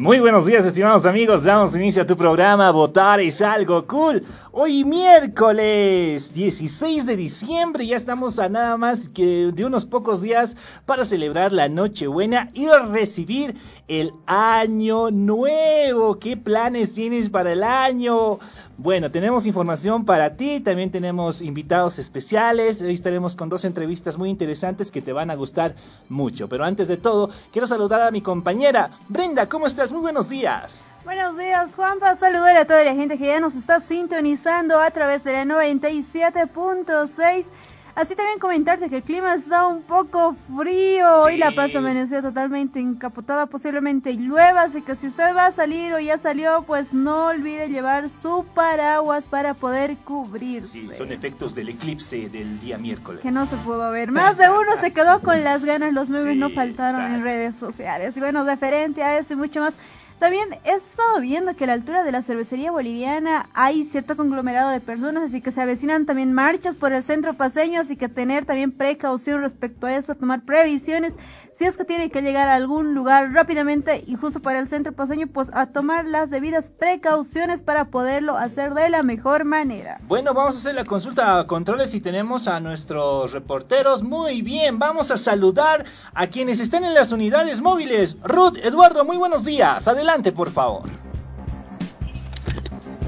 Muy 0.00 0.18
buenos 0.18 0.46
días, 0.46 0.64
estimados 0.64 1.04
amigos. 1.04 1.44
Damos 1.44 1.76
inicio 1.76 2.00
a 2.00 2.06
tu 2.06 2.16
programa 2.16 2.70
Votar 2.70 3.20
es 3.20 3.42
algo 3.42 3.86
cool. 3.86 4.24
Hoy 4.50 4.82
miércoles 4.82 6.32
16 6.32 7.04
de 7.04 7.16
diciembre, 7.16 7.86
ya 7.86 7.96
estamos 7.96 8.38
a 8.38 8.48
nada 8.48 8.78
más 8.78 9.10
que 9.10 9.52
de 9.52 9.62
unos 9.66 9.84
pocos 9.84 10.22
días 10.22 10.56
para 10.86 11.04
celebrar 11.04 11.52
la 11.52 11.68
Nochebuena 11.68 12.48
y 12.54 12.66
recibir 12.90 13.56
el 13.88 14.12
Año 14.24 15.10
Nuevo. 15.10 16.18
¿Qué 16.18 16.34
planes 16.34 16.94
tienes 16.94 17.28
para 17.28 17.52
el 17.52 17.62
año? 17.62 18.38
Bueno, 18.82 19.10
tenemos 19.10 19.44
información 19.44 20.06
para 20.06 20.36
ti, 20.36 20.60
también 20.60 20.90
tenemos 20.90 21.42
invitados 21.42 21.98
especiales, 21.98 22.80
hoy 22.80 22.94
estaremos 22.94 23.36
con 23.36 23.50
dos 23.50 23.66
entrevistas 23.66 24.16
muy 24.16 24.30
interesantes 24.30 24.90
que 24.90 25.02
te 25.02 25.12
van 25.12 25.30
a 25.30 25.34
gustar 25.34 25.74
mucho. 26.08 26.48
Pero 26.48 26.64
antes 26.64 26.88
de 26.88 26.96
todo, 26.96 27.28
quiero 27.52 27.66
saludar 27.66 28.00
a 28.00 28.10
mi 28.10 28.22
compañera 28.22 28.92
Brenda, 29.06 29.50
¿cómo 29.50 29.66
estás? 29.66 29.92
Muy 29.92 30.00
buenos 30.00 30.30
días. 30.30 30.82
Buenos 31.04 31.36
días, 31.36 31.74
Juanpa. 31.74 32.16
Saludar 32.16 32.56
a 32.56 32.64
toda 32.64 32.82
la 32.82 32.94
gente 32.94 33.18
que 33.18 33.26
ya 33.26 33.38
nos 33.38 33.54
está 33.54 33.80
sintonizando 33.80 34.80
a 34.80 34.90
través 34.90 35.24
de 35.24 35.34
la 35.34 35.44
97.6 35.44 37.48
Así 37.94 38.14
también 38.14 38.38
comentarte 38.38 38.88
que 38.88 38.96
el 38.96 39.02
clima 39.02 39.34
está 39.34 39.66
un 39.66 39.82
poco 39.82 40.34
frío. 40.56 41.22
Hoy 41.22 41.36
La 41.36 41.50
Paz 41.50 41.74
amaneció 41.74 42.22
totalmente 42.22 42.80
encapotada, 42.80 43.46
posiblemente 43.46 44.14
llueva. 44.14 44.62
Así 44.62 44.82
que 44.82 44.94
si 44.94 45.08
usted 45.08 45.34
va 45.34 45.46
a 45.46 45.52
salir 45.52 45.92
o 45.92 45.98
ya 45.98 46.18
salió, 46.18 46.62
pues 46.62 46.92
no 46.92 47.26
olvide 47.26 47.68
llevar 47.68 48.08
su 48.08 48.46
paraguas 48.54 49.24
para 49.24 49.54
poder 49.54 49.96
cubrirse. 49.98 50.72
Sí, 50.72 50.90
son 50.96 51.12
efectos 51.12 51.54
del 51.54 51.70
eclipse 51.70 52.28
del 52.28 52.60
día 52.60 52.78
miércoles. 52.78 53.22
Que 53.22 53.30
no 53.30 53.46
se 53.46 53.56
pudo 53.56 53.90
ver. 53.90 54.12
Más 54.12 54.38
de 54.38 54.48
uno 54.48 54.80
se 54.80 54.92
quedó 54.92 55.20
con 55.20 55.42
las 55.42 55.64
ganas. 55.64 55.92
Los 55.92 56.10
memes 56.10 56.36
no 56.36 56.50
faltaron 56.50 57.14
en 57.14 57.22
redes 57.22 57.56
sociales. 57.56 58.16
Y 58.16 58.20
bueno, 58.20 58.44
referente 58.44 59.02
a 59.02 59.18
eso 59.18 59.34
y 59.34 59.36
mucho 59.36 59.60
más. 59.60 59.74
También 60.20 60.50
he 60.64 60.72
estado 60.72 61.18
viendo 61.22 61.56
que 61.56 61.64
a 61.64 61.66
la 61.66 61.72
altura 61.72 62.04
de 62.04 62.12
la 62.12 62.20
cervecería 62.20 62.70
boliviana 62.70 63.48
hay 63.54 63.86
cierto 63.86 64.18
conglomerado 64.18 64.68
de 64.68 64.78
personas, 64.78 65.22
así 65.22 65.40
que 65.40 65.50
se 65.50 65.62
avecinan 65.62 66.04
también 66.04 66.34
marchas 66.34 66.76
por 66.76 66.92
el 66.92 67.02
centro 67.02 67.32
paseño, 67.32 67.80
así 67.80 67.96
que 67.96 68.10
tener 68.10 68.44
también 68.44 68.70
precaución 68.70 69.40
respecto 69.40 69.86
a 69.86 69.94
eso, 69.94 70.14
tomar 70.14 70.42
previsiones 70.42 71.14
si 71.60 71.66
es 71.66 71.76
que 71.76 71.84
tiene 71.84 72.10
que 72.10 72.22
llegar 72.22 72.48
a 72.48 72.54
algún 72.54 72.94
lugar 72.94 73.34
rápidamente 73.34 74.02
y 74.06 74.14
justo 74.16 74.40
para 74.40 74.60
el 74.60 74.66
centro 74.66 74.94
paseño, 74.94 75.26
pues 75.26 75.50
a 75.52 75.66
tomar 75.66 76.06
las 76.06 76.30
debidas 76.30 76.70
precauciones 76.70 77.60
para 77.60 77.90
poderlo 77.90 78.38
hacer 78.38 78.72
de 78.72 78.88
la 78.88 79.02
mejor 79.02 79.44
manera. 79.44 80.00
Bueno, 80.08 80.32
vamos 80.32 80.54
a 80.54 80.58
hacer 80.58 80.74
la 80.74 80.86
consulta 80.86 81.38
a 81.38 81.46
controles 81.46 81.92
y 81.92 82.00
tenemos 82.00 82.48
a 82.48 82.60
nuestros 82.60 83.32
reporteros. 83.32 84.02
Muy 84.02 84.40
bien, 84.40 84.78
vamos 84.78 85.10
a 85.10 85.18
saludar 85.18 85.84
a 86.14 86.28
quienes 86.28 86.60
están 86.60 86.82
en 86.84 86.94
las 86.94 87.12
unidades 87.12 87.60
móviles. 87.60 88.16
Ruth, 88.24 88.56
Eduardo, 88.62 89.04
muy 89.04 89.18
buenos 89.18 89.44
días. 89.44 89.86
Adelante, 89.86 90.09
por 90.10 90.50
favor. 90.50 90.82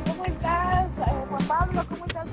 ¿Cómo 0.06 0.24
estás, 0.24 0.86
eh, 0.86 1.24
Juan 1.28 1.48
Pablo? 1.48 1.84
¿Cómo 1.88 2.06
estás, 2.06 2.28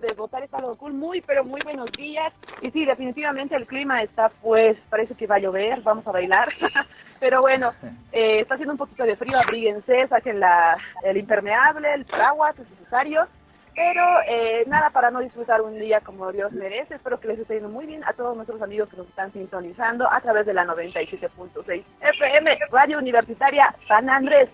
de 0.00 0.12
votar 0.14 0.42
es 0.42 0.54
algo 0.54 0.76
cool. 0.76 0.94
Muy, 0.94 1.20
pero 1.20 1.44
muy 1.44 1.60
buenos 1.62 1.92
días. 1.92 2.32
Y 2.62 2.70
sí, 2.70 2.86
definitivamente 2.86 3.54
el 3.54 3.66
clima 3.66 4.02
está, 4.02 4.30
pues, 4.40 4.78
parece 4.88 5.14
que 5.14 5.26
va 5.26 5.34
a 5.34 5.40
llover, 5.40 5.82
vamos 5.82 6.06
a 6.06 6.12
bailar. 6.12 6.50
pero 7.20 7.42
bueno, 7.42 7.72
eh, 8.12 8.40
está 8.40 8.54
haciendo 8.54 8.72
un 8.72 8.78
poquito 8.78 9.04
de 9.04 9.16
frío, 9.16 9.36
abríguense, 9.38 10.08
saquen 10.08 10.40
la, 10.40 10.78
el 11.02 11.18
impermeable, 11.18 11.92
el 11.92 12.06
paraguas, 12.06 12.58
es 12.58 12.70
necesario. 12.70 13.28
Pero 13.80 14.04
eh, 14.28 14.64
nada, 14.66 14.90
para 14.90 15.10
no 15.10 15.20
disfrutar 15.20 15.62
un 15.62 15.78
día 15.78 16.02
como 16.02 16.30
Dios 16.32 16.52
merece, 16.52 16.96
espero 16.96 17.18
que 17.18 17.28
les 17.28 17.38
esté 17.38 17.54
yendo 17.54 17.70
muy 17.70 17.86
bien 17.86 18.04
a 18.04 18.12
todos 18.12 18.36
nuestros 18.36 18.60
amigos 18.60 18.90
que 18.90 18.98
nos 18.98 19.08
están 19.08 19.32
sintonizando 19.32 20.06
a 20.12 20.20
través 20.20 20.44
de 20.44 20.52
la 20.52 20.66
97.6 20.66 21.82
FM, 22.02 22.56
Radio 22.70 22.98
Universitaria 22.98 23.74
San 23.88 24.10
Andrés. 24.10 24.50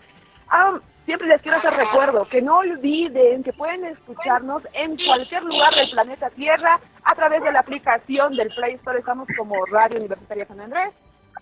Um, 0.52 0.80
Siempre 1.06 1.28
les 1.28 1.40
quiero 1.40 1.58
hacer 1.58 1.72
recuerdo 1.72 2.24
que 2.24 2.42
no 2.42 2.58
olviden 2.58 3.44
que 3.44 3.52
pueden 3.52 3.84
escucharnos 3.84 4.66
en 4.72 4.96
cualquier 4.96 5.44
lugar 5.44 5.72
del 5.72 5.88
planeta 5.90 6.30
Tierra 6.30 6.80
a 7.04 7.14
través 7.14 7.42
de 7.44 7.52
la 7.52 7.60
aplicación 7.60 8.32
del 8.32 8.48
Play 8.48 8.74
Store. 8.74 8.98
Estamos 8.98 9.28
como 9.36 9.54
Radio 9.66 9.98
Universitaria 9.98 10.46
San 10.46 10.60
Andrés. 10.60 10.92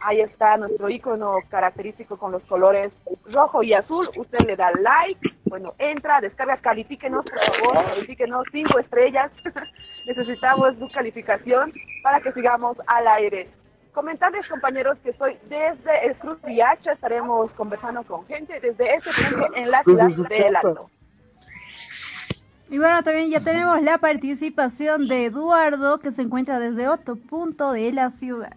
Ahí 0.06 0.20
está 0.20 0.58
nuestro 0.58 0.90
icono 0.90 1.38
característico 1.48 2.18
con 2.18 2.30
los 2.30 2.42
colores 2.42 2.92
rojo 3.24 3.62
y 3.62 3.72
azul. 3.72 4.06
Usted 4.18 4.46
le 4.46 4.54
da 4.54 4.70
like, 4.72 5.30
bueno, 5.44 5.72
entra, 5.78 6.20
descarga, 6.20 6.58
califíquenos, 6.58 7.24
por 7.24 7.38
favor, 7.38 7.84
califíquenos 7.86 8.44
cinco 8.52 8.78
estrellas. 8.78 9.32
Necesitamos 10.06 10.76
su 10.78 10.90
calificación 10.90 11.72
para 12.02 12.20
que 12.20 12.32
sigamos 12.32 12.76
al 12.86 13.08
aire. 13.08 13.48
Comentarles, 13.94 14.46
compañeros, 14.46 14.98
que 15.02 15.08
estoy 15.08 15.38
desde 15.48 16.06
el 16.06 16.16
Cruz 16.16 16.36
Viacha, 16.42 16.92
estaremos 16.92 17.50
conversando 17.52 18.02
con 18.02 18.26
gente 18.26 18.60
desde 18.60 18.92
este 18.92 19.10
punto 19.30 19.56
en 19.56 19.70
la 19.70 19.82
ciudad 19.84 20.28
de 20.28 20.48
Alto. 20.48 20.90
Y 22.68 22.76
bueno, 22.76 23.02
también 23.02 23.30
ya 23.30 23.40
tenemos 23.40 23.80
la 23.80 23.96
participación 23.96 25.08
de 25.08 25.26
Eduardo, 25.26 25.98
que 25.98 26.12
se 26.12 26.20
encuentra 26.20 26.58
desde 26.58 26.88
otro 26.88 27.16
punto 27.16 27.72
de 27.72 27.90
la 27.92 28.10
ciudad. 28.10 28.54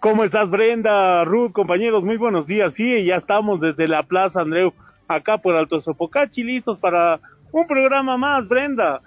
¿Cómo 0.00 0.24
estás, 0.24 0.50
Brenda? 0.50 1.24
Ruth, 1.24 1.52
compañeros, 1.52 2.04
muy 2.04 2.16
buenos 2.16 2.46
días. 2.46 2.74
Sí, 2.74 3.04
ya 3.04 3.16
estamos 3.16 3.60
desde 3.60 3.88
la 3.88 4.02
Plaza 4.02 4.42
Andreu, 4.42 4.72
acá 5.08 5.38
por 5.38 5.56
Alto 5.56 5.80
Sopocachi, 5.80 6.44
listos 6.44 6.78
para 6.78 7.18
un 7.52 7.66
programa 7.66 8.16
más, 8.16 8.48
Brenda 8.48 9.02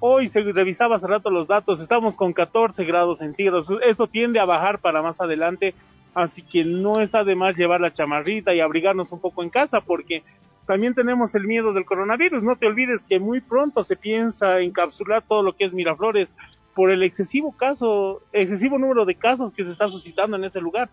hoy 0.00 0.28
se 0.28 0.40
revisaba 0.52 0.96
hace 0.96 1.06
rato 1.06 1.30
los 1.30 1.48
datos, 1.48 1.80
estamos 1.80 2.16
con 2.16 2.32
14 2.32 2.84
grados 2.84 3.18
centígrados. 3.18 3.68
Esto 3.82 4.06
tiende 4.06 4.38
a 4.38 4.44
bajar 4.44 4.78
para 4.80 5.02
más 5.02 5.20
adelante, 5.20 5.74
así 6.14 6.42
que 6.42 6.64
no 6.64 7.00
está 7.00 7.24
de 7.24 7.34
más 7.34 7.56
llevar 7.56 7.80
la 7.80 7.92
chamarrita 7.92 8.54
y 8.54 8.60
abrigarnos 8.60 9.12
un 9.12 9.20
poco 9.20 9.42
en 9.42 9.50
casa, 9.50 9.80
porque 9.80 10.22
también 10.66 10.94
tenemos 10.94 11.34
el 11.34 11.44
miedo 11.44 11.72
del 11.72 11.84
coronavirus. 11.84 12.44
No 12.44 12.56
te 12.56 12.66
olvides 12.66 13.04
que 13.04 13.18
muy 13.18 13.40
pronto 13.40 13.82
se 13.82 13.96
piensa 13.96 14.60
encapsular 14.60 15.22
todo 15.26 15.42
lo 15.42 15.56
que 15.56 15.64
es 15.64 15.74
Miraflores 15.74 16.34
por 16.76 16.90
el 16.90 17.02
excesivo 17.02 17.52
caso, 17.52 18.20
excesivo 18.34 18.78
número 18.78 19.06
de 19.06 19.14
casos 19.14 19.50
que 19.50 19.64
se 19.64 19.70
está 19.70 19.88
suscitando 19.88 20.36
en 20.36 20.44
ese 20.44 20.60
lugar. 20.60 20.90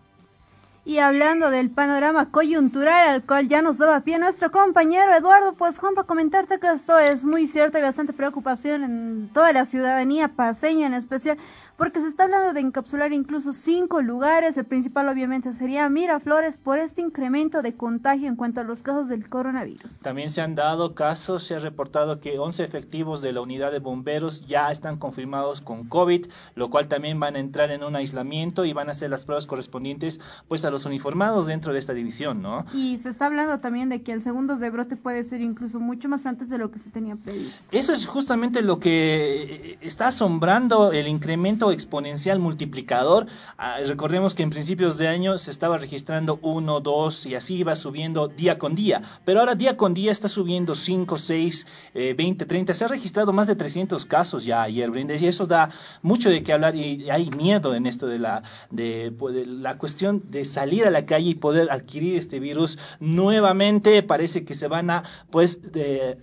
Y 0.86 0.98
hablando 0.98 1.50
del 1.50 1.70
panorama 1.70 2.30
coyuntural 2.30 3.08
al 3.08 3.22
cual 3.24 3.48
ya 3.48 3.62
nos 3.62 3.78
daba 3.78 4.00
pie 4.00 4.18
nuestro 4.18 4.50
compañero 4.50 5.14
Eduardo, 5.14 5.54
pues 5.54 5.78
Juan, 5.78 5.94
para 5.94 6.06
comentarte 6.06 6.60
que 6.60 6.70
esto 6.70 6.98
es 6.98 7.24
muy 7.24 7.46
cierto 7.46 7.78
y 7.78 7.82
bastante 7.82 8.12
preocupación 8.12 8.84
en 8.84 9.30
toda 9.32 9.54
la 9.54 9.64
ciudadanía 9.64 10.28
paseña 10.28 10.86
en 10.86 10.92
especial, 10.92 11.38
porque 11.78 12.00
se 12.00 12.08
está 12.08 12.24
hablando 12.24 12.52
de 12.52 12.60
encapsular 12.60 13.14
incluso 13.14 13.54
cinco 13.54 14.02
lugares. 14.02 14.58
El 14.58 14.66
principal 14.66 15.08
obviamente 15.08 15.54
sería 15.54 15.88
Miraflores 15.88 16.58
por 16.58 16.78
este 16.78 17.00
incremento 17.00 17.62
de 17.62 17.74
contagio 17.74 18.28
en 18.28 18.36
cuanto 18.36 18.60
a 18.60 18.64
los 18.64 18.82
casos 18.82 19.08
del 19.08 19.26
coronavirus. 19.26 20.00
También 20.02 20.28
se 20.28 20.42
han 20.42 20.54
dado 20.54 20.94
casos, 20.94 21.44
se 21.44 21.54
ha 21.54 21.60
reportado 21.60 22.20
que 22.20 22.38
11 22.38 22.62
efectivos 22.62 23.22
de 23.22 23.32
la 23.32 23.40
unidad 23.40 23.72
de 23.72 23.78
bomberos 23.78 24.46
ya 24.46 24.70
están 24.70 24.98
confirmados 24.98 25.62
con 25.62 25.88
COVID, 25.88 26.26
lo 26.56 26.68
cual 26.68 26.88
también 26.88 27.18
van 27.18 27.36
a 27.36 27.38
entrar 27.38 27.70
en 27.70 27.84
un 27.84 27.96
aislamiento 27.96 28.66
y 28.66 28.74
van 28.74 28.88
a 28.88 28.92
hacer 28.92 29.08
las 29.08 29.24
pruebas 29.24 29.46
correspondientes 29.46 30.20
pues 30.46 30.62
a 30.66 30.73
los 30.74 30.86
uniformados 30.86 31.46
dentro 31.46 31.72
de 31.72 31.78
esta 31.78 31.94
división, 31.94 32.42
¿no? 32.42 32.66
Y 32.74 32.98
se 32.98 33.08
está 33.08 33.26
hablando 33.26 33.60
también 33.60 33.88
de 33.88 34.02
que 34.02 34.12
el 34.12 34.20
segundo 34.20 34.56
de 34.56 34.70
brote 34.70 34.96
puede 34.96 35.24
ser 35.24 35.40
incluso 35.40 35.80
mucho 35.80 36.08
más 36.08 36.26
antes 36.26 36.50
de 36.50 36.58
lo 36.58 36.70
que 36.70 36.78
se 36.78 36.90
tenía 36.90 37.16
previsto. 37.16 37.66
Eso 37.72 37.92
es 37.92 38.06
justamente 38.06 38.62
lo 38.62 38.78
que 38.80 39.78
está 39.80 40.08
asombrando 40.08 40.92
el 40.92 41.08
incremento 41.08 41.70
exponencial 41.70 42.38
multiplicador. 42.38 43.26
Ah, 43.56 43.76
recordemos 43.86 44.34
que 44.34 44.42
en 44.42 44.50
principios 44.50 44.98
de 44.98 45.08
año 45.08 45.38
se 45.38 45.50
estaba 45.50 45.78
registrando 45.78 46.38
1, 46.42 46.80
2 46.80 47.26
y 47.26 47.34
así 47.34 47.54
iba 47.56 47.76
subiendo 47.76 48.28
día 48.28 48.58
con 48.58 48.74
día. 48.74 49.02
Pero 49.24 49.40
ahora 49.40 49.54
día 49.54 49.76
con 49.76 49.94
día 49.94 50.10
está 50.10 50.28
subiendo 50.28 50.74
5, 50.74 51.16
6, 51.16 51.66
20, 51.94 52.46
30. 52.46 52.74
Se 52.74 52.84
ha 52.84 52.88
registrado 52.88 53.32
más 53.32 53.46
de 53.46 53.54
300 53.54 54.04
casos 54.06 54.44
ya 54.44 54.62
ayer, 54.62 54.90
Brindes, 54.90 55.22
y 55.22 55.28
eso 55.28 55.46
da 55.46 55.70
mucho 56.02 56.30
de 56.30 56.42
qué 56.42 56.52
hablar 56.52 56.74
y 56.74 57.08
hay 57.10 57.30
miedo 57.30 57.74
en 57.74 57.86
esto 57.86 58.06
de 58.06 58.18
la, 58.18 58.42
de, 58.70 59.14
pues, 59.16 59.34
de 59.34 59.46
la 59.46 59.78
cuestión 59.78 60.22
de 60.30 60.44
salir 60.44 60.63
a 60.64 60.90
la 60.90 61.06
calle 61.06 61.30
y 61.30 61.34
poder 61.34 61.70
adquirir 61.70 62.16
este 62.16 62.40
virus 62.40 62.78
nuevamente. 63.00 64.02
Parece 64.02 64.44
que 64.44 64.54
se 64.54 64.66
van 64.66 64.90
a, 64.90 65.04
pues, 65.30 65.72
de, 65.72 66.18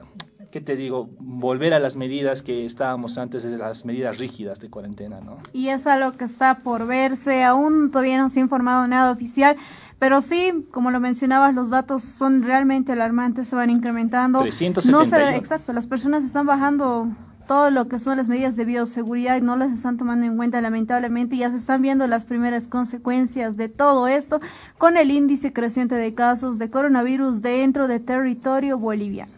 ¿qué 0.52 0.62
te 0.62 0.76
digo? 0.76 1.10
Volver 1.20 1.74
a 1.74 1.80
las 1.80 1.96
medidas 1.96 2.42
que 2.42 2.66
estábamos 2.66 3.18
antes 3.18 3.44
de 3.44 3.58
las 3.58 3.86
medidas 3.86 4.18
rígidas 4.18 4.60
de 4.60 4.70
cuarentena, 4.70 5.22
¿no? 5.22 5.38
Y 5.54 5.70
es 5.70 5.88
algo 5.88 6.18
que 6.18 6.26
está 6.26 6.60
por 6.60 6.86
verse, 6.86 7.44
aún 7.44 7.92
todavía 7.92 8.18
no 8.18 8.30
se 8.30 8.40
ha 8.40 8.44
informado 8.44 8.88
nada 8.88 9.12
oficial, 9.12 9.56
pero 9.98 10.22
sí, 10.22 10.66
como 10.72 10.92
lo 10.92 11.00
mencionabas, 11.00 11.54
los 11.54 11.70
datos 11.70 12.04
son 12.04 12.44
realmente 12.44 12.92
alarmantes, 12.92 13.48
se 13.48 13.56
van 13.56 13.70
incrementando. 13.70 14.42
371. 14.42 14.98
No 14.98 15.06
se, 15.06 15.38
exacto, 15.38 15.74
las 15.74 15.88
personas 15.88 16.24
están 16.24 16.46
bajando 16.46 17.08
todo 17.48 17.70
lo 17.72 17.88
que 17.88 18.00
son 18.00 18.18
las 18.18 18.28
medidas 18.28 18.56
de 18.56 18.66
bioseguridad 18.66 19.38
y 19.38 19.42
no 19.42 19.56
las 19.56 19.72
están 19.72 19.98
tomando 19.98 20.26
en 20.26 20.38
cuenta 20.38 20.62
lamentablemente 20.62 21.38
ya 21.38 21.50
se 21.50 21.58
están 21.58 21.82
viendo 21.82 22.08
las 22.08 22.26
primeras 22.26 22.68
consecuencias 22.68 23.58
de 23.58 23.70
todo 23.70 24.08
esto 24.08 24.40
con 24.78 24.98
el 24.98 25.12
índice 25.12 25.54
creciente 25.54 25.96
de 25.96 26.14
casos 26.14 26.60
de 26.60 26.70
coronavirus 26.70 27.42
dentro 27.42 27.88
de 27.88 28.00
territorio 28.00 28.78
boliviano. 28.78 29.32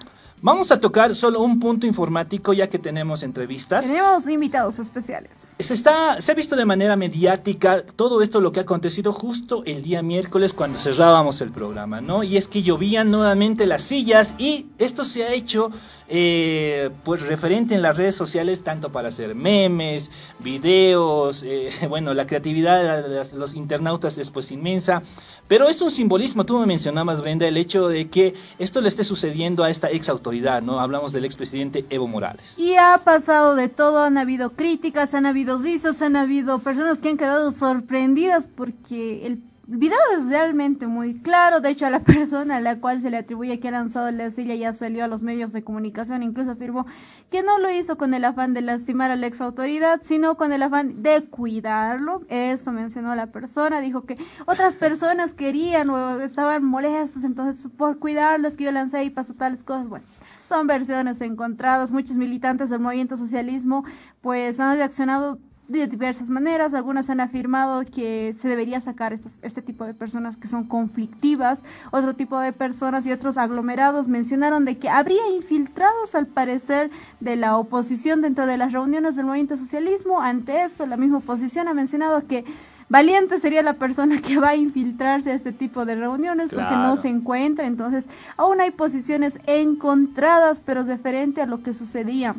Vamos 0.45 0.73
a 0.73 0.79
tocar 0.81 1.15
solo 1.15 1.39
un 1.41 1.57
punto 1.61 1.88
informático 1.88 2.51
ya 2.51 2.67
que 2.69 2.77
tenemos 2.77 3.23
entrevistas. 3.23 3.88
Tenemos 3.88 4.27
invitados 4.27 4.77
especiales. 4.77 5.56
Se, 5.57 5.73
está, 5.73 6.21
se 6.21 6.33
ha 6.33 6.35
visto 6.35 6.57
de 6.57 6.65
manera 6.65 6.97
mediática 6.97 7.81
todo 7.85 8.21
esto 8.21 8.41
lo 8.41 8.51
que 8.51 8.59
ha 8.59 8.63
acontecido 8.63 9.13
justo 9.13 9.63
el 9.65 9.83
día 9.83 10.01
miércoles 10.01 10.51
cuando 10.51 10.77
cerrábamos 10.77 11.39
el 11.39 11.51
programa, 11.51 12.01
¿no? 12.01 12.23
Y 12.23 12.35
es 12.35 12.49
que 12.49 12.61
llovían 12.61 13.09
nuevamente 13.09 13.65
las 13.65 13.83
sillas 13.83 14.33
y 14.38 14.65
esto 14.79 15.06
se 15.06 15.23
ha 15.23 15.31
hecho 15.31 15.71
eh, 16.07 16.89
pues 17.03 17.21
referente 17.21 17.75
en 17.75 17.81
las 17.81 17.97
redes 17.97 18.15
sociales 18.15 18.63
tanto 18.63 18.91
para 18.91 19.09
hacer 19.09 19.35
memes, 19.35 20.11
videos, 20.39 21.44
eh, 21.44 21.71
bueno, 21.89 22.13
la 22.13 22.27
creatividad 22.27 23.07
de 23.07 23.38
los 23.38 23.53
internautas 23.55 24.17
es 24.17 24.29
pues 24.29 24.51
inmensa, 24.51 25.03
pero 25.47 25.67
es 25.67 25.81
un 25.81 25.91
simbolismo, 25.91 26.45
tú 26.45 26.59
me 26.59 26.65
mencionabas 26.65 27.21
Brenda, 27.21 27.47
el 27.47 27.57
hecho 27.57 27.88
de 27.88 28.09
que 28.09 28.33
esto 28.59 28.81
le 28.81 28.88
esté 28.88 29.03
sucediendo 29.03 29.63
a 29.63 29.69
esta 29.69 29.91
ex 29.91 30.09
autoridad, 30.09 30.61
¿no? 30.61 30.79
Hablamos 30.79 31.11
del 31.11 31.25
expresidente 31.25 31.85
Evo 31.89 32.07
Morales. 32.07 32.53
Y 32.57 32.75
ha 32.75 33.01
pasado 33.03 33.56
de 33.56 33.69
todo, 33.69 34.03
han 34.03 34.17
habido 34.17 34.51
críticas, 34.51 35.13
han 35.13 35.25
habido 35.25 35.57
disos, 35.57 36.01
han 36.01 36.15
habido 36.15 36.59
personas 36.59 37.01
que 37.01 37.09
han 37.09 37.17
quedado 37.17 37.51
sorprendidas 37.51 38.47
porque 38.47 39.25
el 39.25 39.41
video 39.65 39.98
es 40.18 40.27
realmente 40.27 40.88
muy 40.88 41.13
claro, 41.21 41.62
de 41.62 41.69
hecho 41.69 41.86
a 41.86 41.89
la 41.89 42.00
persona 42.04 42.57
a 42.57 42.62
la 42.62 42.80
cual 42.80 43.01
se 43.01 43.10
le 43.10 43.18
atribuye 43.18 43.60
que 43.60 43.69
ha 43.69 43.71
lanzado 43.71 44.12
la 44.12 44.30
silla 44.31 44.56
ya 44.56 44.74
salió 44.74 45.04
a 45.04 45.07
los 45.07 45.24
medios 45.24 45.54
de 45.54 45.63
comunicación, 45.63 46.21
incluso 46.24 46.51
afirmó 46.51 46.86
que 47.30 47.44
no 47.44 47.60
lo 47.60 47.71
hizo 47.71 47.98
con 47.98 48.13
el 48.13 48.25
afán 48.25 48.54
de 48.54 48.62
lastimar 48.62 49.12
a 49.12 49.15
la 49.15 49.27
ex 49.27 49.42
autoridad, 49.42 50.01
sino 50.04 50.36
con 50.36 50.51
el 50.51 50.63
afán 50.63 51.01
de 51.01 51.24
cuidarlo, 51.25 52.21
eso 52.27 52.71
mencionó 52.71 53.15
la 53.15 53.27
persona, 53.27 53.80
dijo 53.80 54.06
que 54.06 54.18
otras 54.45 54.75
personas 54.75 55.33
querían 55.33 55.89
o 55.89 56.19
estaban 56.19 56.63
molestas, 56.63 57.24
entonces 57.24 57.71
por 57.77 58.00
cuidarlos 58.00 58.57
que 58.57 58.66
yo 58.66 58.71
lancé 58.71 59.04
y 59.04 59.09
pasó 59.09 59.33
tales 59.33 59.63
cosas, 59.63 59.88
bueno 59.88 60.06
son 60.48 60.68
versiones 60.68 61.21
encontradas. 61.21 61.92
Muchos 61.92 62.18
militantes 62.18 62.69
del 62.69 62.80
movimiento 62.80 63.18
socialismo 63.18 63.86
pues 64.21 64.59
han 64.59 64.75
reaccionado 64.75 65.39
de 65.79 65.87
diversas 65.87 66.29
maneras. 66.29 66.73
Algunas 66.73 67.09
han 67.09 67.19
afirmado 67.19 67.83
que 67.85 68.33
se 68.33 68.47
debería 68.47 68.81
sacar 68.81 69.13
este 69.13 69.61
tipo 69.61 69.85
de 69.85 69.93
personas 69.93 70.37
que 70.37 70.47
son 70.47 70.65
conflictivas. 70.65 71.63
Otro 71.91 72.15
tipo 72.15 72.39
de 72.39 72.53
personas 72.53 73.05
y 73.05 73.11
otros 73.11 73.37
aglomerados 73.37 74.07
mencionaron 74.07 74.65
de 74.65 74.77
que 74.77 74.89
habría 74.89 75.29
infiltrados, 75.35 76.15
al 76.15 76.27
parecer, 76.27 76.91
de 77.19 77.35
la 77.35 77.57
oposición 77.57 78.21
dentro 78.21 78.45
de 78.45 78.57
las 78.57 78.71
reuniones 78.71 79.15
del 79.15 79.25
movimiento 79.25 79.57
socialismo. 79.57 80.21
Ante 80.21 80.63
esto, 80.63 80.85
la 80.85 80.97
misma 80.97 81.17
oposición 81.17 81.67
ha 81.67 81.73
mencionado 81.73 82.25
que 82.27 82.45
valiente 82.89 83.39
sería 83.39 83.63
la 83.63 83.73
persona 83.73 84.21
que 84.21 84.37
va 84.37 84.49
a 84.49 84.55
infiltrarse 84.55 85.31
a 85.31 85.35
este 85.35 85.51
tipo 85.51 85.85
de 85.85 85.95
reuniones 85.95 86.49
porque 86.49 86.75
no 86.75 86.95
se 86.97 87.09
encuentra. 87.09 87.65
Entonces, 87.65 88.07
aún 88.37 88.61
hay 88.61 88.71
posiciones 88.71 89.39
encontradas, 89.47 90.59
pero 90.59 90.83
referente 90.83 91.41
a 91.41 91.45
lo 91.45 91.63
que 91.63 91.73
sucedía 91.73 92.35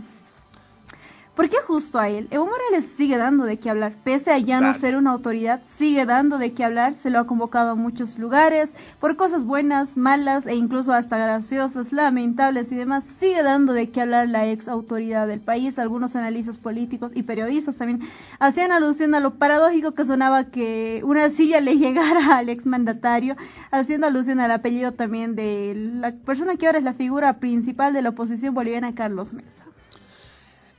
¿Por 1.35 1.49
qué 1.49 1.57
justo 1.67 1.99
a 1.99 2.09
él? 2.09 2.29
Evo 2.31 2.47
Morales 2.47 2.85
sigue 2.85 3.17
dando 3.17 3.43
de 3.43 3.59
qué 3.59 3.69
hablar, 3.69 3.93
pese 4.05 4.31
a 4.31 4.39
ya 4.39 4.61
no 4.61 4.73
ser 4.73 4.97
una 4.97 5.11
autoridad, 5.11 5.63
sigue 5.65 6.07
dando 6.07 6.39
de 6.39 6.53
qué 6.53 6.63
hablar, 6.63 6.95
se 6.95 7.11
lo 7.11 7.19
ha 7.19 7.27
convocado 7.27 7.71
a 7.71 7.75
muchos 7.75 8.21
lugares, 8.21 8.73
por 9.01 9.17
cosas 9.17 9.45
buenas, 9.45 9.97
malas 9.97 10.47
e 10.47 10.55
incluso 10.55 10.93
hasta 10.93 11.19
graciosas, 11.19 11.93
lamentables 11.93 12.71
y 12.71 12.77
demás, 12.77 13.05
sigue 13.05 13.43
dando 13.43 13.73
de 13.73 13.91
qué 13.91 14.03
hablar 14.03 14.29
la 14.29 14.47
ex 14.47 14.69
autoridad 14.69 15.27
del 15.27 15.41
país, 15.41 15.77
algunos 15.81 16.15
analistas 16.15 16.59
políticos 16.59 17.11
y 17.17 17.25
periodistas 17.25 17.79
también 17.79 18.09
hacían 18.39 18.71
alusión 18.71 19.13
a 19.17 19.21
lo 19.21 19.35
paradójico 19.35 19.91
que 19.91 20.05
sonaba 20.05 20.45
que 20.45 21.01
una 21.05 21.31
silla 21.31 21.61
le 21.61 21.79
llegara 21.79 22.37
al 22.37 22.49
ex 22.49 22.65
mandatario, 22.65 23.35
haciendo 23.73 24.07
alusión 24.07 24.39
al 24.39 24.53
apellido 24.53 24.93
también 24.93 25.35
de 25.35 25.75
la 25.75 26.13
persona 26.13 26.55
que 26.55 26.67
ahora 26.67 26.79
es 26.79 26.85
la 26.85 26.95
figura 26.95 27.41
principal 27.41 27.93
de 27.93 28.03
la 28.03 28.11
oposición 28.11 28.55
boliviana, 28.55 28.95
Carlos 28.95 29.33
Mesa. 29.33 29.67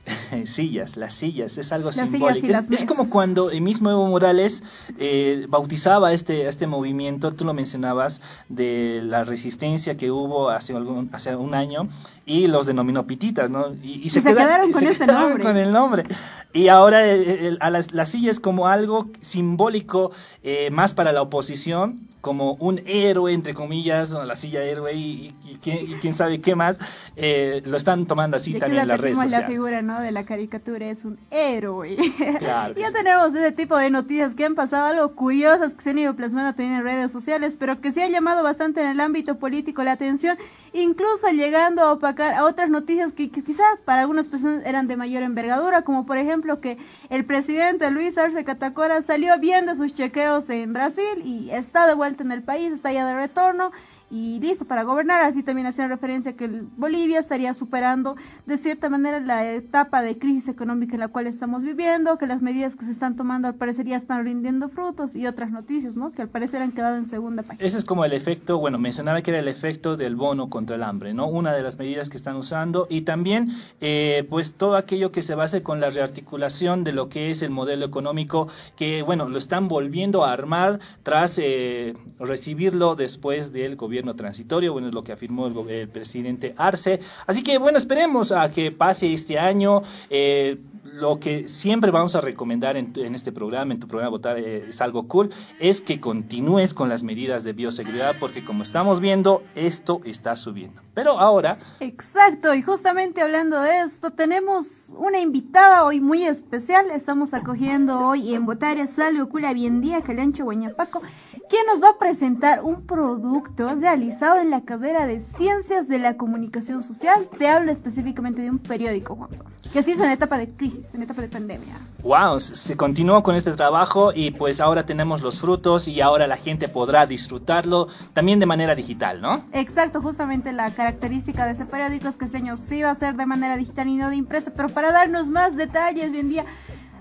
sillas, 0.44 0.96
las 0.96 1.14
sillas, 1.14 1.58
es 1.58 1.72
algo 1.72 1.92
simbólico. 1.92 2.46
Es, 2.70 2.84
como 2.84 3.08
cuando 3.08 3.50
el 3.50 3.60
mismo 3.60 3.90
Evo 3.90 4.06
Morales 4.06 4.62
eh, 4.98 5.46
bautizaba 5.48 6.12
este, 6.12 6.48
este 6.48 6.66
movimiento, 6.66 7.34
tú 7.34 7.44
lo 7.44 7.54
mencionabas, 7.54 8.20
de 8.48 9.00
la 9.04 9.24
resistencia 9.24 9.96
que 9.96 10.10
hubo 10.10 10.50
hace, 10.50 10.74
algún, 10.74 11.10
hace 11.12 11.34
un 11.36 11.54
año 11.54 11.82
y 12.26 12.48
los 12.48 12.66
denominó 12.66 13.06
pititas, 13.06 13.48
¿no? 13.48 13.72
Y, 13.82 14.10
se, 14.10 14.20
quedaron 14.20 14.72
con 14.72 14.84
ese 14.84 15.06
nombre. 15.06 15.44
Con 15.44 15.56
el 15.56 15.72
nombre. 15.72 16.04
Y 16.52 16.68
ahora 16.68 17.06
eh, 17.06 17.56
a 17.60 17.70
las, 17.70 17.92
la 17.92 18.04
silla 18.04 18.32
es 18.32 18.40
como 18.40 18.66
algo 18.66 19.10
simbólico 19.20 20.10
eh, 20.42 20.70
más 20.70 20.92
para 20.92 21.12
la 21.12 21.22
oposición, 21.22 22.08
como 22.26 22.54
un 22.54 22.80
héroe, 22.86 23.32
entre 23.32 23.54
comillas, 23.54 24.10
la 24.10 24.34
silla 24.34 24.64
héroe 24.64 24.92
y, 24.94 25.32
quién, 25.62 26.12
sabe 26.12 26.40
qué 26.40 26.56
más, 26.56 26.76
eh, 27.14 27.62
lo 27.64 27.76
están 27.76 28.06
tomando 28.06 28.36
así 28.36 28.54
también 28.54 28.82
en 28.82 28.88
las 28.88 29.00
redes 29.00 29.16
sociales. 29.16 29.42
la 29.42 29.46
figura, 29.46 29.82
¿no? 29.82 30.00
De 30.00 30.10
la 30.10 30.24
caricatura 30.24 30.86
es 30.86 31.04
un 31.04 31.20
héroe. 31.30 31.96
Claro. 32.40 32.74
ya 32.76 32.90
tenemos 32.90 33.32
ese 33.32 33.52
tipo 33.52 33.76
de 33.76 33.90
noticias 33.90 34.34
que 34.34 34.44
han 34.44 34.56
pasado, 34.56 34.86
algo 34.86 35.14
curiosas 35.14 35.74
que 35.74 35.82
se 35.82 35.90
han 35.90 35.98
ido 35.98 36.16
plasmando 36.16 36.50
también 36.50 36.72
en 36.72 36.82
redes 36.82 37.12
sociales, 37.12 37.56
pero 37.56 37.80
que 37.80 37.92
sí 37.92 38.00
han 38.00 38.10
llamado 38.10 38.42
bastante 38.42 38.80
en 38.80 38.88
el 38.88 38.98
ámbito 38.98 39.38
político 39.38 39.84
la 39.84 39.92
atención, 39.92 40.36
incluso 40.72 41.28
llegando 41.28 41.82
a 41.82 41.92
opacar 41.92 42.15
a 42.22 42.44
otras 42.44 42.70
noticias 42.70 43.12
que, 43.12 43.30
que 43.30 43.42
quizás 43.42 43.78
para 43.84 44.02
algunas 44.02 44.28
personas 44.28 44.64
eran 44.64 44.86
de 44.86 44.96
mayor 44.96 45.22
envergadura, 45.22 45.82
como 45.82 46.06
por 46.06 46.18
ejemplo 46.18 46.60
que 46.60 46.78
el 47.10 47.24
presidente 47.24 47.90
Luis 47.90 48.16
Arce 48.18 48.44
Catacora 48.44 49.02
salió 49.02 49.38
bien 49.38 49.66
de 49.66 49.74
sus 49.74 49.94
chequeos 49.94 50.48
en 50.50 50.72
Brasil 50.72 51.22
y 51.24 51.50
está 51.50 51.86
de 51.86 51.94
vuelta 51.94 52.22
en 52.22 52.32
el 52.32 52.42
país, 52.42 52.72
está 52.72 52.92
ya 52.92 53.06
de 53.06 53.14
retorno 53.14 53.72
y 54.10 54.38
listo 54.40 54.64
para 54.64 54.84
gobernar. 54.84 55.22
Así 55.22 55.42
también 55.42 55.66
hacía 55.66 55.88
referencia 55.88 56.34
que 56.34 56.48
Bolivia 56.76 57.20
estaría 57.20 57.54
superando 57.54 58.16
de 58.46 58.56
cierta 58.56 58.88
manera 58.88 59.20
la 59.20 59.52
etapa 59.52 60.02
de 60.02 60.18
crisis 60.18 60.48
económica 60.48 60.94
en 60.94 61.00
la 61.00 61.08
cual 61.08 61.26
estamos 61.26 61.62
viviendo, 61.62 62.18
que 62.18 62.26
las 62.26 62.42
medidas 62.42 62.76
que 62.76 62.84
se 62.84 62.92
están 62.92 63.16
tomando 63.16 63.48
al 63.48 63.54
parecer 63.54 63.86
ya 63.86 63.96
están 63.96 64.24
rindiendo 64.24 64.68
frutos 64.68 65.16
y 65.16 65.26
otras 65.26 65.50
noticias, 65.50 65.96
¿no? 65.96 66.12
Que 66.12 66.22
al 66.22 66.28
parecer 66.28 66.62
han 66.62 66.72
quedado 66.72 66.96
en 66.96 67.06
segunda 67.06 67.42
página. 67.42 67.66
Ese 67.66 67.78
es 67.78 67.84
como 67.84 68.04
el 68.04 68.12
efecto, 68.12 68.58
bueno, 68.58 68.78
mencionaba 68.78 69.22
que 69.22 69.30
era 69.30 69.40
el 69.40 69.48
efecto 69.48 69.96
del 69.96 70.16
bono 70.16 70.48
contra 70.48 70.76
el 70.76 70.82
hambre, 70.82 71.14
¿no? 71.14 71.26
Una 71.26 71.52
de 71.52 71.62
las 71.62 71.78
medidas 71.78 72.08
que 72.10 72.16
están 72.16 72.36
usando 72.36 72.86
y 72.88 73.02
también, 73.02 73.56
eh, 73.80 74.26
pues 74.30 74.54
todo 74.54 74.76
aquello 74.76 75.10
que 75.12 75.22
se 75.22 75.34
base 75.34 75.62
con 75.62 75.80
la 75.80 75.90
rearticulación 75.90 76.84
de 76.84 76.92
lo 76.92 77.08
que 77.08 77.30
es 77.30 77.42
el 77.42 77.50
modelo 77.50 77.84
económico, 77.84 78.48
que, 78.76 79.02
bueno, 79.02 79.28
lo 79.28 79.38
están 79.38 79.68
volviendo 79.68 80.24
a 80.24 80.32
armar 80.32 80.80
tras 81.02 81.38
eh, 81.38 81.94
recibirlo 82.18 82.94
después 82.94 83.52
del 83.52 83.76
gobierno 83.76 83.95
transitorio, 84.16 84.72
bueno, 84.72 84.88
es 84.88 84.94
lo 84.94 85.04
que 85.04 85.12
afirmó 85.12 85.46
el, 85.46 85.88
presidente 85.88 86.54
Arce. 86.56 87.00
Así 87.26 87.42
que, 87.42 87.58
bueno, 87.58 87.78
esperemos 87.78 88.32
a 88.32 88.50
que 88.50 88.72
pase 88.72 89.12
este 89.12 89.38
año. 89.38 89.82
Eh, 90.10 90.58
lo 90.94 91.18
que 91.18 91.48
siempre 91.48 91.90
vamos 91.90 92.14
a 92.14 92.20
recomendar 92.20 92.76
en, 92.76 93.14
este 93.14 93.32
programa, 93.32 93.74
en 93.74 93.80
tu 93.80 93.88
programa 93.88 94.10
Votar 94.10 94.38
eh, 94.38 94.66
es 94.68 94.80
algo 94.80 95.08
cool, 95.08 95.30
es 95.58 95.80
que 95.80 96.00
continúes 96.00 96.74
con 96.74 96.88
las 96.88 97.02
medidas 97.02 97.44
de 97.44 97.52
bioseguridad 97.52 98.16
porque 98.18 98.44
como 98.44 98.62
estamos 98.62 99.00
viendo, 99.00 99.42
esto 99.54 100.00
está 100.04 100.36
subiendo. 100.36 100.80
Pero 100.94 101.18
ahora... 101.18 101.58
Exacto, 101.80 102.54
y 102.54 102.62
justamente 102.62 103.20
hablando 103.20 103.60
de 103.60 103.80
esto, 103.80 104.10
tenemos 104.12 104.94
una 104.96 105.18
invitada 105.18 105.84
hoy 105.84 106.00
muy 106.00 106.24
especial. 106.24 106.90
Estamos 106.90 107.34
acogiendo 107.34 108.06
hoy 108.06 108.34
en 108.34 108.46
Votar 108.46 108.78
es 108.78 108.98
algo 108.98 109.28
cool 109.28 109.44
a 109.44 109.52
Bien 109.52 109.80
Día, 109.80 110.02
Calancho 110.02 110.44
Guañapaco, 110.44 111.02
quien 111.48 111.66
nos 111.66 111.82
va 111.82 111.90
a 111.90 111.98
presentar 111.98 112.62
un 112.62 112.86
producto 112.86 113.76
realizado 113.86 114.40
en 114.40 114.50
la 114.50 114.62
carrera 114.62 115.06
de 115.06 115.20
Ciencias 115.20 115.86
de 115.86 116.00
la 116.00 116.16
Comunicación 116.16 116.82
Social. 116.82 117.28
Te 117.38 117.46
hablo 117.46 117.70
específicamente 117.70 118.42
de 118.42 118.50
un 118.50 118.58
periódico, 118.58 119.14
Juan 119.14 119.30
que 119.76 119.82
se 119.82 119.90
hizo 119.90 120.04
en 120.04 120.10
etapa 120.10 120.38
de 120.38 120.48
crisis, 120.48 120.94
en 120.94 121.02
etapa 121.02 121.22
de 121.22 121.28
pandemia. 121.28 121.78
Wow, 122.02 122.40
se 122.40 122.76
continuó 122.76 123.22
con 123.22 123.34
este 123.36 123.52
trabajo 123.52 124.12
y 124.14 124.30
pues 124.30 124.60
ahora 124.60 124.86
tenemos 124.86 125.20
los 125.20 125.40
frutos 125.40 125.88
y 125.88 126.00
ahora 126.00 126.26
la 126.26 126.36
gente 126.36 126.68
podrá 126.68 127.06
disfrutarlo 127.06 127.88
también 128.12 128.38
de 128.38 128.46
manera 128.46 128.74
digital, 128.74 129.20
¿no? 129.20 129.42
Exacto, 129.52 130.00
justamente 130.00 130.52
la 130.52 130.70
característica 130.70 131.46
de 131.46 131.52
ese 131.52 131.66
periódico 131.66 132.08
es 132.08 132.16
que 132.16 132.26
este 132.26 132.38
año 132.38 132.56
sí 132.56 132.82
va 132.82 132.90
a 132.90 132.94
ser 132.94 133.16
de 133.16 133.26
manera 133.26 133.56
digital 133.56 133.88
y 133.88 133.96
no 133.96 134.08
de 134.08 134.16
impresa, 134.16 134.52
pero 134.56 134.68
para 134.68 134.92
darnos 134.92 135.28
más 135.28 135.56
detalles 135.56 136.10
hoy 136.10 136.20
en 136.20 136.28
día 136.28 136.44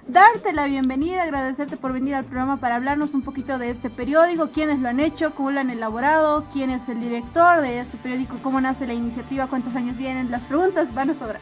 darte 0.07 0.53
la 0.53 0.65
bienvenida, 0.65 1.23
agradecerte 1.23 1.77
por 1.77 1.93
venir 1.93 2.15
al 2.15 2.25
programa 2.25 2.57
para 2.57 2.75
hablarnos 2.75 3.13
un 3.13 3.21
poquito 3.21 3.57
de 3.57 3.69
este 3.69 3.89
periódico, 3.89 4.49
quiénes 4.51 4.79
lo 4.79 4.89
han 4.89 4.99
hecho, 4.99 5.33
cómo 5.33 5.51
lo 5.51 5.59
han 5.59 5.69
elaborado, 5.69 6.45
quién 6.53 6.69
es 6.69 6.87
el 6.89 7.01
director 7.01 7.61
de 7.61 7.79
este 7.79 7.97
periódico, 7.97 8.37
cómo 8.43 8.61
nace 8.61 8.87
la 8.87 8.93
iniciativa, 8.93 9.47
cuántos 9.47 9.75
años 9.75 9.97
vienen, 9.97 10.31
las 10.31 10.43
preguntas 10.43 10.93
van 10.93 11.09
a 11.09 11.15
sobrar. 11.15 11.41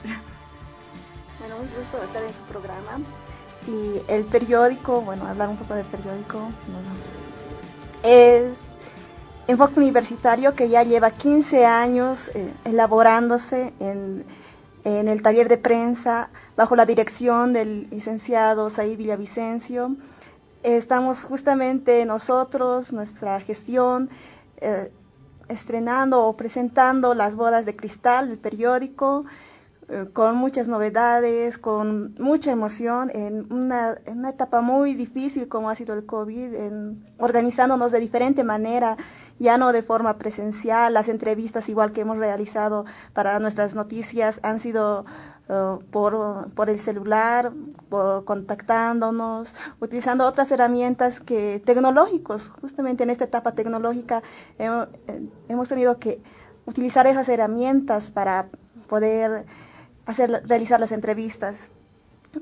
Bueno, 1.39 1.57
un 1.57 1.67
gusto 1.77 2.01
estar 2.03 2.23
en 2.23 2.33
su 2.33 2.41
programa. 2.43 2.99
Y 3.67 4.01
el 4.09 4.25
periódico, 4.25 5.01
bueno, 5.01 5.25
hablar 5.25 5.49
un 5.49 5.57
poco 5.57 5.73
del 5.73 5.85
periódico, 5.85 6.49
es 8.03 8.77
Enfoque 9.47 9.79
Universitario 9.79 10.55
que 10.55 10.69
ya 10.69 10.83
lleva 10.83 11.11
15 11.11 11.65
años 11.65 12.29
eh, 12.33 12.53
elaborándose 12.65 13.73
en 13.79 14.25
en 14.83 15.07
el 15.07 15.21
taller 15.21 15.49
de 15.49 15.57
prensa 15.57 16.29
bajo 16.55 16.75
la 16.75 16.85
dirección 16.85 17.53
del 17.53 17.87
licenciado 17.89 18.69
Said 18.69 18.97
Villavicencio. 18.97 19.95
Estamos 20.63 21.23
justamente 21.23 22.05
nosotros, 22.05 22.93
nuestra 22.93 23.39
gestión, 23.39 24.09
eh, 24.57 24.91
estrenando 25.49 26.25
o 26.25 26.37
presentando 26.37 27.13
las 27.13 27.35
bodas 27.35 27.65
de 27.65 27.75
cristal 27.75 28.29
del 28.29 28.37
periódico, 28.37 29.25
eh, 29.89 30.05
con 30.13 30.37
muchas 30.37 30.67
novedades, 30.67 31.57
con 31.57 32.15
mucha 32.17 32.51
emoción, 32.51 33.11
en 33.13 33.51
una, 33.51 33.97
etapa 34.29 34.61
muy 34.61 34.93
difícil 34.93 35.49
como 35.49 35.69
ha 35.69 35.75
sido 35.75 35.93
el 35.95 36.05
COVID, 36.05 36.55
organizándonos 37.19 37.91
de 37.91 37.99
diferente 37.99 38.43
manera, 38.43 38.95
ya 39.39 39.57
no 39.57 39.71
de 39.71 39.81
forma 39.81 40.17
presencial, 40.17 40.93
las 40.93 41.09
entrevistas 41.09 41.69
igual 41.69 41.91
que 41.91 42.01
hemos 42.01 42.17
realizado 42.17 42.85
para 43.13 43.39
nuestras 43.39 43.75
noticias 43.75 44.39
han 44.43 44.59
sido 44.59 45.05
uh, 45.49 45.79
por, 45.91 46.51
por, 46.53 46.69
el 46.69 46.79
celular, 46.79 47.51
contactándonos, 48.25 49.53
utilizando 49.79 50.25
otras 50.25 50.51
herramientas 50.51 51.19
que 51.19 51.61
tecnológicos, 51.65 52.49
justamente 52.61 53.03
en 53.03 53.09
esta 53.09 53.25
etapa 53.25 53.53
tecnológica 53.53 54.23
hemos, 54.57 54.87
hemos 55.49 55.69
tenido 55.69 55.97
que 55.97 56.21
utilizar 56.65 57.07
esas 57.07 57.27
herramientas 57.29 58.11
para 58.11 58.47
poder 58.87 59.45
hacer, 60.05 60.43
realizar 60.45 60.79
las 60.79 60.91
entrevistas. 60.91 61.69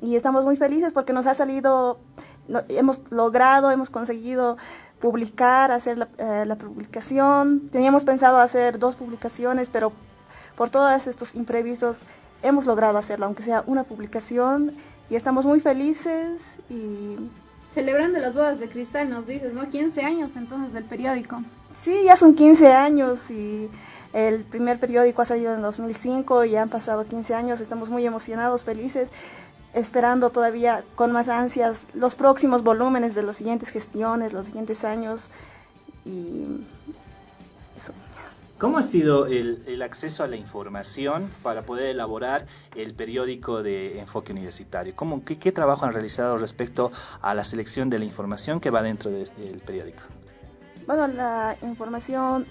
Y 0.02 0.16
estamos 0.16 0.46
muy 0.46 0.56
felices 0.56 0.94
porque 0.94 1.12
nos 1.12 1.28
ha 1.28 1.34
salido, 1.34 2.00
no, 2.48 2.62
hemos 2.70 3.02
logrado, 3.12 3.72
hemos 3.72 3.90
conseguido 3.90 4.58
publicar, 5.02 5.72
hacer 5.72 5.98
la, 5.98 6.08
eh, 6.18 6.46
la, 6.46 6.56
publicación. 6.56 7.70
Teníamos 7.72 8.06
pensado 8.06 8.38
hacer 8.38 8.80
dos 8.80 8.96
publicaciones, 8.96 9.70
pero 9.70 9.92
por 10.56 10.70
todos 10.70 11.08
estos 11.08 11.36
imprevistos 11.36 12.02
hemos 12.44 12.66
logrado 12.66 12.98
hacerlo, 12.98 13.26
aunque 13.26 13.44
sea 13.44 13.64
una 13.68 13.84
publicación. 13.84 14.76
Y 15.10 15.16
estamos 15.16 15.46
muy 15.46 15.60
felices 15.60 16.60
y... 16.70 17.18
Celebrando 17.74 18.20
las 18.20 18.36
bodas 18.36 18.60
de 18.60 18.68
cristal, 18.68 19.10
nos 19.10 19.28
dices, 19.28 19.54
¿no? 19.54 19.70
15 19.70 20.02
años 20.04 20.36
entonces 20.36 20.74
del 20.74 20.84
periódico. 20.84 21.42
Sí, 21.84 22.04
ya 22.04 22.18
son 22.18 22.36
15 22.36 22.74
años 22.74 23.32
y 23.32 23.70
el 24.14 24.44
primer 24.44 24.78
periódico 24.78 25.22
ha 25.22 25.26
salido 25.26 25.54
en 25.54 25.62
2005 25.62 26.46
y 26.46 26.58
han 26.58 26.70
pasado 26.70 27.06
15 27.06 27.34
años. 27.34 27.62
Estamos 27.62 27.90
muy 27.90 28.06
emocionados, 28.06 28.66
felices, 28.66 29.10
esperando 29.74 30.30
todavía 30.30 30.84
con 30.96 31.12
más 31.12 31.30
ansias 31.30 31.88
los 31.94 32.16
próximos 32.16 32.64
volúmenes 32.64 33.16
de 33.16 33.24
las 33.24 33.38
siguientes 33.38 33.70
gestiones, 33.70 34.34
los 34.34 34.48
siguientes 34.48 34.84
años. 34.84 35.30
Y 36.06 36.66
eso. 37.78 37.94
¿Cómo 38.58 38.78
ha 38.78 38.84
sido 38.84 39.26
el, 39.26 39.64
el, 39.66 39.82
acceso 39.82 40.24
a 40.24 40.28
la 40.28 40.36
información 40.36 41.30
para 41.42 41.64
poder 41.64 41.90
elaborar 41.90 42.46
el 42.76 42.94
periódico 42.94 43.64
de 43.64 44.00
enfoque 44.00 44.32
universitario? 44.32 44.96
¿Cómo, 44.96 45.24
qué, 45.26 45.40
qué, 45.40 45.52
trabajo 45.52 45.86
han 45.86 45.94
realizado 45.94 46.38
respecto 46.38 46.92
a 47.22 47.34
la 47.34 47.44
selección 47.44 47.90
de 47.90 47.98
la 47.98 48.06
información 48.06 48.60
que 48.60 48.70
va 48.70 48.84
dentro 48.84 49.10
del 49.10 49.26
de, 49.26 49.62
periódico? 49.66 50.04
Bueno, 50.86 51.08
la 51.08 51.58
información 51.64 52.46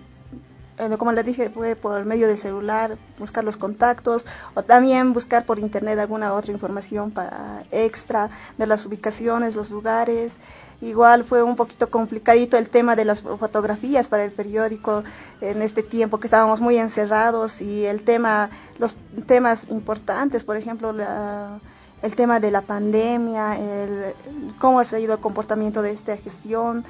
como 0.98 1.12
les 1.12 1.24
dije, 1.24 1.50
fue 1.50 1.76
por 1.76 2.04
medio 2.04 2.26
del 2.26 2.38
celular, 2.38 2.96
buscar 3.18 3.44
los 3.44 3.56
contactos 3.56 4.24
o 4.54 4.62
también 4.62 5.12
buscar 5.12 5.44
por 5.44 5.58
internet 5.58 5.98
alguna 5.98 6.34
otra 6.34 6.52
información 6.52 7.10
para 7.10 7.64
extra 7.70 8.30
de 8.56 8.66
las 8.66 8.86
ubicaciones, 8.86 9.56
los 9.56 9.70
lugares. 9.70 10.34
Igual 10.80 11.24
fue 11.24 11.42
un 11.42 11.56
poquito 11.56 11.90
complicadito 11.90 12.56
el 12.56 12.70
tema 12.70 12.96
de 12.96 13.04
las 13.04 13.20
fotografías 13.20 14.08
para 14.08 14.24
el 14.24 14.32
periódico 14.32 15.04
en 15.42 15.60
este 15.60 15.82
tiempo 15.82 16.18
que 16.18 16.26
estábamos 16.26 16.60
muy 16.60 16.78
encerrados 16.78 17.60
y 17.60 17.84
el 17.84 18.02
tema, 18.02 18.48
los 18.78 18.96
temas 19.26 19.66
importantes, 19.68 20.42
por 20.42 20.56
ejemplo, 20.56 20.94
la, 20.94 21.60
el 22.02 22.16
tema 22.16 22.40
de 22.40 22.50
la 22.50 22.62
pandemia, 22.62 23.58
el, 23.58 24.14
cómo 24.58 24.80
ha 24.80 24.84
sido 24.84 25.14
el 25.14 25.20
comportamiento 25.20 25.82
de 25.82 25.92
esta 25.92 26.16
gestión, 26.16 26.84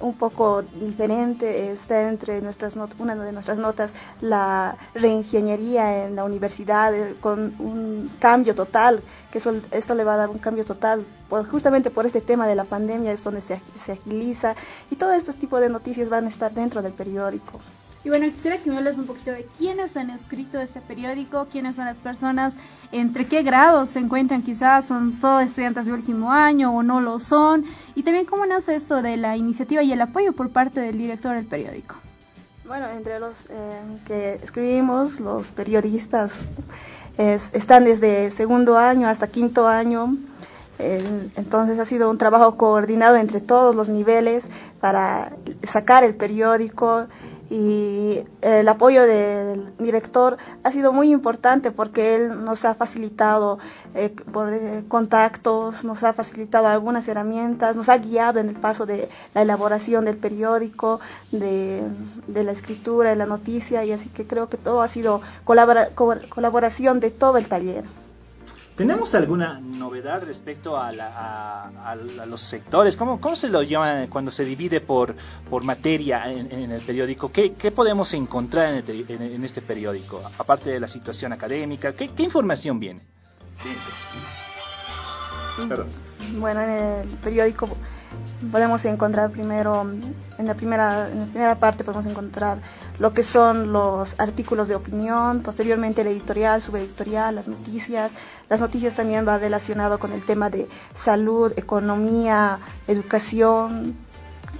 un 0.00 0.14
poco 0.14 0.62
diferente 0.62 1.70
está 1.70 2.08
entre 2.08 2.40
nuestras 2.42 2.76
una 2.98 3.14
de 3.14 3.32
nuestras 3.32 3.58
notas 3.58 3.92
la 4.20 4.76
reingeniería 4.94 6.04
en 6.04 6.16
la 6.16 6.24
universidad 6.24 6.94
eh, 6.94 7.16
con 7.20 7.54
un 7.58 8.10
cambio 8.18 8.54
total 8.54 9.02
que 9.30 9.38
eso, 9.38 9.54
esto 9.70 9.94
le 9.94 10.04
va 10.04 10.14
a 10.14 10.18
dar 10.18 10.30
un 10.30 10.38
cambio 10.38 10.64
total 10.64 11.06
por, 11.28 11.48
justamente 11.48 11.90
por 11.90 12.06
este 12.06 12.20
tema 12.20 12.46
de 12.46 12.54
la 12.54 12.64
pandemia 12.64 13.12
es 13.12 13.24
donde 13.24 13.40
se, 13.40 13.60
se 13.74 13.92
agiliza 13.92 14.54
y 14.90 14.96
todo 14.96 15.12
este 15.12 15.32
tipo 15.32 15.60
de 15.60 15.70
noticias 15.70 16.08
van 16.08 16.26
a 16.26 16.28
estar 16.28 16.52
dentro 16.52 16.82
del 16.82 16.92
periódico. 16.92 17.60
Y 18.06 18.08
bueno, 18.08 18.30
quisiera 18.30 18.58
que 18.58 18.70
me 18.70 18.76
hables 18.76 18.98
un 18.98 19.06
poquito 19.06 19.32
de 19.32 19.48
quiénes 19.58 19.96
han 19.96 20.10
escrito 20.10 20.60
este 20.60 20.80
periódico, 20.80 21.48
quiénes 21.50 21.74
son 21.74 21.86
las 21.86 21.98
personas, 21.98 22.54
entre 22.92 23.26
qué 23.26 23.42
grados 23.42 23.88
se 23.88 23.98
encuentran, 23.98 24.44
quizás 24.44 24.86
son 24.86 25.18
todos 25.18 25.42
estudiantes 25.42 25.86
de 25.86 25.92
último 25.92 26.30
año 26.30 26.72
o 26.72 26.84
no 26.84 27.00
lo 27.00 27.18
son, 27.18 27.64
y 27.96 28.04
también 28.04 28.24
cómo 28.24 28.46
nace 28.46 28.76
eso 28.76 29.02
de 29.02 29.16
la 29.16 29.36
iniciativa 29.36 29.82
y 29.82 29.90
el 29.90 30.00
apoyo 30.00 30.34
por 30.34 30.50
parte 30.50 30.78
del 30.78 30.98
director 30.98 31.34
del 31.34 31.46
periódico. 31.46 31.96
Bueno, 32.64 32.86
entre 32.90 33.18
los 33.18 33.46
eh, 33.46 33.80
que 34.06 34.34
escribimos, 34.34 35.18
los 35.18 35.48
periodistas 35.48 36.42
es, 37.18 37.52
están 37.54 37.82
desde 37.82 38.30
segundo 38.30 38.78
año 38.78 39.08
hasta 39.08 39.26
quinto 39.26 39.66
año. 39.66 40.16
Entonces 40.78 41.78
ha 41.78 41.86
sido 41.86 42.10
un 42.10 42.18
trabajo 42.18 42.58
coordinado 42.58 43.16
entre 43.16 43.40
todos 43.40 43.74
los 43.74 43.88
niveles 43.88 44.46
para 44.78 45.32
sacar 45.62 46.04
el 46.04 46.14
periódico 46.14 47.06
y 47.48 48.24
el 48.42 48.68
apoyo 48.68 49.06
del 49.06 49.76
director 49.78 50.36
ha 50.64 50.72
sido 50.72 50.92
muy 50.92 51.12
importante 51.12 51.70
porque 51.70 52.16
él 52.16 52.44
nos 52.44 52.64
ha 52.64 52.74
facilitado 52.74 53.58
eh, 53.94 54.14
por 54.32 54.52
eh, 54.52 54.84
contactos, 54.88 55.84
nos 55.84 56.02
ha 56.02 56.12
facilitado 56.12 56.66
algunas 56.66 57.06
herramientas, 57.08 57.76
nos 57.76 57.88
ha 57.88 57.98
guiado 57.98 58.40
en 58.40 58.48
el 58.48 58.56
paso 58.56 58.86
de 58.86 59.08
la 59.34 59.42
elaboración 59.42 60.06
del 60.06 60.16
periódico, 60.16 61.00
de, 61.30 61.88
la 62.26 62.52
escritura, 62.52 63.10
de 63.10 63.16
la 63.16 63.26
noticia 63.26 63.84
y 63.84 63.92
así 63.92 64.08
que 64.08 64.26
creo 64.26 64.48
que 64.48 64.56
todo 64.56 64.82
ha 64.82 64.88
sido 64.88 65.20
colabora, 65.44 65.90
colaboración 65.94 67.00
de 67.00 67.10
todo 67.10 67.38
el 67.38 67.46
taller. 67.46 67.84
¿Tenemos 68.76 69.14
alguna 69.14 69.58
novedad 69.58 70.22
respecto 70.22 70.76
a, 70.76 70.92
la, 70.92 71.08
a, 71.08 71.92
a 71.92 71.96
los 71.96 72.42
sectores? 72.42 72.94
¿Cómo, 72.94 73.22
¿Cómo, 73.22 73.34
se 73.34 73.48
lo 73.48 73.62
llama 73.62 74.06
cuando 74.10 74.30
se 74.30 74.44
divide 74.44 74.82
por, 74.82 75.16
por 75.48 75.64
materia 75.64 76.30
en, 76.30 76.70
el 76.70 76.82
periódico? 76.82 77.32
¿Qué, 77.32 77.54
¿Qué, 77.54 77.70
podemos 77.70 78.12
encontrar 78.12 78.74
en, 78.74 78.84
el, 78.86 79.06
en, 79.08 79.22
en, 79.22 79.44
este 79.46 79.62
periódico? 79.62 80.22
Aparte 80.38 80.68
de 80.68 80.78
la 80.78 80.88
situación 80.88 81.32
académica, 81.32 81.94
¿qué, 81.94 82.10
información 82.22 82.78
viene? 82.78 83.00
Bueno, 86.38 86.60
en 86.60 86.70
el 86.70 87.08
periódico 87.18 87.68
podemos 88.52 88.84
encontrar 88.84 89.30
primero, 89.30 89.82
en 90.38 90.46
la, 90.46 90.54
primera, 90.54 91.08
en 91.10 91.20
la 91.20 91.26
primera 91.26 91.54
parte 91.58 91.84
podemos 91.84 92.06
encontrar 92.06 92.58
lo 92.98 93.12
que 93.12 93.22
son 93.22 93.72
los 93.72 94.18
artículos 94.20 94.68
de 94.68 94.74
opinión, 94.74 95.42
posteriormente 95.42 96.02
el 96.02 96.08
editorial, 96.08 96.60
subeditorial, 96.60 97.34
las 97.34 97.48
noticias. 97.48 98.12
Las 98.48 98.60
noticias 98.60 98.94
también 98.94 99.26
va 99.26 99.38
relacionado 99.38 99.98
con 99.98 100.12
el 100.12 100.22
tema 100.24 100.50
de 100.50 100.68
salud, 100.94 101.52
economía, 101.56 102.58
educación, 102.86 103.96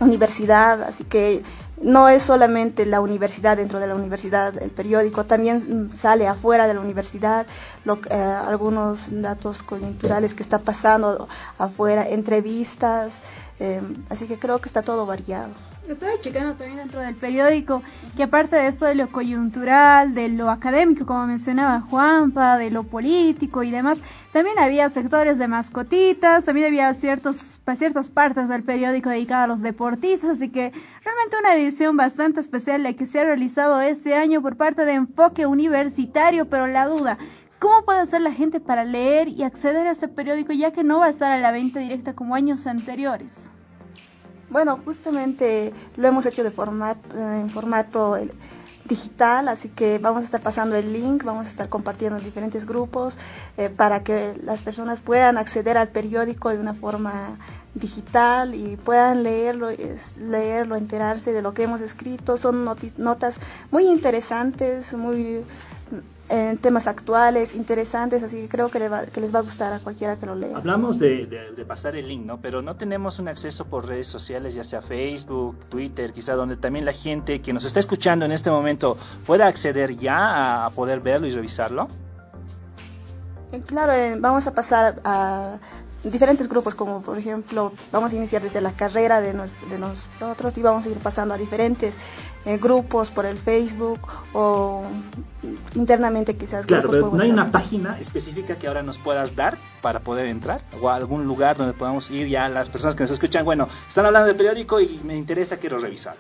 universidad, 0.01 0.83
así 0.83 1.05
que 1.05 1.43
no 1.81 2.09
es 2.09 2.23
solamente 2.23 2.87
la 2.87 3.01
universidad 3.01 3.57
dentro 3.57 3.81
de 3.81 3.87
la 3.87 3.95
universidad, 3.95 4.57
el 4.63 4.71
periódico, 4.71 5.25
también 5.25 5.91
sale 5.93 6.27
afuera 6.27 6.67
de 6.67 6.75
la 6.75 6.81
universidad 6.81 7.47
lo, 7.85 7.99
eh, 8.11 8.15
algunos 8.15 9.07
datos 9.11 9.63
coyunturales 9.63 10.35
que 10.35 10.43
está 10.43 10.59
pasando 10.59 11.29
afuera, 11.59 12.09
entrevistas, 12.09 13.15
eh, 13.61 13.81
así 14.11 14.27
que 14.27 14.39
creo 14.39 14.61
que 14.61 14.69
está 14.69 14.83
todo 14.83 15.07
variado. 15.07 15.53
Estaba 15.89 16.21
checando 16.21 16.55
también 16.55 16.79
dentro 16.79 17.01
del 17.01 17.15
periódico 17.15 17.81
que 18.17 18.25
aparte 18.25 18.57
de 18.57 18.67
eso 18.67 18.87
de 18.87 18.97
lo 18.97 19.09
coyuntural, 19.09 20.15
de 20.15 20.29
lo 20.29 20.51
académico, 20.51 21.07
como 21.07 21.27
mencionaba 21.29 21.81
Juanpa, 21.81 22.59
de 22.59 22.71
lo 22.71 22.83
político 22.83 23.63
y 23.63 23.71
demás, 23.71 24.01
también 24.33 24.59
había 24.59 24.91
sectores 24.91 25.39
de 25.39 25.47
mascotitas, 25.47 26.45
también 26.45 26.67
había 26.67 26.93
ciertos, 26.95 27.61
ciertas 27.77 28.11
partes 28.11 28.49
del 28.49 28.65
periódico 28.65 29.11
dedicadas 29.11 29.45
a 29.45 29.47
los 29.47 29.63
deportistas, 29.63 30.31
así 30.31 30.49
que 30.49 30.73
realmente 31.05 31.37
una 31.39 31.55
edición 31.55 31.97
bastante 31.97 32.41
especial 32.41 32.83
la 32.83 32.95
que 32.95 33.07
se 33.07 33.21
ha 33.21 33.25
realizado 33.25 33.81
este 33.81 34.17
año 34.17 34.43
por 34.43 34.57
parte 34.57 34.85
de 34.85 34.95
Enfoque 34.95 35.47
Universitario, 35.47 36.49
pero 36.49 36.67
la 36.67 36.87
duda, 36.89 37.17
¿Cómo 37.59 37.87
puede 37.87 38.01
hacer 38.01 38.21
la 38.21 38.33
gente 38.33 38.61
para 38.61 38.85
leer 38.85 39.29
y 39.29 39.43
acceder 39.43 39.87
a 39.87 39.93
ese 39.93 40.09
periódico 40.09 40.53
ya 40.53 40.73
que 40.73 40.85
no 40.85 40.99
va 40.99 41.07
a 41.07 41.11
estar 41.11 41.33
a 41.33 41.39
la 41.39 41.53
venta 41.53 41.81
directa 41.81 42.13
como 42.13 42.35
años 42.35 42.67
anteriores? 42.67 43.51
Bueno, 44.49 44.79
justamente 44.85 45.73
lo 45.97 46.09
hemos 46.09 46.27
hecho 46.27 46.45
de 46.45 46.51
formato, 46.51 47.17
en 47.17 47.51
formato 47.51 48.17
digital, 48.85 49.49
así 49.49 49.69
que 49.69 49.99
vamos 49.99 50.23
a 50.23 50.25
estar 50.27 50.41
pasando 50.41 50.77
el 50.77 50.93
link, 50.93 51.25
vamos 51.25 51.47
a 51.47 51.51
estar 51.51 51.69
compartiendo 51.69 52.19
en 52.19 52.25
diferentes 52.25 52.67
grupos 52.67 53.17
eh, 53.57 53.69
para 53.69 54.05
que 54.05 54.35
las 54.45 54.63
personas 54.63 55.01
puedan 55.01 55.39
acceder 55.39 55.77
al 55.77 55.89
periódico 55.89 56.51
de 56.51 56.59
una 56.59 56.75
forma 56.75 57.37
digital 57.75 58.55
y 58.55 58.77
puedan 58.77 59.23
leerlo, 59.23 59.69
leerlo, 60.19 60.77
enterarse 60.77 61.33
de 61.33 61.43
lo 61.43 61.53
que 61.53 61.65
hemos 61.65 61.81
escrito. 61.81 62.37
Son 62.37 62.65
notas 62.97 63.41
muy 63.71 63.87
interesantes, 63.87 64.95
muy 64.95 65.45
en 66.29 66.59
temas 66.59 66.87
actuales, 66.87 67.55
interesantes, 67.55 68.23
así 68.23 68.43
que 68.43 68.49
creo 68.49 68.69
que, 68.69 68.79
les 68.79 68.91
va 68.91 69.39
a 69.39 69.43
gustar 69.43 69.73
a 69.73 69.79
cualquiera 69.79 70.17
que 70.17 70.27
lo 70.27 70.35
lea. 70.35 70.57
Hablamos 70.57 70.99
de, 70.99 71.65
pasar 71.67 71.97
el 71.97 72.09
link, 72.09 72.25
¿no? 72.25 72.41
Pero 72.41 72.63
no 72.63 72.77
tenemos 72.77 73.19
un 73.19 73.29
acceso 73.29 73.65
por 73.67 73.87
redes 73.87 74.09
sociales, 74.09 74.55
ya 74.55 74.65
sea 74.65 74.83
Facebook, 74.83 75.57
Twitter, 75.69 76.13
quizá 76.13 76.35
donde 76.35 76.57
también 76.57 76.85
la 76.85 76.93
gente 76.93 77.41
que 77.41 77.53
nos 77.53 77.65
está 77.65 77.81
escuchando 77.81 78.25
en 78.25 78.33
este 78.33 78.51
momento 78.51 78.97
pueda 79.27 79.47
acceder 79.47 79.97
ya 79.97 80.67
a, 80.67 80.71
poder 80.71 81.01
verlo 81.01 81.27
y 81.27 81.31
revisarlo. 81.31 81.89
Eh, 83.53 83.61
claro, 83.65 83.93
eh, 83.93 84.17
vamos 84.19 84.47
a 84.47 84.55
pasar 84.55 85.01
a 85.05 85.59
diferentes 86.11 86.49
grupos, 86.49 86.75
como 86.75 87.03
por 87.03 87.19
ejemplo, 87.19 87.73
vamos 87.93 88.13
a 88.13 88.17
iniciar 88.17 88.43
desde 88.43 88.61
la 88.61 88.73
carrera 88.73 89.21
de, 89.21 89.33
de 89.33 89.79
nosotros 89.79 90.57
y 90.57 90.63
vamos 90.63 90.87
a 90.87 90.89
ir 90.89 90.99
pasando 90.99 91.35
a 91.35 91.39
diferentes 91.39 91.95
eh, 92.45 92.59
grupos 92.59 93.11
por 93.11 93.27
el 93.27 93.37
Facebook 93.37 93.99
o 94.33 94.85
internamente 95.75 96.37
quizás. 96.37 96.67
Claro, 96.67 96.91
pero 96.91 97.11
no 97.11 97.23
hay 97.23 97.31
una 97.31 97.51
página 97.51 97.99
específica 97.99 98.57
que 98.57 98.69
ahora 98.69 98.83
nos 98.83 98.99
puedas 98.99 99.35
dar 99.35 99.59
para 99.83 100.01
poder 100.01 100.27
entrar 100.27 100.61
o 100.81 100.89
algún 100.89 101.27
lugar 101.27 101.57
donde 101.57 101.73
podamos 101.73 102.11
ir 102.11 102.29
ya 102.29 102.49
las 102.49 102.69
personas 102.69 102.95
que 102.95 103.03
nos 103.03 103.11
escuchan. 103.11 103.45
Bueno, 103.45 103.69
están 103.89 104.07
hablando 104.07 104.29
del 104.29 104.37
periódico 104.37 104.81
y 104.81 105.01
me 105.03 105.17
interesa, 105.17 105.57
quiero 105.57 105.79
revisar. 105.79 106.17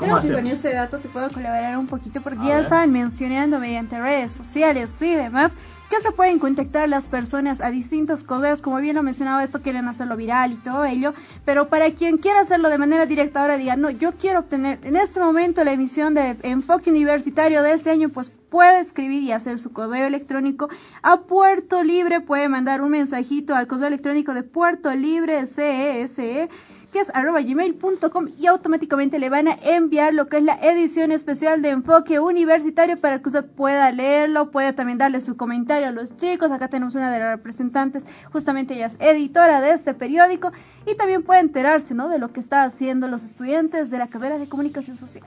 Creo 0.00 0.18
que 0.18 0.32
con 0.32 0.46
ese 0.46 0.72
dato 0.72 0.98
te 0.98 1.08
puedo 1.08 1.30
colaborar 1.30 1.76
un 1.76 1.86
poquito 1.86 2.22
porque 2.22 2.46
ya 2.46 2.60
estaban 2.60 2.90
mencionando 2.90 3.58
mediante 3.58 4.00
redes 4.00 4.32
sociales 4.32 5.00
y 5.02 5.14
demás 5.14 5.54
que 5.90 6.00
se 6.00 6.12
pueden 6.12 6.38
contactar 6.38 6.88
las 6.88 7.08
personas 7.08 7.60
a 7.60 7.70
distintos 7.70 8.24
correos, 8.24 8.62
como 8.62 8.78
bien 8.78 8.96
lo 8.96 9.02
mencionaba, 9.02 9.44
esto 9.44 9.60
quieren 9.60 9.88
hacerlo 9.88 10.16
viral 10.16 10.52
y 10.52 10.56
todo 10.56 10.84
ello, 10.84 11.12
pero 11.44 11.68
para 11.68 11.90
quien 11.90 12.16
quiera 12.16 12.40
hacerlo 12.40 12.70
de 12.70 12.78
manera 12.78 13.06
directa 13.06 13.42
ahora 13.42 13.58
diga, 13.58 13.76
no, 13.76 13.90
yo 13.90 14.12
quiero 14.12 14.38
obtener 14.38 14.78
en 14.84 14.96
este 14.96 15.20
momento 15.20 15.64
la 15.64 15.72
emisión 15.72 16.14
de 16.14 16.36
Enfoque 16.44 16.90
Universitario 16.90 17.62
de 17.62 17.72
este 17.72 17.90
año, 17.90 18.08
pues 18.08 18.30
puede 18.50 18.80
escribir 18.80 19.22
y 19.24 19.32
hacer 19.32 19.58
su 19.58 19.72
correo 19.72 20.06
electrónico 20.06 20.68
a 21.02 21.22
Puerto 21.22 21.82
Libre, 21.82 22.20
puede 22.20 22.48
mandar 22.48 22.82
un 22.82 22.90
mensajito 22.90 23.54
al 23.54 23.66
correo 23.66 23.88
electrónico 23.88 24.32
de 24.32 24.44
Puerto 24.44 24.94
Libre 24.94 25.46
CESE 25.46 26.48
que 26.92 27.00
es 27.00 27.10
arroba 27.14 27.40
gmail.com 27.40 28.28
y 28.38 28.46
automáticamente 28.46 29.18
le 29.18 29.30
van 29.30 29.48
a 29.48 29.58
enviar 29.62 30.12
lo 30.12 30.28
que 30.28 30.38
es 30.38 30.42
la 30.42 30.54
edición 30.54 31.12
especial 31.12 31.62
de 31.62 31.70
Enfoque 31.70 32.20
Universitario 32.20 33.00
para 33.00 33.20
que 33.20 33.28
usted 33.28 33.44
pueda 33.44 33.90
leerlo, 33.92 34.50
pueda 34.50 34.72
también 34.74 34.98
darle 34.98 35.20
su 35.20 35.36
comentario 35.36 35.88
a 35.88 35.92
los 35.92 36.16
chicos. 36.16 36.50
Acá 36.50 36.68
tenemos 36.68 36.94
una 36.94 37.10
de 37.10 37.18
las 37.18 37.36
representantes, 37.36 38.04
justamente 38.32 38.74
ella 38.74 38.86
es 38.86 38.96
editora 39.00 39.60
de 39.60 39.72
este 39.72 39.94
periódico 39.94 40.52
y 40.86 40.94
también 40.96 41.22
puede 41.22 41.40
enterarse 41.40 41.94
¿no? 41.94 42.08
de 42.08 42.18
lo 42.18 42.32
que 42.32 42.40
están 42.40 42.68
haciendo 42.68 43.08
los 43.08 43.22
estudiantes 43.22 43.90
de 43.90 43.98
la 43.98 44.08
carrera 44.08 44.38
de 44.38 44.48
comunicación 44.48 44.96
social. 44.96 45.24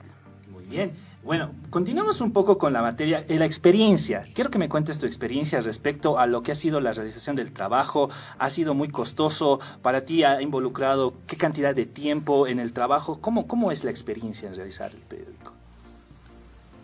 Muy 0.52 0.64
bien. 0.64 0.92
Bueno, 1.24 1.52
continuamos 1.70 2.20
un 2.20 2.32
poco 2.32 2.58
con 2.58 2.74
la 2.74 2.82
materia, 2.82 3.22
de 3.22 3.38
la 3.38 3.46
experiencia. 3.46 4.26
Quiero 4.34 4.50
que 4.50 4.58
me 4.58 4.68
cuentes 4.68 4.98
tu 4.98 5.06
experiencia 5.06 5.58
respecto 5.62 6.18
a 6.18 6.26
lo 6.26 6.42
que 6.42 6.52
ha 6.52 6.54
sido 6.54 6.80
la 6.80 6.92
realización 6.92 7.34
del 7.34 7.50
trabajo. 7.50 8.10
¿Ha 8.38 8.50
sido 8.50 8.74
muy 8.74 8.88
costoso 8.88 9.58
para 9.80 10.02
ti? 10.02 10.22
¿Ha 10.22 10.42
involucrado 10.42 11.14
qué 11.26 11.38
cantidad 11.38 11.74
de 11.74 11.86
tiempo 11.86 12.46
en 12.46 12.60
el 12.60 12.74
trabajo? 12.74 13.20
¿Cómo, 13.22 13.46
cómo 13.46 13.72
es 13.72 13.84
la 13.84 13.90
experiencia 13.90 14.48
en 14.48 14.54
realizar 14.54 14.90
el 14.92 15.00
periódico? 15.00 15.52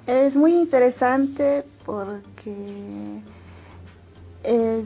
Es 0.07 0.35
muy 0.37 0.55
interesante 0.55 1.63
porque 1.85 3.21
eh, 4.45 4.85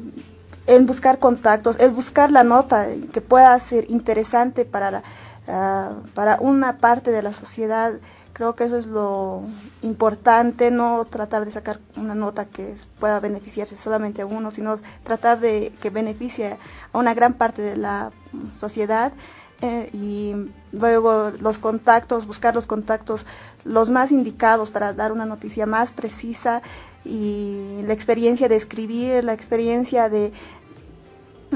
en 0.66 0.86
buscar 0.86 1.20
contactos, 1.20 1.78
el 1.78 1.90
buscar 1.90 2.32
la 2.32 2.42
nota 2.42 2.88
que 3.12 3.20
pueda 3.20 3.58
ser 3.60 3.88
interesante 3.88 4.64
para, 4.64 4.90
la, 4.90 5.02
ah, 5.48 5.92
para 6.14 6.38
una 6.40 6.78
parte 6.78 7.10
de 7.10 7.22
la 7.22 7.32
sociedad 7.32 7.94
Creo 8.34 8.56
que 8.56 8.64
eso 8.64 8.76
es 8.76 8.86
lo 8.86 9.42
importante, 9.82 10.72
no 10.72 11.04
tratar 11.04 11.44
de 11.44 11.52
sacar 11.52 11.78
una 11.96 12.16
nota 12.16 12.46
que 12.46 12.74
pueda 12.98 13.20
beneficiarse 13.20 13.76
solamente 13.76 14.22
a 14.22 14.26
uno, 14.26 14.50
sino 14.50 14.76
tratar 15.04 15.38
de 15.38 15.72
que 15.80 15.90
beneficie 15.90 16.58
a 16.92 16.98
una 16.98 17.14
gran 17.14 17.34
parte 17.34 17.62
de 17.62 17.76
la 17.76 18.10
sociedad. 18.58 19.12
Eh, 19.60 19.88
y 19.92 20.34
luego 20.72 21.30
los 21.38 21.58
contactos, 21.58 22.26
buscar 22.26 22.56
los 22.56 22.66
contactos 22.66 23.24
los 23.62 23.88
más 23.88 24.10
indicados 24.10 24.72
para 24.72 24.92
dar 24.92 25.12
una 25.12 25.26
noticia 25.26 25.64
más 25.64 25.92
precisa 25.92 26.60
y 27.04 27.82
la 27.86 27.92
experiencia 27.92 28.48
de 28.48 28.56
escribir, 28.56 29.22
la 29.22 29.32
experiencia 29.32 30.08
de, 30.08 30.32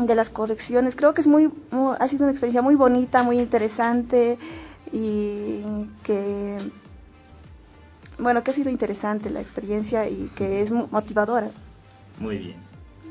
de 0.06 0.14
las 0.14 0.30
correcciones. 0.30 0.96
Creo 0.96 1.14
que 1.14 1.20
es 1.20 1.26
muy, 1.26 1.50
ha 1.98 2.08
sido 2.08 2.24
una 2.24 2.32
experiencia 2.32 2.62
muy 2.62 2.74
bonita, 2.74 3.22
muy 3.22 3.38
interesante 3.38 4.38
y 4.92 5.60
que, 6.02 6.58
bueno, 8.18 8.42
que 8.42 8.50
ha 8.50 8.54
sido 8.54 8.70
interesante 8.70 9.30
la 9.30 9.40
experiencia 9.40 10.08
y 10.08 10.30
que 10.34 10.62
es 10.62 10.70
motivadora. 10.70 11.50
Muy 12.18 12.38
bien. 12.38 12.68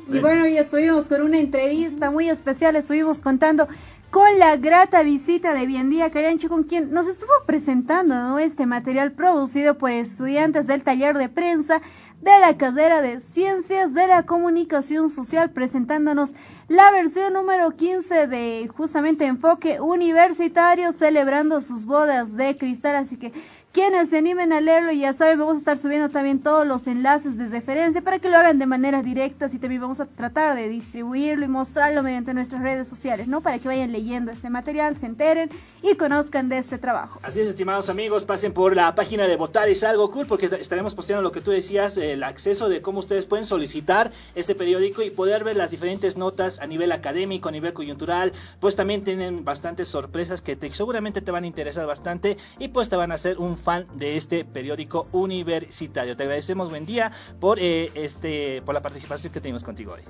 Y 0.09 0.19
bueno, 0.19 0.47
y 0.47 0.57
estuvimos 0.57 1.07
con 1.07 1.21
una 1.21 1.37
entrevista 1.37 2.09
muy 2.09 2.29
especial, 2.29 2.77
estuvimos 2.77 3.19
contando 3.19 3.67
con 4.09 4.39
la 4.39 4.55
grata 4.55 5.03
visita 5.03 5.53
de 5.53 5.65
Biendía 5.65 6.11
Carancho, 6.11 6.47
con 6.47 6.63
quien 6.63 6.91
nos 6.91 7.07
estuvo 7.07 7.31
presentando 7.45 8.39
este 8.39 8.65
material 8.65 9.11
producido 9.11 9.77
por 9.77 9.91
estudiantes 9.91 10.65
del 10.65 10.81
taller 10.81 11.17
de 11.17 11.27
prensa 11.27 11.81
de 12.21 12.39
la 12.39 12.57
carrera 12.57 13.01
de 13.01 13.19
Ciencias 13.19 13.93
de 13.93 14.07
la 14.07 14.23
Comunicación 14.23 15.09
Social, 15.09 15.51
presentándonos 15.51 16.33
la 16.67 16.91
versión 16.91 17.33
número 17.33 17.71
15 17.75 18.27
de 18.27 18.69
justamente 18.75 19.25
Enfoque 19.25 19.79
Universitario, 19.79 20.91
celebrando 20.91 21.61
sus 21.61 21.85
bodas 21.85 22.35
de 22.35 22.57
cristal. 22.57 22.95
Así 22.95 23.17
que 23.17 23.33
quienes 23.77 24.09
se 24.09 24.17
animen 24.17 24.53
a 24.53 24.59
leerlo, 24.59 24.91
ya 24.91 25.13
saben, 25.13 25.37
vamos 25.37 25.57
a 25.57 25.59
estar 25.59 25.77
subiendo 25.77 26.09
también 26.09 26.41
todos 26.41 26.65
los 26.65 26.87
enlaces 26.87 27.37
de 27.37 27.47
referencia 27.47 28.01
para 28.01 28.17
que 28.17 28.27
lo 28.27 28.35
hagan 28.35 28.57
de 28.57 28.65
manera 28.65 29.03
directa 29.03 29.45
y 29.53 29.59
también 29.59 29.81
vamos 29.81 29.99
a 29.99 30.07
tratar 30.07 30.55
de 30.55 30.67
distribuirlo 30.67 31.45
y 31.45 31.47
mostrarlo 31.47 32.01
mediante 32.01 32.33
nuestras 32.33 32.63
redes 32.63 32.87
sociales, 32.87 33.27
¿no? 33.27 33.41
Para 33.41 33.59
que 33.59 33.67
vayan 33.67 33.91
leyendo 33.91 34.31
este 34.31 34.49
material, 34.49 34.97
se 34.97 35.05
enteren 35.05 35.51
y 35.83 35.93
conozcan 35.93 36.49
de 36.49 36.57
este 36.57 36.79
trabajo. 36.79 37.19
Así 37.21 37.39
es, 37.39 37.49
estimados 37.49 37.87
amigos, 37.89 38.25
pasen 38.25 38.51
por 38.51 38.75
la 38.75 38.95
página 38.95 39.27
de 39.27 39.35
Votar 39.35 39.69
es 39.69 39.83
algo 39.83 40.09
cool 40.09 40.25
porque 40.25 40.49
estaremos 40.59 40.95
posteando 40.95 41.21
lo 41.21 41.31
que 41.31 41.41
tú 41.41 41.51
decías, 41.51 41.97
el 41.97 42.23
acceso 42.23 42.69
de 42.69 42.81
cómo 42.81 42.97
ustedes 42.97 43.27
pueden 43.27 43.45
solicitar 43.45 44.11
este 44.33 44.55
periódico 44.55 45.03
y 45.03 45.11
poder 45.11 45.43
ver 45.43 45.55
las 45.55 45.69
diferentes 45.69 46.17
notas 46.17 46.59
a 46.61 46.65
nivel 46.65 46.91
académico, 46.91 47.49
a 47.49 47.51
nivel 47.51 47.73
coyuntural, 47.73 48.33
pues 48.59 48.75
también 48.75 49.03
tienen 49.03 49.45
bastantes 49.45 49.87
sorpresas 49.87 50.41
que 50.41 50.57
seguramente 50.73 51.21
te 51.21 51.29
van 51.29 51.43
a 51.43 51.47
interesar 51.47 51.85
bastante 51.85 52.37
y 52.57 52.69
pues 52.69 52.89
te 52.89 52.95
van 52.95 53.11
a 53.11 53.15
hacer 53.15 53.37
un 53.37 53.55
fan 53.67 53.85
de 53.95 54.15
este 54.15 54.45
periódico 54.45 55.09
universitario. 55.11 56.15
Te 56.15 56.23
agradecemos, 56.23 56.69
buen 56.69 56.85
día, 56.85 57.11
por, 57.41 57.59
eh, 57.59 57.91
este, 57.95 58.61
por 58.61 58.73
la 58.73 58.81
participación 58.81 59.33
que 59.33 59.41
tenemos 59.41 59.61
contigo 59.65 59.91
hoy. 59.91 60.03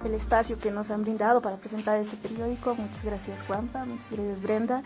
Por 0.00 0.08
el 0.08 0.14
espacio 0.14 0.58
que 0.58 0.72
nos 0.72 0.90
han 0.90 1.02
brindado 1.02 1.40
para 1.40 1.54
presentar 1.58 2.00
este 2.00 2.16
periódico. 2.16 2.74
Muchas 2.74 3.04
gracias, 3.04 3.44
Juanpa. 3.46 3.84
Muchas 3.84 4.10
gracias, 4.10 4.42
Brenda. 4.42 4.82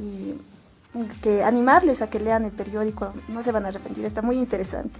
Y 0.00 0.34
que 1.22 1.44
animarles 1.44 2.02
a 2.02 2.10
que 2.10 2.18
lean 2.18 2.44
el 2.44 2.50
periódico. 2.50 3.12
No 3.28 3.44
se 3.44 3.52
van 3.52 3.66
a 3.66 3.68
arrepentir. 3.68 4.04
Está 4.04 4.20
muy 4.20 4.36
interesante. 4.36 4.98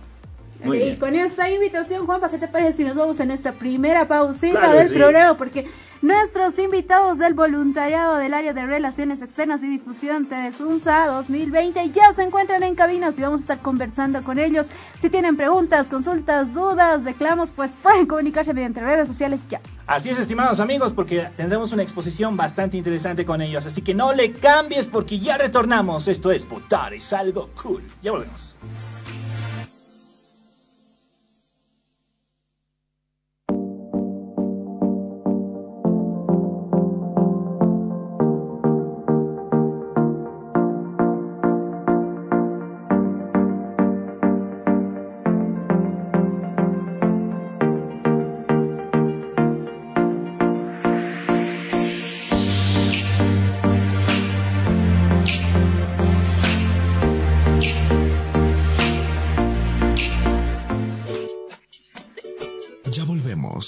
Y 0.73 0.97
con 0.97 1.15
esta 1.15 1.51
invitación, 1.51 2.07
Juanpa, 2.07 2.29
¿qué 2.31 2.39
te 2.39 2.49
parece 2.49 2.79
si 2.79 2.85
nos 2.85 2.97
vamos 2.97 3.21
a 3.21 3.25
nuestra 3.25 3.53
primera 3.53 4.07
pausita 4.07 4.73
del 4.73 4.93
programa? 4.93 5.37
Porque 5.37 5.67
Nuestros 6.05 6.59
invitados 6.59 7.17
del 7.17 7.33
voluntariado 7.33 8.19
del 8.19 8.35
área 8.35 8.53
de 8.53 8.67
Relaciones 8.67 9.23
Externas 9.23 9.63
y 9.63 9.69
Difusión 9.69 10.29
de 10.29 10.53
SUNSA 10.53 11.07
2020 11.07 11.93
ya 11.93 12.13
se 12.13 12.25
encuentran 12.25 12.63
en 12.63 12.75
cabinas 12.75 13.19
y 13.19 13.23
vamos 13.23 13.41
a 13.41 13.45
estar 13.45 13.63
conversando 13.63 14.23
con 14.23 14.39
ellos. 14.39 14.69
Si 15.01 15.09
tienen 15.09 15.39
preguntas, 15.39 15.89
consultas, 15.89 16.53
dudas, 16.53 17.05
reclamos, 17.05 17.53
pues 17.53 17.73
pueden 17.83 18.05
comunicarse 18.05 18.53
mediante 18.53 18.83
redes 18.83 19.09
sociales 19.09 19.47
ya. 19.49 19.63
Así 19.87 20.11
es, 20.11 20.19
estimados 20.19 20.61
amigos, 20.61 20.93
porque 20.93 21.31
tendremos 21.39 21.73
una 21.73 21.83
exposición 21.83 22.37
bastante 22.37 22.77
interesante 22.77 23.25
con 23.25 23.41
ellos. 23.41 23.65
Así 23.65 23.81
que 23.81 23.95
no 23.95 24.13
le 24.13 24.33
cambies 24.33 24.87
porque 24.87 25.19
ya 25.19 25.39
retornamos. 25.39 26.07
Esto 26.07 26.33
es 26.33 26.47
Votar 26.47 26.93
es 26.93 27.15
algo 27.15 27.49
cool. 27.63 27.83
Ya 28.03 28.11
volvemos. 28.11 28.55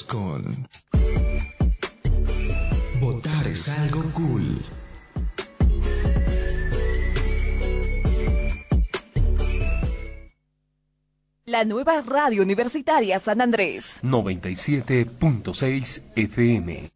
Con... 0.04 0.68
Votar 3.00 3.46
es 3.46 3.68
algo 3.68 4.02
cool. 4.12 4.64
La 11.44 11.64
nueva 11.64 12.02
radio 12.02 12.42
universitaria 12.42 13.20
San 13.20 13.40
Andrés. 13.40 14.00
97.6 14.02 16.02
FM. 16.14 16.88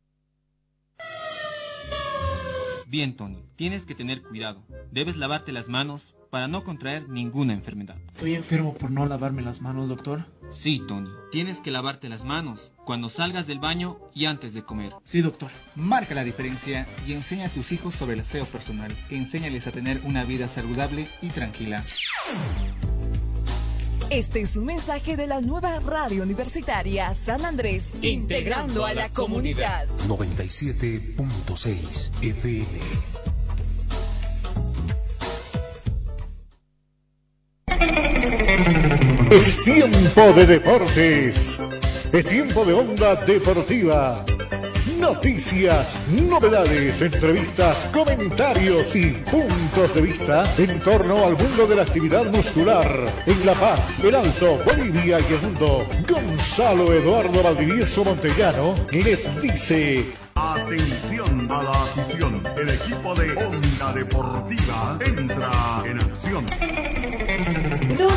Bien, 2.87 3.17
Tony, 3.17 3.43
tienes 3.57 3.87
que 3.87 3.95
tener 3.95 4.23
cuidado. 4.23 4.63
Debes 4.91 5.17
lavarte 5.17 5.53
las 5.53 5.69
manos, 5.69 6.15
para 6.31 6.49
no 6.49 6.65
contraer 6.65 7.09
ninguna 7.09 7.53
enfermedad. 7.53 7.97
¿Estoy 8.13 8.35
enfermo 8.35 8.75
por 8.75 8.91
no 8.91 9.07
lavarme 9.07 9.43
las 9.43 9.61
manos, 9.61 9.89
doctor? 9.89 10.27
Sí, 10.51 10.83
Tony. 10.87 11.11
Tienes 11.31 11.61
que 11.61 11.71
lavarte 11.71 12.09
las 12.09 12.25
manos 12.25 12.73
cuando 12.85 13.09
salgas 13.09 13.47
del 13.47 13.59
baño 13.59 13.99
y 14.15 14.27
antes 14.27 14.55
de 14.55 14.65
comer. 14.65 14.93
Sí, 15.05 15.21
doctor. 15.21 15.51
Marca 15.75 16.15
la 16.15 16.25
diferencia 16.25 16.89
y 17.07 17.13
enseña 17.13 17.47
a 17.47 17.51
tus 17.51 17.73
hijos 17.73 17.95
sobre 17.95 18.15
el 18.15 18.21
aseo 18.21 18.47
personal. 18.47 18.93
Enséñales 19.11 19.67
a 19.67 19.73
tener 19.73 20.01
una 20.05 20.25
vida 20.25 20.49
saludable 20.49 21.07
y 21.21 21.29
tranquila. 21.29 21.83
Este 24.11 24.41
es 24.41 24.57
un 24.57 24.67
mensaje 24.67 25.17
de 25.17 25.29
la 25.29 25.41
nueva 25.41 25.79
radio 25.79 26.25
universitaria 26.25 27.15
San 27.15 27.45
Andrés, 27.45 27.89
integrando 28.03 28.85
a 28.85 28.93
la 28.93 29.09
comunidad. 29.09 29.87
97.6 30.09 32.11
FM. 32.21 32.67
Es 39.31 39.65
tiempo 39.65 40.33
de 40.33 40.47
deportes. 40.47 41.61
Es 42.13 42.27
tiempo 42.27 42.65
de 42.65 42.73
onda 42.73 43.15
deportiva. 43.15 44.25
Noticias, 44.99 46.09
novedades, 46.11 47.01
entrevistas, 47.01 47.87
comentarios 47.93 48.95
y 48.97 49.13
puntos 49.13 49.95
de 49.95 50.01
vista 50.03 50.45
en 50.59 50.81
torno 50.81 51.25
al 51.25 51.39
mundo 51.39 51.67
de 51.67 51.77
la 51.77 51.83
actividad 51.83 52.27
muscular. 52.27 53.15
En 53.25 53.47
La 53.47 53.55
Paz, 53.55 54.05
El 54.05 54.17
Alto, 54.17 54.59
Bolivia 54.67 55.19
y 55.21 55.33
el 55.33 55.41
mundo, 55.41 55.87
Gonzalo 56.09 56.93
Eduardo 56.93 57.43
Valdivieso 57.43 58.05
Montellano 58.05 58.75
les 58.91 59.41
dice... 59.41 60.05
Atención 60.35 61.51
a 61.51 61.63
la 61.63 61.71
afición. 61.71 62.43
El 62.57 62.69
equipo 62.69 63.15
de 63.15 63.33
Onda 63.45 63.93
Deportiva 63.93 64.99
entra 65.05 65.83
en 65.85 66.01
acción. 66.01 66.47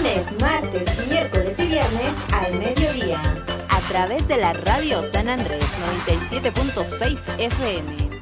Lunes, 0.03 0.41
martes, 0.41 1.07
miércoles 1.07 1.55
y 1.57 1.65
viernes 1.65 2.13
al 2.33 2.59
mediodía 2.59 3.21
a 3.69 3.79
través 3.87 4.27
de 4.27 4.35
la 4.35 4.51
radio 4.51 5.01
San 5.13 5.29
Andrés 5.29 5.63
97.6 6.03 7.17
FM. 7.39 8.12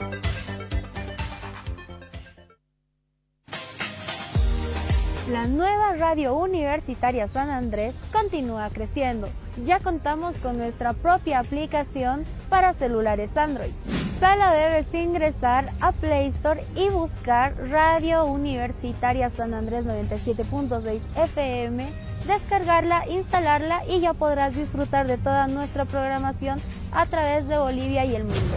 La 5.30 5.46
nueva 5.46 5.94
radio 5.98 6.36
universitaria 6.36 7.28
San 7.28 7.52
Andrés 7.52 7.94
continúa 8.12 8.70
creciendo. 8.70 9.28
Ya 9.66 9.80
contamos 9.80 10.38
con 10.40 10.58
nuestra 10.58 10.94
propia 10.94 11.40
aplicación 11.40 12.24
para 12.50 12.74
celulares 12.74 13.38
Android. 13.38 13.72
Solo 14.20 14.50
debes 14.52 14.92
ingresar 14.94 15.70
a 15.80 15.92
Play 15.92 16.28
Store 16.30 16.64
y 16.76 16.90
buscar 16.90 17.56
Radio 17.70 18.26
Universitaria 18.26 19.30
San 19.30 19.54
Andrés 19.54 19.86
97.6 19.86 21.00
FM, 21.16 21.88
descargarla, 22.26 23.08
instalarla 23.08 23.84
y 23.88 24.00
ya 24.00 24.14
podrás 24.14 24.56
disfrutar 24.56 25.06
de 25.08 25.18
toda 25.18 25.48
nuestra 25.48 25.86
programación 25.86 26.60
a 26.92 27.06
través 27.06 27.48
de 27.48 27.60
Bolivia 27.60 28.06
y 28.06 28.16
el 28.16 28.24
mundo. 28.24 28.56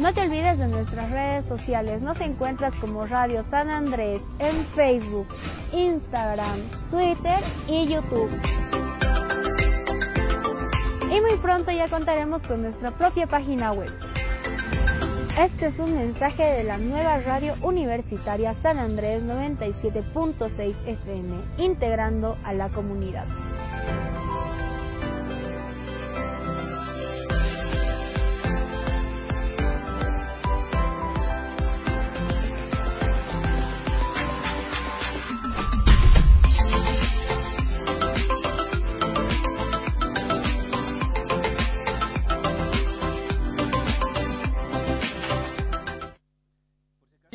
No 0.00 0.14
te 0.14 0.22
olvides 0.22 0.56
de 0.56 0.66
nuestras 0.66 1.10
redes 1.10 1.44
sociales. 1.44 2.00
Nos 2.00 2.18
encuentras 2.22 2.74
como 2.80 3.04
Radio 3.04 3.42
San 3.42 3.68
Andrés 3.68 4.22
en 4.38 4.64
Facebook, 4.74 5.26
Instagram, 5.74 6.58
Twitter 6.90 7.38
y 7.68 7.86
YouTube. 7.86 8.30
Y 11.04 11.20
muy 11.20 11.36
pronto 11.42 11.70
ya 11.70 11.86
contaremos 11.86 12.40
con 12.44 12.62
nuestra 12.62 12.92
propia 12.92 13.26
página 13.26 13.72
web. 13.72 13.94
Este 15.38 15.66
es 15.66 15.78
un 15.78 15.94
mensaje 15.94 16.44
de 16.44 16.64
la 16.64 16.78
nueva 16.78 17.18
radio 17.18 17.54
universitaria 17.60 18.54
San 18.54 18.78
Andrés 18.78 19.22
97.6 19.22 20.76
FM, 20.86 21.36
integrando 21.58 22.38
a 22.42 22.54
la 22.54 22.70
comunidad. 22.70 23.26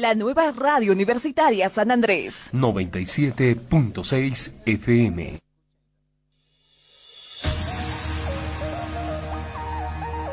La 0.05 0.13
nueva 0.13 0.51
radio 0.51 0.93
universitaria 0.93 1.67
San 1.67 1.89
Andrés. 1.89 2.51
97.6 2.53 4.53
FM. 4.63 5.39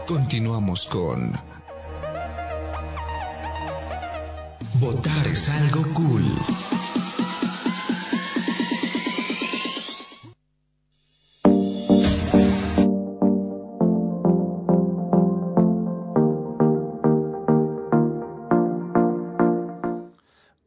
Continuamos 0.06 0.86
con 0.88 1.32
Votar 4.78 5.26
es 5.26 5.48
algo 5.56 5.84
cool. 5.94 6.24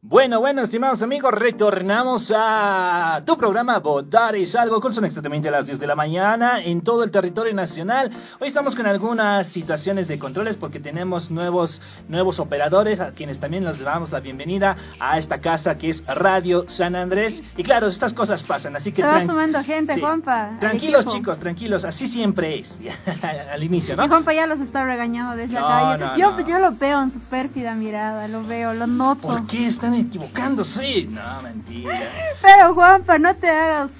Bueno, 0.08 0.38
bueno, 0.38 0.62
estimados 0.62 1.02
amigos, 1.02 1.32
retornamos 1.34 2.32
a 2.32 3.22
tu 3.26 3.36
programa 3.36 3.80
Votar 3.80 4.36
es 4.36 4.54
algo, 4.54 4.80
con 4.80 4.94
son 4.94 5.04
exactamente 5.04 5.48
a 5.48 5.50
las 5.50 5.66
10 5.66 5.80
de 5.80 5.86
la 5.88 5.96
mañana 5.96 6.62
en 6.62 6.82
todo 6.82 7.02
el 7.02 7.10
territorio 7.10 7.52
nacional. 7.52 8.12
Hoy 8.38 8.46
estamos 8.46 8.76
con 8.76 8.86
algunas 8.86 9.48
situaciones 9.48 10.06
de 10.06 10.20
controles 10.20 10.56
porque 10.56 10.78
tenemos 10.78 11.32
nuevos, 11.32 11.82
nuevos 12.08 12.38
operadores 12.38 13.00
a 13.00 13.14
quienes 13.14 13.40
también 13.40 13.64
les 13.64 13.80
damos 13.80 14.12
la 14.12 14.20
bienvenida 14.20 14.76
a 15.00 15.18
esta 15.18 15.40
casa 15.40 15.76
que 15.76 15.90
es 15.90 16.04
Radio 16.06 16.68
San 16.68 16.94
Andrés. 16.94 17.42
Y 17.56 17.64
claro, 17.64 17.88
estas 17.88 18.14
cosas 18.14 18.44
pasan, 18.44 18.76
así 18.76 18.92
que... 18.92 19.02
Se 19.02 19.08
va 19.08 19.26
sumando 19.26 19.64
gente, 19.64 19.94
sí. 19.94 20.00
Juanpa. 20.00 20.52
Tranquilos 20.60 21.06
chicos, 21.06 21.40
tranquilos, 21.40 21.84
así 21.84 22.06
siempre 22.06 22.60
es 22.60 22.78
al 23.52 23.60
inicio, 23.64 23.96
¿no? 23.96 24.04
Y 24.04 24.08
Juanpa 24.08 24.32
ya 24.32 24.46
los 24.46 24.60
está 24.60 24.84
regañando 24.84 25.34
desde 25.34 25.54
No, 25.54 25.66
acá. 25.66 25.96
no, 25.98 26.16
yo, 26.16 26.30
no. 26.30 26.46
yo 26.46 26.60
lo 26.60 26.70
veo 26.76 27.02
en 27.02 27.10
su 27.10 27.18
pérfida 27.18 27.74
mirada, 27.74 28.28
lo 28.28 28.44
veo, 28.44 28.72
lo 28.72 28.86
noto. 28.86 29.26
¿Por 29.26 29.48
qué 29.48 29.66
están 29.66 29.95
equivocándose? 29.96 31.06
No, 31.10 31.42
mentira. 31.42 32.10
Pero 32.42 32.74
Juanpa, 32.74 33.18
no 33.18 33.34
te 33.36 33.48
hagas 33.48 33.90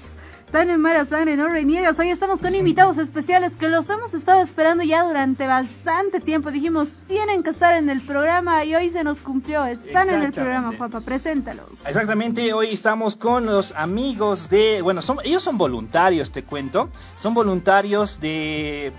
tan 0.51 0.69
en 0.69 0.79
mala 0.79 1.05
sangre, 1.05 1.35
no 1.35 1.49
reniegas. 1.49 1.99
Hoy 1.99 2.09
estamos 2.09 2.39
con 2.39 2.55
invitados 2.55 2.97
especiales 2.97 3.55
que 3.55 3.67
los 3.67 3.89
hemos 3.89 4.13
estado 4.13 4.41
esperando 4.41 4.83
ya 4.83 5.03
durante 5.03 5.45
bastante 5.45 6.19
tiempo. 6.19 6.51
Dijimos, 6.51 6.93
tienen 7.07 7.43
que 7.43 7.49
estar 7.49 7.75
en 7.75 7.89
el 7.89 8.01
programa 8.01 8.63
y 8.63 8.73
hoy 8.75 8.89
se 8.89 9.03
nos 9.03 9.21
cumplió. 9.21 9.65
Están 9.65 10.09
en 10.09 10.23
el 10.23 10.31
programa, 10.31 10.73
Juanpa, 10.77 11.01
preséntalos. 11.01 11.85
Exactamente, 11.85 12.53
hoy 12.53 12.69
estamos 12.69 13.15
con 13.15 13.45
los 13.45 13.73
amigos 13.73 14.49
de, 14.49 14.81
bueno, 14.81 15.01
son, 15.01 15.17
ellos 15.23 15.43
son 15.43 15.57
voluntarios, 15.57 16.31
te 16.31 16.43
cuento, 16.43 16.89
son 17.17 17.33
voluntarios 17.33 18.19
de 18.21 18.93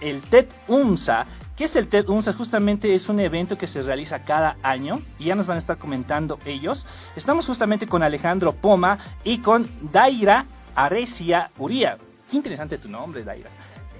el 0.00 0.20
TED 0.22 0.46
UMSA. 0.68 1.26
¿Qué 1.56 1.64
es 1.64 1.74
el 1.74 1.88
TED 1.88 2.06
UMSA? 2.06 2.34
Justamente 2.34 2.94
es 2.94 3.08
un 3.08 3.18
evento 3.18 3.56
que 3.56 3.66
se 3.66 3.80
realiza 3.80 4.24
cada 4.24 4.58
año 4.62 5.00
y 5.18 5.24
ya 5.24 5.34
nos 5.34 5.46
van 5.46 5.56
a 5.56 5.58
estar 5.58 5.78
comentando 5.78 6.38
ellos. 6.44 6.86
Estamos 7.16 7.46
justamente 7.46 7.86
con 7.86 8.02
Alejandro 8.02 8.52
Poma 8.52 8.98
y 9.24 9.38
con 9.38 9.66
Daira 9.90 10.44
Arecia 10.74 11.50
Uría. 11.56 11.96
Qué 12.30 12.36
interesante 12.36 12.76
tu 12.76 12.90
nombre, 12.90 13.24
Daira. 13.24 13.48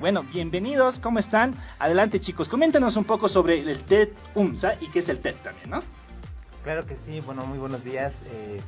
Bueno, 0.01 0.23
bienvenidos, 0.35 1.01
¿cómo 1.01 1.19
están? 1.19 1.55
Adelante 1.79 2.21
chicos, 2.21 2.51
coméntenos 2.51 2.99
un 2.99 3.05
poco 3.05 3.27
sobre 3.27 3.59
el 3.61 3.81
TED 3.85 4.11
UMSA 4.35 4.75
y 4.83 4.89
qué 4.89 4.99
es 4.99 5.09
el 5.09 5.21
TED 5.21 5.37
también, 5.37 5.71
¿no? 5.71 5.83
Claro 6.63 6.85
que 6.85 6.95
sí, 6.95 7.23
bueno, 7.23 7.47
muy 7.47 7.57
buenos 7.57 7.85
días. 7.85 8.23
Eh, 8.33 8.61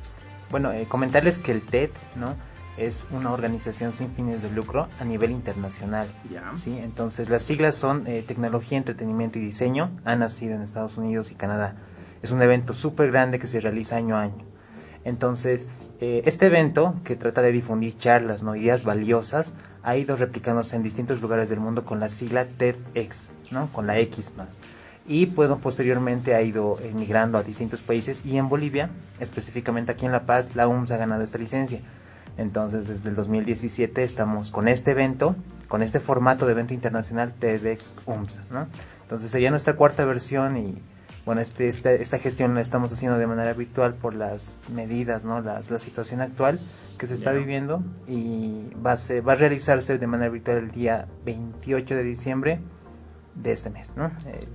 bueno, 0.49 0.71
eh, 0.71 0.87
comentarles 0.89 1.37
que 1.37 1.51
el 1.51 1.61
TED, 1.61 1.91
¿no? 2.15 2.35
Es 2.79 3.07
una 3.11 3.33
organización 3.33 3.91
sin 3.91 4.09
fines 4.09 4.41
de 4.41 4.49
lucro 4.51 4.87
a 5.01 5.03
nivel 5.03 5.31
internacional. 5.31 6.07
¿sí? 6.55 6.79
Entonces, 6.81 7.29
las 7.29 7.43
siglas 7.43 7.75
son 7.75 8.07
eh, 8.07 8.23
Tecnología, 8.25 8.77
Entretenimiento 8.77 9.37
y 9.37 9.41
Diseño. 9.41 9.91
Ha 10.05 10.15
nacido 10.15 10.55
en 10.55 10.61
Estados 10.61 10.97
Unidos 10.97 11.29
y 11.31 11.35
Canadá. 11.35 11.75
Es 12.23 12.31
un 12.31 12.41
evento 12.41 12.73
súper 12.73 13.11
grande 13.11 13.37
que 13.37 13.47
se 13.47 13.59
realiza 13.59 13.97
año 13.97 14.15
a 14.15 14.21
año. 14.21 14.45
Entonces, 15.03 15.67
eh, 15.99 16.21
este 16.25 16.45
evento, 16.45 16.95
que 17.03 17.17
trata 17.17 17.41
de 17.41 17.51
difundir 17.51 17.97
charlas, 17.97 18.43
¿no? 18.43 18.55
ideas 18.55 18.85
valiosas, 18.85 19.55
ha 19.83 19.97
ido 19.97 20.15
replicándose 20.15 20.77
en 20.77 20.83
distintos 20.83 21.21
lugares 21.21 21.49
del 21.49 21.59
mundo 21.59 21.83
con 21.83 21.99
la 21.99 22.07
sigla 22.07 22.45
TEDx, 22.45 23.31
¿no? 23.51 23.67
con 23.73 23.87
la 23.87 23.99
X 23.99 24.33
más. 24.37 24.61
y 25.05 25.25
bueno, 25.25 25.59
posteriormente 25.59 26.33
ha 26.33 26.41
ido 26.41 26.79
emigrando 26.79 27.37
a 27.37 27.43
distintos 27.43 27.81
países 27.81 28.25
y 28.25 28.37
en 28.37 28.47
Bolivia, 28.47 28.89
específicamente 29.19 29.91
aquí 29.91 30.05
en 30.05 30.13
La 30.13 30.25
Paz, 30.25 30.55
la 30.55 30.69
UMS 30.69 30.91
ha 30.91 30.97
ganado 30.97 31.23
esta 31.23 31.37
licencia. 31.37 31.81
Entonces, 32.39 32.87
desde 32.87 33.09
el 33.09 33.15
2017 33.15 34.01
estamos 34.01 34.49
con 34.49 34.69
este 34.69 34.91
evento, 34.91 35.35
con 35.67 35.83
este 35.83 35.99
formato 35.99 36.45
de 36.45 36.53
evento 36.53 36.73
internacional 36.73 37.33
TEDx 37.33 37.95
UMS, 38.05 38.43
¿no? 38.49 38.65
Entonces 39.01 39.29
sería 39.29 39.51
nuestra 39.51 39.73
cuarta 39.75 40.05
versión 40.05 40.55
y 40.55 40.77
bueno, 41.25 41.41
este, 41.41 41.67
esta, 41.67 41.91
esta 41.91 42.17
gestión 42.17 42.55
la 42.55 42.61
estamos 42.61 42.93
haciendo 42.93 43.17
de 43.17 43.27
manera 43.27 43.51
virtual 43.51 43.93
por 43.93 44.15
las 44.15 44.55
medidas, 44.73 45.25
¿no? 45.25 45.41
Las, 45.41 45.69
la 45.69 45.79
situación 45.79 46.21
actual 46.21 46.61
que 46.97 47.07
se 47.07 47.15
está 47.15 47.33
viviendo 47.33 47.83
y 48.07 48.69
va 48.85 48.93
a, 48.93 48.97
ser, 48.97 49.27
va 49.27 49.33
a 49.33 49.35
realizarse 49.35 49.97
de 49.97 50.07
manera 50.07 50.29
virtual 50.31 50.59
el 50.59 50.71
día 50.71 51.09
28 51.25 51.93
de 51.93 52.03
diciembre 52.03 52.59
de 53.35 53.51
este 53.51 53.69
mes, 53.69 53.97
¿no? 53.97 54.07
Eh, 54.27 54.47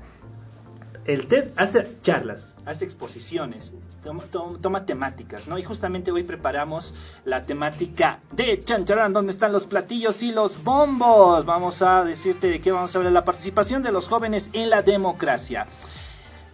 el 1.06 1.26
TED 1.26 1.50
hace 1.56 1.88
charlas, 2.00 2.56
hace 2.64 2.84
exposiciones, 2.84 3.74
toma, 4.02 4.24
toma, 4.30 4.58
toma, 4.60 4.86
temáticas, 4.86 5.46
¿no? 5.46 5.58
Y 5.58 5.62
justamente 5.62 6.10
hoy 6.10 6.22
preparamos 6.22 6.94
la 7.24 7.42
temática 7.42 8.20
de 8.32 8.62
Chancharán, 8.64 9.12
donde 9.12 9.32
están 9.32 9.52
los 9.52 9.66
platillos 9.66 10.22
y 10.22 10.32
los 10.32 10.62
bombos. 10.62 11.44
Vamos 11.44 11.82
a 11.82 12.04
decirte 12.04 12.48
de 12.48 12.60
qué 12.60 12.72
vamos 12.72 12.94
a 12.94 12.98
hablar, 12.98 13.12
la 13.12 13.24
participación 13.24 13.82
de 13.82 13.92
los 13.92 14.08
jóvenes 14.08 14.48
en 14.52 14.70
la 14.70 14.82
democracia. 14.82 15.66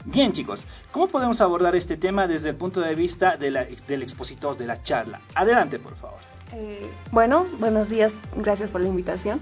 Bien 0.05 0.33
chicos, 0.33 0.67
¿cómo 0.91 1.09
podemos 1.09 1.41
abordar 1.41 1.77
este 1.77 1.97
tema 1.97 2.27
desde 2.27 2.49
el 2.49 2.57
punto 2.57 2.81
de 2.81 2.95
vista 2.95 3.37
de 3.37 3.51
la, 3.51 3.67
del 3.87 4.03
expositor 4.03 4.57
de 4.57 4.67
la 4.67 4.83
charla? 4.83 5.21
Adelante, 5.35 5.79
por 5.79 5.95
favor. 5.97 6.19
Eh, 6.53 6.91
bueno, 7.13 7.47
buenos 7.61 7.89
días, 7.89 8.15
gracias 8.35 8.71
por 8.71 8.81
la 8.81 8.89
invitación. 8.89 9.39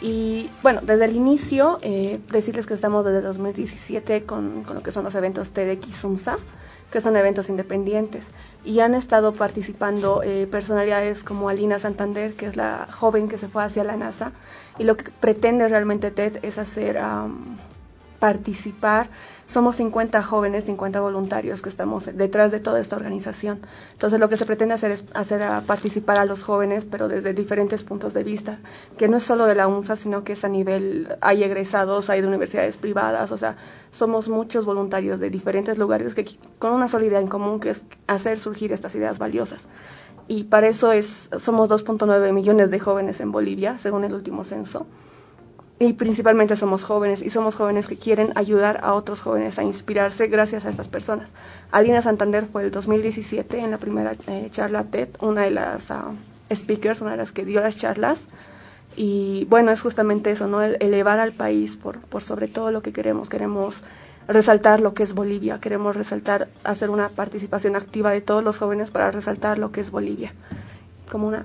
Y 0.00 0.50
bueno, 0.62 0.80
desde 0.82 1.06
el 1.06 1.16
inicio, 1.16 1.78
eh, 1.82 2.20
decirles 2.30 2.66
que 2.66 2.74
estamos 2.74 3.04
desde 3.04 3.22
2017 3.22 4.24
con, 4.24 4.62
con, 4.64 4.76
lo 4.76 4.82
que 4.82 4.92
son 4.92 5.04
los 5.04 5.14
eventos 5.14 5.52
TEDx 5.52 6.04
UMSA, 6.04 6.36
que 6.90 7.00
son 7.00 7.16
eventos 7.16 7.48
independientes. 7.48 8.28
Y 8.64 8.80
han 8.80 8.94
estado 8.94 9.32
participando 9.32 10.22
eh, 10.22 10.46
personalidades 10.46 11.24
como 11.24 11.48
Alina 11.48 11.78
Santander, 11.78 12.34
que 12.34 12.46
es 12.46 12.56
la 12.56 12.88
joven 12.90 13.28
que 13.28 13.38
se 13.38 13.48
fue 13.48 13.64
hacia 13.64 13.84
la 13.84 13.96
NASA. 13.96 14.32
Y 14.78 14.84
lo 14.84 14.96
que 14.96 15.10
pretende 15.10 15.66
realmente 15.68 16.10
TED 16.10 16.38
es 16.42 16.58
hacer 16.58 16.98
um, 16.98 17.56
participar. 18.26 19.08
Somos 19.46 19.76
50 19.76 20.20
jóvenes, 20.20 20.64
50 20.64 21.00
voluntarios 21.00 21.62
que 21.62 21.68
estamos 21.68 22.06
detrás 22.06 22.50
de 22.50 22.58
toda 22.58 22.80
esta 22.80 22.96
organización. 22.96 23.60
Entonces 23.92 24.18
lo 24.18 24.28
que 24.28 24.36
se 24.36 24.46
pretende 24.46 24.74
hacer 24.74 24.90
es 24.90 25.04
hacer 25.14 25.42
participar 25.64 26.18
a 26.18 26.24
los 26.24 26.42
jóvenes, 26.42 26.84
pero 26.84 27.06
desde 27.06 27.34
diferentes 27.34 27.84
puntos 27.84 28.14
de 28.14 28.24
vista, 28.24 28.58
que 28.98 29.06
no 29.06 29.18
es 29.18 29.22
solo 29.22 29.46
de 29.46 29.54
la 29.54 29.68
UNSA, 29.68 29.94
sino 29.94 30.24
que 30.24 30.32
es 30.32 30.44
a 30.44 30.48
nivel, 30.48 31.16
hay 31.20 31.44
egresados, 31.44 32.10
hay 32.10 32.20
de 32.20 32.26
universidades 32.26 32.76
privadas, 32.78 33.30
o 33.30 33.36
sea, 33.36 33.56
somos 33.92 34.28
muchos 34.28 34.64
voluntarios 34.64 35.20
de 35.20 35.30
diferentes 35.30 35.78
lugares 35.78 36.16
que 36.16 36.26
con 36.58 36.72
una 36.72 36.88
sola 36.88 37.04
idea 37.04 37.20
en 37.20 37.28
común, 37.28 37.60
que 37.60 37.70
es 37.70 37.84
hacer 38.08 38.40
surgir 38.40 38.72
estas 38.72 38.92
ideas 38.96 39.20
valiosas. 39.20 39.68
Y 40.26 40.44
para 40.44 40.66
eso 40.66 40.90
es, 40.90 41.30
somos 41.38 41.68
2.9 41.68 42.32
millones 42.32 42.72
de 42.72 42.80
jóvenes 42.80 43.20
en 43.20 43.30
Bolivia, 43.30 43.78
según 43.78 44.02
el 44.02 44.14
último 44.14 44.42
censo 44.42 44.84
y 45.78 45.92
principalmente 45.92 46.56
somos 46.56 46.82
jóvenes 46.82 47.20
y 47.20 47.28
somos 47.28 47.54
jóvenes 47.54 47.86
que 47.86 47.96
quieren 47.96 48.32
ayudar 48.34 48.80
a 48.82 48.94
otros 48.94 49.20
jóvenes 49.20 49.58
a 49.58 49.62
inspirarse 49.62 50.26
gracias 50.26 50.64
a 50.64 50.70
estas 50.70 50.88
personas. 50.88 51.32
Alina 51.70 52.00
Santander 52.00 52.46
fue 52.46 52.64
el 52.64 52.70
2017 52.70 53.58
en 53.58 53.70
la 53.70 53.76
primera 53.76 54.14
eh, 54.26 54.48
charla 54.50 54.84
TED, 54.84 55.08
una 55.20 55.42
de 55.42 55.50
las 55.50 55.90
uh, 55.90 56.14
speakers, 56.54 57.02
una 57.02 57.12
de 57.12 57.18
las 57.18 57.32
que 57.32 57.44
dio 57.44 57.60
las 57.60 57.76
charlas. 57.76 58.28
Y 58.96 59.44
bueno, 59.50 59.70
es 59.70 59.82
justamente 59.82 60.30
eso, 60.30 60.46
¿no? 60.46 60.62
El 60.62 60.78
elevar 60.80 61.18
al 61.18 61.32
país 61.32 61.76
por, 61.76 62.00
por 62.00 62.22
sobre 62.22 62.48
todo 62.48 62.70
lo 62.70 62.80
que 62.80 62.94
queremos. 62.94 63.28
Queremos 63.28 63.82
resaltar 64.26 64.80
lo 64.80 64.94
que 64.94 65.02
es 65.02 65.12
Bolivia, 65.12 65.60
queremos 65.60 65.94
resaltar, 65.94 66.48
hacer 66.64 66.88
una 66.88 67.10
participación 67.10 67.76
activa 67.76 68.10
de 68.10 68.22
todos 68.22 68.42
los 68.42 68.56
jóvenes 68.56 68.90
para 68.90 69.10
resaltar 69.10 69.58
lo 69.58 69.72
que 69.72 69.82
es 69.82 69.90
Bolivia. 69.90 70.32
Como 71.12 71.28
una 71.28 71.44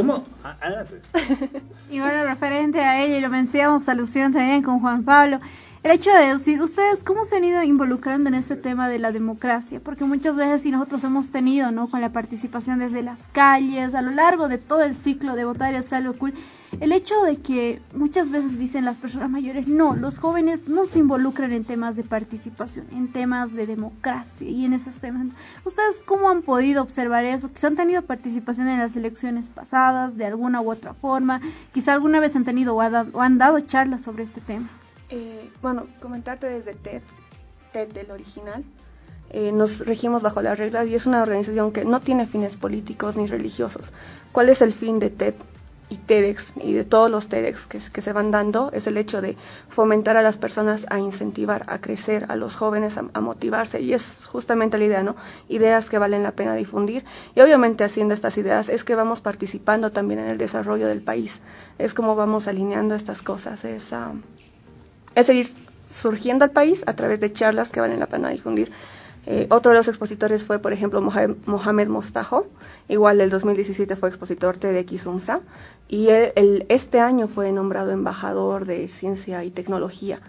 ¿Cómo? 0.00 0.24
Adelante. 0.42 1.02
y 1.90 2.00
bueno, 2.00 2.24
referente 2.24 2.80
a 2.80 3.02
ello, 3.02 3.16
y 3.16 3.20
lo 3.20 3.28
mencionamos 3.28 3.86
alusión 3.88 4.32
también 4.32 4.62
con 4.62 4.80
Juan 4.80 5.04
Pablo, 5.04 5.38
el 5.82 5.92
hecho 5.92 6.12
de 6.12 6.34
decir, 6.34 6.60
ustedes, 6.60 7.04
¿cómo 7.04 7.24
se 7.24 7.36
han 7.36 7.44
ido 7.44 7.62
involucrando 7.62 8.28
en 8.28 8.34
este 8.34 8.54
tema 8.54 8.90
de 8.90 8.98
la 8.98 9.12
democracia? 9.12 9.80
Porque 9.82 10.04
muchas 10.04 10.36
veces 10.36 10.60
si 10.60 10.70
nosotros 10.70 11.02
hemos 11.04 11.30
tenido, 11.30 11.70
¿no? 11.70 11.88
Con 11.88 12.02
la 12.02 12.12
participación 12.12 12.80
desde 12.80 13.02
las 13.02 13.28
calles, 13.28 13.94
a 13.94 14.02
lo 14.02 14.10
largo 14.10 14.48
de 14.48 14.58
todo 14.58 14.82
el 14.82 14.94
ciclo 14.94 15.36
de 15.36 15.46
votar 15.46 15.72
es 15.72 15.94
algo 15.94 16.12
cool. 16.18 16.34
El 16.80 16.92
hecho 16.92 17.22
de 17.22 17.38
que 17.38 17.80
muchas 17.94 18.30
veces 18.30 18.58
dicen 18.58 18.84
las 18.84 18.98
personas 18.98 19.30
mayores, 19.30 19.68
no, 19.68 19.96
los 19.96 20.18
jóvenes 20.18 20.68
no 20.68 20.84
se 20.84 20.98
involucran 20.98 21.50
en 21.52 21.64
temas 21.64 21.96
de 21.96 22.04
participación, 22.04 22.84
en 22.92 23.10
temas 23.10 23.54
de 23.54 23.66
democracia 23.66 24.50
y 24.50 24.66
en 24.66 24.74
esos 24.74 25.00
temas. 25.00 25.28
¿Ustedes 25.64 26.02
cómo 26.04 26.28
han 26.28 26.42
podido 26.42 26.82
observar 26.82 27.24
eso? 27.24 27.50
Quizá 27.50 27.68
han 27.68 27.76
tenido 27.76 28.02
participación 28.02 28.68
en 28.68 28.80
las 28.80 28.96
elecciones 28.96 29.48
pasadas, 29.48 30.18
de 30.18 30.26
alguna 30.26 30.60
u 30.60 30.70
otra 30.70 30.92
forma, 30.92 31.40
quizá 31.72 31.94
alguna 31.94 32.20
vez 32.20 32.36
han 32.36 32.44
tenido 32.44 32.76
o, 32.76 32.82
o 32.82 33.22
han 33.22 33.38
dado 33.38 33.60
charlas 33.60 34.02
sobre 34.02 34.24
este 34.24 34.42
tema. 34.42 34.68
Eh, 35.10 35.50
bueno, 35.60 35.84
comentarte 36.00 36.48
desde 36.48 36.74
TED, 36.74 37.02
TED 37.72 37.88
del 37.88 38.10
original, 38.12 38.64
eh, 39.32 39.52
nos 39.52 39.86
regimos 39.86 40.22
bajo 40.22 40.42
las 40.42 40.58
reglas 40.58 40.86
y 40.88 40.94
es 40.94 41.06
una 41.06 41.22
organización 41.22 41.72
que 41.72 41.84
no 41.84 42.00
tiene 42.00 42.26
fines 42.26 42.56
políticos 42.56 43.16
ni 43.16 43.26
religiosos. 43.26 43.92
¿Cuál 44.32 44.48
es 44.48 44.62
el 44.62 44.72
fin 44.72 44.98
de 45.00 45.10
TED 45.10 45.34
y 45.88 45.96
TEDx 45.96 46.52
y 46.56 46.72
de 46.72 46.84
todos 46.84 47.10
los 47.10 47.28
TEDx 47.28 47.66
que, 47.66 48.00
se 48.00 48.12
van 48.12 48.30
dando? 48.30 48.70
Es 48.72 48.86
el 48.86 48.96
hecho 48.96 49.20
de 49.20 49.36
fomentar 49.68 50.16
a 50.16 50.22
las 50.22 50.36
personas 50.36 50.86
a 50.90 51.00
incentivar, 51.00 51.64
a 51.68 51.80
crecer, 51.80 52.26
a 52.28 52.36
los 52.36 52.54
jóvenes 52.54 52.96
a, 52.96 53.20
motivarse 53.20 53.80
y 53.80 53.94
es 53.94 54.26
justamente 54.26 54.78
la 54.78 54.84
idea, 54.84 55.02
¿no? 55.02 55.16
Ideas 55.48 55.90
que 55.90 55.98
valen 55.98 56.22
la 56.22 56.32
pena 56.32 56.54
difundir 56.54 57.04
y 57.34 57.40
obviamente 57.40 57.82
haciendo 57.82 58.14
estas 58.14 58.36
ideas 58.38 58.68
es 58.68 58.84
que 58.84 58.94
vamos 58.94 59.20
participando 59.20 59.90
también 59.90 60.20
en 60.20 60.26
el 60.26 60.38
desarrollo 60.38 60.86
del 60.86 61.02
país. 61.02 61.40
Es 61.78 61.94
como 61.94 62.14
vamos 62.14 62.46
alineando 62.46 62.94
estas 62.94 63.22
cosas. 63.22 63.64
Es, 63.64 63.92
um, 63.92 64.22
es 65.14 65.26
seguir 65.26 65.46
surgiendo 65.86 66.44
al 66.44 66.50
país 66.50 66.84
a 66.86 66.94
través 66.94 67.20
de 67.20 67.32
charlas 67.32 67.72
que 67.72 67.80
valen 67.80 68.00
la 68.00 68.06
pena 68.06 68.30
difundir. 68.30 68.70
Eh, 69.26 69.46
otro 69.50 69.72
de 69.72 69.78
los 69.78 69.88
expositores 69.88 70.44
fue, 70.44 70.58
por 70.58 70.72
ejemplo, 70.72 71.00
Mohamed 71.00 71.88
Mostajo, 71.88 72.46
igual 72.88 73.18
del 73.18 73.28
2017 73.28 73.94
fue 73.96 74.08
expositor 74.08 74.56
TEDx 74.56 75.06
UMSA, 75.06 75.40
y 75.88 76.08
él, 76.08 76.32
él, 76.36 76.66
este 76.68 77.00
año 77.00 77.28
fue 77.28 77.52
nombrado 77.52 77.90
embajador 77.90 78.64
de 78.64 78.88
ciencia 78.88 79.44
y 79.44 79.50
tecnología. 79.50 80.20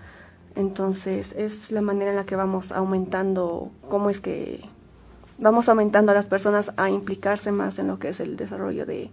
Entonces, 0.55 1.33
es 1.37 1.71
la 1.71 1.81
manera 1.81 2.11
en 2.11 2.17
la 2.17 2.25
que 2.25 2.35
vamos 2.35 2.73
aumentando, 2.73 3.71
cómo 3.89 4.09
es 4.09 4.19
que 4.19 4.61
vamos 5.37 5.69
aumentando 5.69 6.11
a 6.11 6.15
las 6.15 6.25
personas 6.25 6.73
a 6.75 6.89
implicarse 6.89 7.51
más 7.53 7.79
en 7.79 7.87
lo 7.87 7.97
que 7.97 8.09
es 8.09 8.19
el 8.19 8.35
desarrollo 8.35 8.85
de, 8.85 9.09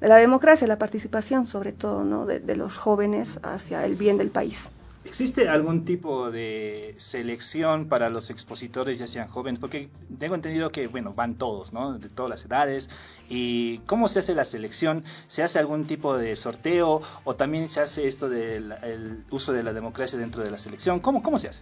de 0.00 0.08
la 0.08 0.16
democracia, 0.16 0.68
la 0.68 0.78
participación, 0.78 1.46
sobre 1.46 1.72
todo, 1.72 2.04
¿no? 2.04 2.24
de, 2.24 2.38
de 2.38 2.54
los 2.54 2.78
jóvenes 2.78 3.40
hacia 3.42 3.84
el 3.84 3.96
bien 3.96 4.16
del 4.16 4.30
país. 4.30 4.70
¿Existe 5.08 5.48
algún 5.48 5.86
tipo 5.86 6.30
de 6.30 6.94
selección 6.98 7.88
para 7.88 8.10
los 8.10 8.28
expositores, 8.28 8.98
ya 8.98 9.06
sean 9.06 9.26
jóvenes? 9.26 9.58
Porque 9.58 9.88
tengo 10.18 10.34
entendido 10.34 10.70
que, 10.70 10.86
bueno, 10.86 11.14
van 11.14 11.36
todos, 11.36 11.72
¿no? 11.72 11.98
De 11.98 12.10
todas 12.10 12.28
las 12.28 12.44
edades. 12.44 12.90
¿Y 13.26 13.78
cómo 13.86 14.08
se 14.08 14.18
hace 14.18 14.34
la 14.34 14.44
selección? 14.44 15.04
¿Se 15.28 15.42
hace 15.42 15.58
algún 15.58 15.86
tipo 15.86 16.18
de 16.18 16.36
sorteo 16.36 17.00
o 17.24 17.36
también 17.36 17.70
se 17.70 17.80
hace 17.80 18.06
esto 18.06 18.28
del 18.28 18.72
el 18.82 19.24
uso 19.30 19.54
de 19.54 19.62
la 19.62 19.72
democracia 19.72 20.18
dentro 20.18 20.44
de 20.44 20.50
la 20.50 20.58
selección? 20.58 21.00
¿Cómo, 21.00 21.22
cómo 21.22 21.38
se 21.38 21.48
hace? 21.48 21.60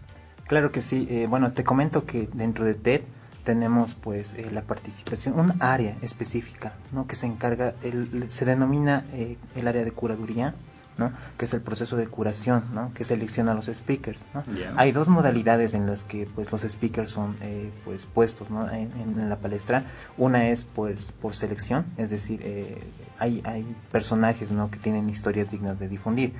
Claro 0.49 0.73
que 0.73 0.83
sí. 0.83 1.07
Eh, 1.09 1.29
bueno, 1.29 1.53
te 1.53 1.63
comento 1.63 2.05
que 2.05 2.29
dentro 2.33 2.65
de 2.65 2.75
TED 2.75 3.03
tenemos 3.45 3.95
pues 3.95 4.35
eh, 4.35 4.47
la 4.51 4.63
participación, 4.63 5.39
un 5.39 5.63
área 5.63 5.97
específica, 6.03 6.75
¿no? 6.91 7.07
Que 7.07 7.15
se 7.15 7.27
encarga, 7.27 7.75
el, 7.85 8.29
se 8.29 8.45
denomina 8.45 9.05
eh, 9.13 9.37
el 9.55 9.69
área 9.69 9.85
de 9.85 9.93
curaduría 9.93 10.53
¿no? 10.99 11.13
que 11.37 11.45
es 11.45 11.55
el 11.55 11.61
proceso 11.61 11.97
de 11.97 12.07
curación, 12.07 12.65
¿no? 12.73 12.93
que 12.95 13.05
selecciona 13.05 13.53
a 13.53 13.55
los 13.55 13.67
speakers. 13.67 14.25
¿no? 14.35 14.43
Yeah. 14.55 14.75
Hay 14.77 14.93
dos 14.93 15.09
modalidades 15.09 15.75
en 15.75 15.87
las 15.87 16.05
que 16.05 16.27
pues, 16.27 16.51
los 16.51 16.63
speakers 16.63 17.11
son 17.11 17.37
eh, 17.41 17.71
pues, 17.85 18.07
puestos 18.07 18.51
¿no? 18.51 18.71
en, 18.71 18.91
en, 18.93 19.29
la 19.29 19.37
palestra. 19.37 19.85
Una 20.17 20.49
es 20.49 20.65
pues, 20.65 21.13
por 21.13 21.35
selección, 21.35 21.85
es 21.97 22.11
decir, 22.11 22.41
eh, 22.43 22.83
hay, 23.19 23.43
hay 23.45 23.77
personajes 23.93 24.53
¿no? 24.53 24.71
que 24.71 24.79
tienen 24.79 25.09
historias 25.11 25.51
dignas 25.51 25.79
de 25.79 25.89
difundir. 25.89 26.33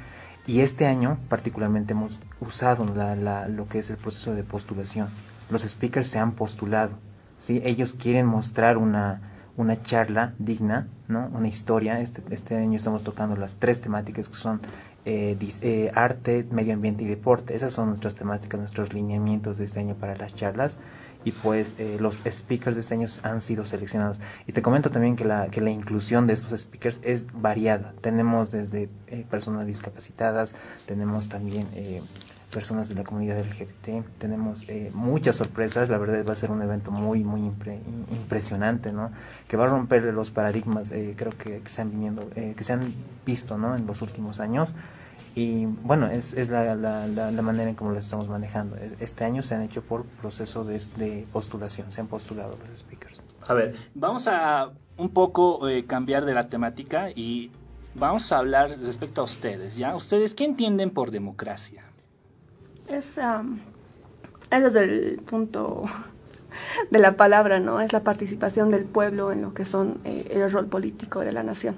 Y 0.47 0.61
este 0.61 0.87
año 0.87 1.19
particularmente 1.29 1.93
hemos 1.93 2.21
usado 2.41 2.87
la, 2.87 3.17
la, 3.17 3.49
lo 3.49 3.67
que 3.67 3.81
es 3.81 3.91
el 3.91 3.97
proceso 3.97 4.35
de 4.35 4.45
postulación. 4.45 5.09
Los 5.51 5.63
speakers 5.63 6.07
se 6.07 6.19
han 6.19 6.33
postulado, 6.33 6.93
¿sí? 7.39 7.61
ellos 7.65 7.95
quieren 7.95 8.27
mostrar 8.27 8.79
una, 8.79 9.21
una 9.57 9.83
charla 9.83 10.35
digna, 10.39 10.89
¿no? 11.09 11.31
Una 11.33 11.49
historia. 11.49 12.01
Este, 12.01 12.23
este 12.31 12.57
año 12.57 12.77
estamos 12.77 13.05
tocando 13.05 13.37
las 13.37 13.57
tres 13.57 13.81
temáticas 13.81 14.29
que 14.29 14.35
son 14.37 14.61
eh, 15.05 15.37
eh, 15.63 15.91
arte, 15.95 16.47
medio 16.51 16.75
ambiente 16.75 17.05
y 17.05 17.07
deporte. 17.07 17.57
Esas 17.57 17.75
son 17.75 17.89
nuestras 17.89 18.17
temáticas, 18.17 18.61
nuestros 18.61 18.93
lineamientos 18.93 19.59
de 19.59 19.65
este 19.65 19.81
año 19.81 19.95
para 19.95 20.17
las 20.17 20.35
charlas. 20.35 20.79
Y 21.25 21.33
pues 21.33 21.75
eh, 21.79 21.97
los 21.99 22.19
speakers 22.29 22.77
de 22.77 22.83
este 22.83 22.95
año 22.95 23.09
han 23.23 23.41
sido 23.41 23.65
seleccionados. 23.65 24.19
Y 24.47 24.53
te 24.53 24.63
comento 24.63 24.91
también 24.91 25.17
que 25.17 25.25
la, 25.25 25.49
que 25.49 25.61
la 25.61 25.71
inclusión 25.71 26.27
de 26.27 26.35
estos 26.35 26.61
speakers 26.61 27.01
es 27.03 27.29
variada. 27.33 27.95
Tenemos 28.01 28.51
desde 28.51 28.89
personas 29.29 29.67
discapacitadas, 29.67 30.55
tenemos 30.87 31.29
también 31.29 31.67
personas 32.51 32.89
de 32.89 32.95
la 32.95 33.05
comunidad 33.05 33.39
LGBT. 33.39 34.05
Tenemos 34.19 34.65
eh, 34.69 34.91
muchas 34.95 35.37
sorpresas, 35.37 35.89
la 35.89 35.99
verdad 35.99 36.25
va 36.27 36.33
a 36.33 36.37
ser 36.37 36.51
un 36.51 36.63
evento 36.63 36.91
muy, 36.91 37.25
muy 37.25 37.41
impre- 37.41 37.81
impresionante, 38.13 38.93
¿no? 38.93 39.11
Que 39.49 39.57
va 39.57 39.65
a 39.65 39.69
romper 39.69 40.05
los 40.05 40.31
paradigmas, 40.31 40.93
eh, 40.93 41.15
creo 41.17 41.33
que, 41.33 41.61
que 41.61 41.69
se 41.69 41.83
han 41.83 41.91
viniendo, 41.91 42.31
eh, 42.37 42.55
que 42.57 42.65
se 42.65 42.73
han 42.73 42.95
visto, 43.25 43.59
¿no? 43.59 43.77
En 43.77 43.87
los 43.87 44.03
últimos 44.03 44.41
años. 44.41 44.75
Y 45.35 45.67
bueno, 45.67 46.07
es, 46.07 46.33
es 46.33 46.49
la, 46.49 46.75
la, 46.75 47.07
la, 47.07 47.43
manera 47.43 47.69
en 47.69 47.77
cómo 47.77 47.91
lo 47.91 47.99
estamos 47.99 48.27
manejando. 48.27 48.77
Este 49.01 49.25
año 49.25 49.43
se 49.43 49.55
han 49.55 49.63
hecho 49.63 49.83
por 49.83 50.05
proceso 50.07 50.65
de, 50.65 50.81
de 50.97 51.27
postulación, 51.31 51.93
se 51.93 52.01
han 52.01 52.07
postulado 52.07 52.57
los 52.71 52.79
speakers. 52.81 53.23
A 53.47 53.53
ver, 53.53 53.77
vamos 53.95 54.29
a 54.29 54.71
un 54.97 55.11
poco 55.11 55.69
eh, 55.69 55.85
cambiar 55.85 56.25
de 56.25 56.33
la 56.33 56.45
temática 56.49 57.11
y 57.15 57.51
vamos 57.95 58.33
a 58.33 58.39
hablar 58.39 58.79
respecto 58.81 59.21
a 59.21 59.25
ustedes, 59.25 59.77
¿ya? 59.77 59.95
¿Ustedes 59.95 60.35
qué 60.35 60.47
entienden 60.47 60.89
por 60.89 61.11
democracia? 61.11 61.85
Es, 62.89 63.19
am, 63.19 63.61
es 64.51 64.63
desde 64.63 64.85
el 64.85 65.21
punto 65.21 65.85
de 66.91 66.99
la 66.99 67.17
palabra, 67.17 67.61
¿no? 67.61 67.81
Es 67.81 67.93
la 67.93 68.05
participación 68.05 68.71
del 68.71 68.87
pueblo 68.87 69.33
en 69.33 69.43
lo 69.43 69.55
que 69.55 69.65
son 69.65 70.01
eh, 70.05 70.29
el 70.31 70.51
rol 70.51 70.69
político 70.69 71.21
de 71.21 71.33
la 71.33 71.43
nación. 71.43 71.77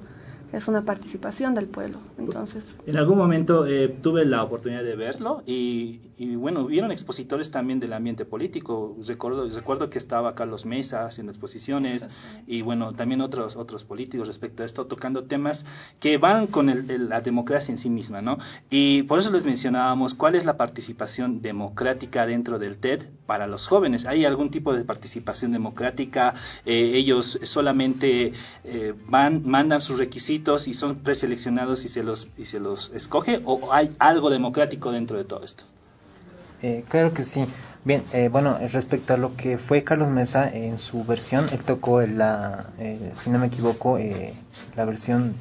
Es 0.51 0.67
una 0.67 0.83
participación 0.83 1.55
del 1.55 1.67
pueblo. 1.67 1.99
Entonces, 2.17 2.65
En 2.87 2.97
algún 2.97 3.19
momento 3.19 3.67
eh, 3.67 3.89
tuve 4.03 4.25
la 4.25 4.43
oportunidad 4.43 4.83
de 4.83 4.97
verlo 4.97 5.43
y, 5.47 6.01
y, 6.17 6.37
bueno, 6.37 6.63
hubieron 6.63 6.91
expositores 6.91 7.51
también 7.51 7.81
del 7.81 7.93
ambiente 7.93 8.25
político. 8.25 8.97
Recuerdo, 9.07 9.47
recuerdo 9.51 9.91
que 9.91 9.99
estaba 9.99 10.35
Carlos 10.35 10.65
Mesa 10.65 11.05
haciendo 11.05 11.33
exposiciones 11.33 12.09
y 12.47 12.63
bueno, 12.63 12.95
también 12.95 13.21
otros 13.21 13.57
otros 13.57 13.85
políticos 13.85 14.27
respecto 14.27 14.63
a 14.63 14.67
esto, 14.67 14.87
tocando 14.87 15.25
temas 15.25 15.67
que 16.01 16.17
van 16.17 16.47
con 16.47 16.71
el- 16.71 16.91
el- 16.91 17.09
la 17.11 17.21
democracia 17.21 17.71
en 17.73 17.79
sí 17.79 17.91
misma, 17.91 18.23
¿no? 18.23 18.39
Y 18.71 19.03
por 19.03 19.19
eso 19.19 19.31
les 19.31 19.45
mencionábamos 19.45 20.15
cuál 20.15 20.35
es 20.35 20.47
la 20.47 20.57
participación 20.57 21.43
democrática 21.43 22.27
dentro 22.27 22.59
del 22.59 22.79
TED 22.79 23.03
para 23.27 23.47
los 23.47 23.67
jóvenes. 23.67 24.07
¿Hay 24.07 24.25
algún 24.25 24.51
tipo 24.51 24.73
de 24.73 24.85
participación 24.85 25.53
democrática? 25.53 26.35
Eh, 26.65 26.93
ellos 26.95 27.39
solamente 27.43 28.33
eh, 28.65 28.95
van, 29.09 29.43
mandan 29.45 29.83
sus 29.83 29.99
requisitos 29.99 30.38
y 30.69 30.75
son 30.75 30.97
preseleccionados 30.97 31.85
y 31.85 31.89
se 31.89 32.03
los 32.03 32.29
y 32.37 32.47
se 32.47 32.61
los 32.61 32.91
escoge 32.95 33.41
o 33.45 33.73
hay 33.73 33.95
algo 33.99 34.31
democrático 34.31 34.93
dentro 34.93 35.17
de 35.19 35.25
todo 35.25 35.45
esto? 35.45 35.65
Eh, 36.63 36.85
claro 36.89 37.13
que 37.15 37.25
sí. 37.25 37.45
Bien, 37.85 38.03
eh, 38.13 38.29
bueno, 38.31 38.59
respecto 38.73 39.15
a 39.15 39.17
lo 39.17 39.37
que 39.37 39.59
fue 39.59 39.85
Carlos 39.85 40.09
Mesa 40.09 40.51
en 40.53 40.79
su 40.79 41.05
versión, 41.05 41.47
él 41.53 41.61
tocó 41.61 42.01
la, 42.03 42.67
eh, 42.79 43.13
si 43.15 43.31
no 43.31 43.39
me 43.39 43.47
equivoco, 43.47 43.99
eh, 43.99 44.35
la 44.77 44.85
versión 44.85 45.35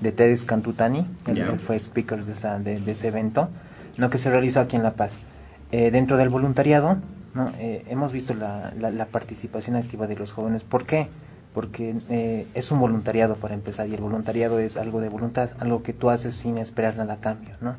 de 0.00 0.10
TEDx 0.10 0.44
Cantutani, 0.44 1.06
él, 1.26 1.38
él 1.38 1.60
fue 1.60 1.76
speaker 1.78 2.24
de, 2.24 2.32
esa- 2.32 2.58
de, 2.58 2.80
de 2.80 2.92
ese 2.92 3.08
evento, 3.08 3.48
no 3.96 4.10
que 4.10 4.18
se 4.18 4.30
realizó 4.30 4.60
aquí 4.60 4.76
en 4.76 4.82
La 4.82 4.92
Paz. 4.94 5.20
Eh, 5.72 5.90
dentro 5.90 6.16
del 6.16 6.30
voluntariado, 6.30 6.96
¿no? 7.34 7.52
Eh, 7.58 7.84
hemos 7.88 8.12
visto 8.12 8.32
la, 8.34 8.72
la, 8.78 8.90
la 8.90 9.06
participación 9.06 9.76
activa 9.76 10.06
de 10.06 10.16
los 10.16 10.32
jóvenes. 10.32 10.64
¿Por 10.64 10.84
qué? 10.86 11.08
Porque 11.54 11.94
eh, 12.10 12.46
es 12.54 12.70
un 12.72 12.80
voluntariado 12.80 13.36
para 13.36 13.54
empezar 13.54 13.88
y 13.88 13.94
el 13.94 14.00
voluntariado 14.00 14.58
es 14.58 14.76
algo 14.76 15.00
de 15.00 15.08
voluntad, 15.08 15.50
algo 15.60 15.82
que 15.82 15.92
tú 15.92 16.10
haces 16.10 16.34
sin 16.34 16.58
esperar 16.58 16.96
nada 16.96 17.14
a 17.14 17.20
cambio, 17.20 17.54
¿no? 17.60 17.76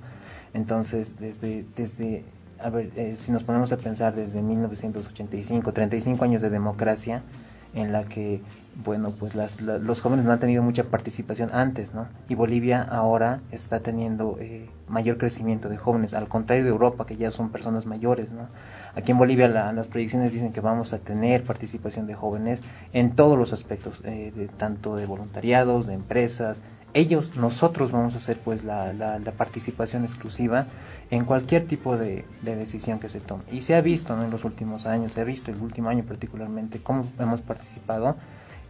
Entonces, 0.54 1.20
desde, 1.20 1.66
desde 1.76 2.24
a 2.60 2.70
ver, 2.70 2.90
eh, 2.96 3.16
si 3.18 3.32
nos 3.32 3.44
ponemos 3.44 3.72
a 3.74 3.78
pensar 3.78 4.16
desde 4.16 4.42
1985, 4.42 5.74
35 5.74 6.24
años 6.24 6.42
de 6.42 6.50
democracia, 6.50 7.22
en 7.74 7.92
la 7.92 8.06
que, 8.06 8.42
bueno, 8.84 9.12
pues 9.12 9.36
las, 9.36 9.62
la- 9.62 9.78
los 9.78 10.02
jóvenes 10.02 10.26
no 10.26 10.32
han 10.34 10.40
tenido 10.40 10.62
mucha 10.62 10.84
participación 10.84 11.50
antes, 11.54 11.94
¿no? 11.94 12.08
Y 12.28 12.36
Bolivia 12.36 12.82
ahora 12.82 13.40
está 13.52 13.80
teniendo 13.80 14.38
eh, 14.40 14.70
mayor 14.88 15.18
crecimiento 15.18 15.70
de 15.70 15.78
jóvenes, 15.78 16.14
al 16.14 16.28
contrario 16.28 16.64
de 16.66 16.70
Europa, 16.72 17.06
que 17.06 17.16
ya 17.16 17.32
son 17.32 17.50
personas 17.52 17.86
mayores, 17.86 18.32
¿no? 18.32 18.48
Aquí 18.96 19.12
en 19.12 19.18
Bolivia 19.18 19.48
la- 19.48 19.72
las 19.74 19.88
proyecciones 19.88 20.34
dicen 20.34 20.52
que 20.54 20.62
vamos 20.62 20.94
a 20.94 21.00
tener 21.00 21.44
participación 21.44 22.06
de 22.08 22.16
jóvenes 22.16 22.64
en 22.94 23.16
todos 23.16 23.38
los 23.38 23.54
aspectos, 23.54 24.02
eh, 24.04 24.32
de, 24.36 24.48
tanto 24.48 24.96
de 24.96 25.06
voluntariados, 25.06 25.88
de 25.88 25.94
empresas. 25.94 26.62
Ellos, 26.94 27.36
nosotros 27.36 27.92
vamos 27.92 28.16
a 28.16 28.18
hacer 28.20 28.38
pues 28.40 28.64
la, 28.64 28.94
la, 28.94 29.20
la 29.20 29.32
participación 29.34 30.04
exclusiva 30.06 30.68
en 31.12 31.26
cualquier 31.26 31.68
tipo 31.68 31.98
de, 31.98 32.26
de 32.42 32.56
decisión 32.56 33.00
que 33.00 33.10
se 33.10 33.20
tome. 33.20 33.44
Y 33.52 33.62
se 33.62 33.76
ha 33.76 33.82
visto 33.82 34.16
¿no? 34.16 34.24
en 34.24 34.32
los 34.32 34.46
últimos 34.46 34.86
años, 34.86 35.12
se 35.14 35.22
ha 35.22 35.26
visto 35.26 35.52
el 35.52 35.58
último 35.62 35.90
año 35.90 36.04
particularmente 36.06 36.80
cómo 36.82 37.06
hemos 37.20 37.42
participado 37.42 38.16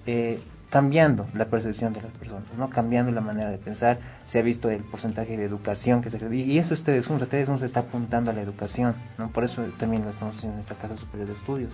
eh, 0.05 0.39
cambiando 0.69 1.27
la 1.33 1.45
percepción 1.45 1.93
de 1.93 2.01
las 2.01 2.11
personas, 2.11 2.43
no 2.57 2.69
cambiando 2.69 3.11
la 3.11 3.21
manera 3.21 3.49
de 3.49 3.57
pensar. 3.57 3.99
Se 4.25 4.39
ha 4.39 4.41
visto 4.41 4.69
el 4.69 4.83
porcentaje 4.83 5.37
de 5.37 5.45
educación 5.45 6.01
que 6.01 6.09
se 6.09 6.35
y 6.35 6.57
eso 6.57 6.73
ustedes 6.73 7.09
ustedes 7.09 7.59
se 7.59 7.65
está 7.65 7.81
apuntando 7.81 8.31
a 8.31 8.33
la 8.33 8.41
educación, 8.41 8.93
¿no? 9.17 9.29
Por 9.29 9.43
eso 9.43 9.63
también 9.77 10.03
lo 10.03 10.09
estamos 10.09 10.35
haciendo 10.35 10.57
en 10.57 10.61
esta 10.61 10.75
casa 10.75 10.97
superior 10.97 11.27
de 11.27 11.33
estudios. 11.33 11.73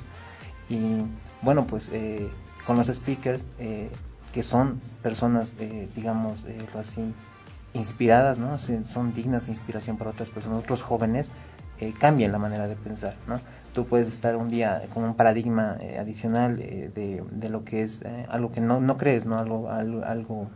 Y 0.69 0.97
bueno, 1.41 1.65
pues 1.65 1.89
eh, 1.93 2.29
con 2.65 2.77
los 2.77 2.87
speakers 2.87 3.45
eh, 3.59 3.89
que 4.33 4.43
son 4.43 4.79
personas, 5.01 5.53
eh, 5.59 5.89
digamos, 5.95 6.45
eh, 6.45 6.57
así, 6.79 7.13
inspiradas, 7.73 8.39
¿no? 8.39 8.57
Son 8.57 9.13
dignas 9.13 9.45
de 9.45 9.53
inspiración 9.53 9.97
para 9.97 10.11
otras 10.11 10.29
personas, 10.29 10.59
otros 10.59 10.83
jóvenes, 10.83 11.29
eh, 11.79 11.93
cambian 11.97 12.31
la 12.31 12.37
manera 12.37 12.67
de 12.67 12.75
pensar, 12.75 13.15
¿no? 13.27 13.39
Tú 13.73 13.87
puedes 13.87 14.07
estar 14.07 14.35
un 14.37 14.49
día 14.49 14.81
con 14.89 15.03
un 15.03 15.15
paradigma 15.15 15.77
eh, 15.79 15.97
adicional 15.99 16.59
eh, 16.61 16.89
de, 16.93 17.23
de 17.31 17.49
lo 17.49 17.63
que 17.63 17.83
es 17.83 18.01
eh, 18.03 18.25
algo 18.29 18.51
que 18.51 18.61
no, 18.61 18.81
no 18.81 18.97
crees, 18.97 19.25
¿no? 19.25 19.37
Algo, 19.39 19.69
algo, 19.69 20.03
algo, 20.03 20.51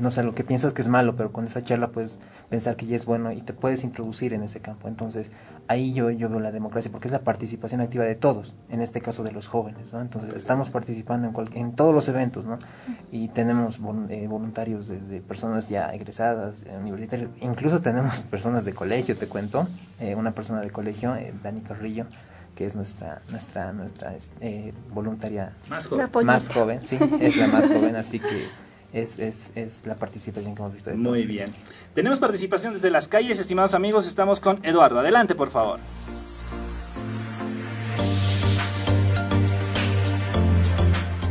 no 0.00 0.10
sé, 0.10 0.22
lo 0.22 0.34
que 0.34 0.44
piensas 0.44 0.72
que 0.74 0.82
es 0.82 0.88
malo, 0.88 1.16
pero 1.16 1.32
con 1.32 1.44
esa 1.46 1.62
charla 1.62 1.88
puedes 1.88 2.18
pensar 2.48 2.76
que 2.76 2.86
ya 2.86 2.96
es 2.96 3.06
bueno 3.06 3.32
y 3.32 3.40
te 3.40 3.52
puedes 3.52 3.84
introducir 3.84 4.32
en 4.32 4.42
ese 4.42 4.60
campo. 4.60 4.88
Entonces, 4.88 5.30
ahí 5.68 5.92
yo, 5.94 6.10
yo 6.10 6.28
veo 6.28 6.40
la 6.40 6.52
democracia, 6.52 6.90
porque 6.92 7.08
es 7.08 7.12
la 7.12 7.20
participación 7.20 7.80
activa 7.80 8.04
de 8.04 8.14
todos, 8.14 8.54
en 8.68 8.82
este 8.82 9.00
caso 9.00 9.22
de 9.22 9.32
los 9.32 9.48
jóvenes, 9.48 9.92
¿no? 9.92 10.00
Entonces, 10.00 10.34
estamos 10.34 10.68
participando 10.70 11.26
en, 11.26 11.32
cual- 11.32 11.50
en 11.54 11.74
todos 11.74 11.94
los 11.94 12.08
eventos, 12.08 12.44
¿no? 12.46 12.58
Y 13.10 13.28
tenemos 13.28 13.78
eh, 14.08 14.26
voluntarios 14.28 14.88
desde 14.88 15.20
personas 15.20 15.68
ya 15.68 15.94
egresadas, 15.94 16.64
eh, 16.66 16.76
universitarios, 16.78 17.30
incluso 17.40 17.80
tenemos 17.80 18.18
personas 18.30 18.64
de 18.64 18.72
colegio, 18.72 19.16
te 19.16 19.26
cuento, 19.28 19.66
eh, 20.00 20.14
una 20.14 20.30
persona 20.32 20.60
de 20.60 20.70
colegio, 20.70 21.14
eh, 21.16 21.32
Dani 21.42 21.60
Carrillo, 21.60 22.06
que 22.54 22.64
es 22.66 22.74
nuestra 22.74 23.20
nuestra 23.30 23.72
nuestra 23.72 24.14
eh, 24.40 24.72
voluntaria 24.90 25.52
Más 25.68 25.86
joven. 25.88 26.06
Más 26.26 26.48
joven, 26.48 26.84
sí, 26.84 26.98
es 27.20 27.36
la 27.36 27.46
más 27.48 27.68
joven, 27.70 27.96
así 27.96 28.18
que 28.18 28.46
es, 28.92 29.18
es, 29.18 29.52
es 29.54 29.82
la 29.86 29.94
participación 29.96 30.54
que 30.54 30.62
hemos 30.62 30.74
visto. 30.74 30.90
De 30.90 30.96
Muy 30.96 31.26
bien. 31.26 31.54
Tenemos 31.94 32.18
participación 32.18 32.74
desde 32.74 32.90
las 32.90 33.08
calles, 33.08 33.38
estimados 33.38 33.74
amigos. 33.74 34.06
Estamos 34.06 34.40
con 34.40 34.64
Eduardo. 34.64 35.00
Adelante, 35.00 35.34
por 35.34 35.50
favor. 35.50 35.80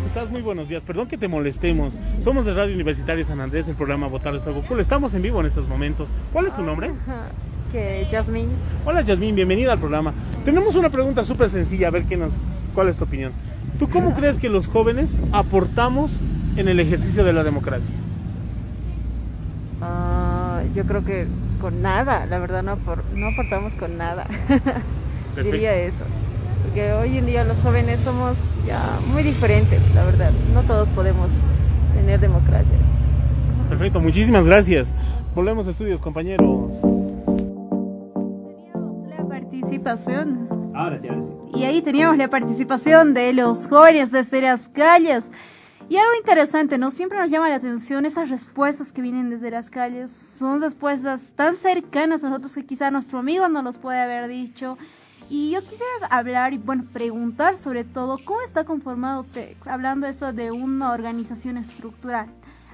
Estás 0.07 0.31
muy 0.31 0.41
buenos 0.41 0.69
días, 0.69 0.81
perdón 0.81 1.09
que 1.09 1.17
te 1.17 1.27
molestemos. 1.27 1.93
Somos 2.23 2.45
de 2.45 2.53
Radio 2.53 2.73
Universitaria 2.73 3.25
San 3.25 3.41
Andrés, 3.41 3.67
el 3.67 3.75
programa 3.75 4.07
Votar 4.07 4.33
es 4.33 4.47
algo 4.47 4.63
cool. 4.65 4.79
Estamos 4.79 5.13
en 5.13 5.21
vivo 5.21 5.41
en 5.41 5.45
estos 5.45 5.67
momentos. 5.67 6.07
¿Cuál 6.31 6.47
es 6.47 6.55
tu 6.55 6.61
nombre? 6.61 6.91
Que 7.71 8.07
Jasmine. 8.09 8.47
Hola 8.85 9.01
Yasmín, 9.01 9.35
bienvenida 9.35 9.73
al 9.73 9.79
programa. 9.79 10.13
Tenemos 10.45 10.75
una 10.75 10.89
pregunta 10.89 11.25
súper 11.25 11.49
sencilla, 11.49 11.89
a 11.89 11.91
ver 11.91 12.05
qué 12.05 12.15
nos, 12.15 12.31
cuál 12.73 12.87
es 12.87 12.95
tu 12.95 13.03
opinión. 13.03 13.33
¿Tú 13.77 13.89
cómo 13.89 14.13
crees 14.13 14.39
que 14.39 14.47
los 14.47 14.67
jóvenes 14.67 15.17
aportamos 15.33 16.11
en 16.55 16.67
el 16.67 16.79
ejercicio 16.79 17.23
de 17.23 17.33
la 17.33 17.43
democracia? 17.43 17.95
Ah, 19.81 20.61
yo 20.73 20.85
creo 20.85 21.03
que 21.03 21.27
con 21.59 21.81
nada, 21.81 22.25
la 22.25 22.39
verdad 22.39 22.63
no, 22.63 22.77
apor- 22.77 23.05
no 23.13 23.27
aportamos 23.27 23.73
con 23.75 23.97
nada. 23.97 24.25
Diría 25.43 25.75
eso. 25.75 26.05
Porque 26.61 26.93
hoy 26.93 27.17
en 27.17 27.25
día 27.25 27.43
los 27.43 27.59
jóvenes 27.59 27.99
somos 28.01 28.37
ya 28.65 28.99
muy 29.05 29.21
diferentes, 29.23 29.81
la 29.93 30.03
verdad. 30.03 30.31
No 30.31 30.63
todos 30.63 30.89
podemos 30.89 31.29
tener 31.93 32.19
democracia. 32.19 32.77
Perfecto, 33.69 33.99
muchísimas 33.99 34.45
gracias. 34.47 34.93
Volvemos 35.35 35.67
a 35.67 35.71
estudios, 35.71 35.99
compañeros. 36.01 36.81
La 39.09 39.27
participación. 39.27 40.71
Ahora 40.73 40.99
sí, 40.99 41.07
ahora 41.07 41.21
sí. 41.23 41.59
Y 41.59 41.63
ahí 41.63 41.81
teníamos 41.81 42.17
la 42.17 42.29
participación 42.29 43.13
de 43.13 43.33
los 43.33 43.67
jóvenes 43.67 44.11
desde 44.11 44.41
las 44.41 44.67
calles. 44.69 45.31
Y 45.87 45.97
algo 45.97 46.15
interesante, 46.17 46.79
¿no? 46.79 46.89
Siempre 46.89 47.19
nos 47.19 47.29
llama 47.29 47.49
la 47.49 47.55
atención 47.55 48.07
esas 48.07 48.29
respuestas 48.29 48.91
que 48.91 49.03
vienen 49.03 49.29
desde 49.29 49.51
las 49.51 49.69
calles. 49.69 50.11
Son 50.11 50.59
respuestas 50.59 51.31
tan 51.35 51.55
cercanas 51.55 52.23
a 52.23 52.29
nosotros 52.29 52.55
que 52.55 52.65
quizá 52.65 52.89
nuestro 52.89 53.19
amigo 53.19 53.47
no 53.49 53.61
los 53.61 53.77
puede 53.77 53.99
haber 53.99 54.27
dicho. 54.27 54.79
Y 55.29 55.51
yo 55.51 55.61
quisiera 55.61 56.07
hablar 56.09 56.53
y, 56.53 56.57
bueno, 56.57 56.85
preguntar 56.91 57.55
sobre 57.55 57.83
todo, 57.83 58.19
¿cómo 58.25 58.41
está 58.41 58.63
conformado 58.63 59.23
TEDx? 59.25 59.67
Hablando 59.67 60.07
eso 60.07 60.33
de 60.33 60.51
una 60.51 60.91
organización 60.91 61.57
estructural. 61.57 62.27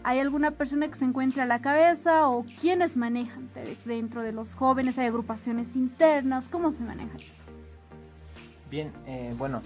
¿Hay 0.03 0.19
alguna 0.19 0.51
persona 0.51 0.87
que 0.87 0.95
se 0.95 1.05
encuentre 1.05 1.41
a 1.41 1.45
la 1.45 1.59
cabeza 1.61 2.27
o 2.27 2.45
quiénes 2.61 2.95
manejan 2.95 3.47
TEDx 3.49 3.85
dentro 3.85 4.21
de 4.21 4.31
los 4.31 4.55
jóvenes? 4.55 4.97
¿Hay 4.97 5.07
agrupaciones 5.07 5.75
internas? 5.75 6.47
¿Cómo 6.47 6.71
se 6.71 6.83
maneja 6.83 7.17
eso? 7.17 7.43
Bien, 8.69 8.91
eh, 9.05 9.35
bueno, 9.37 9.61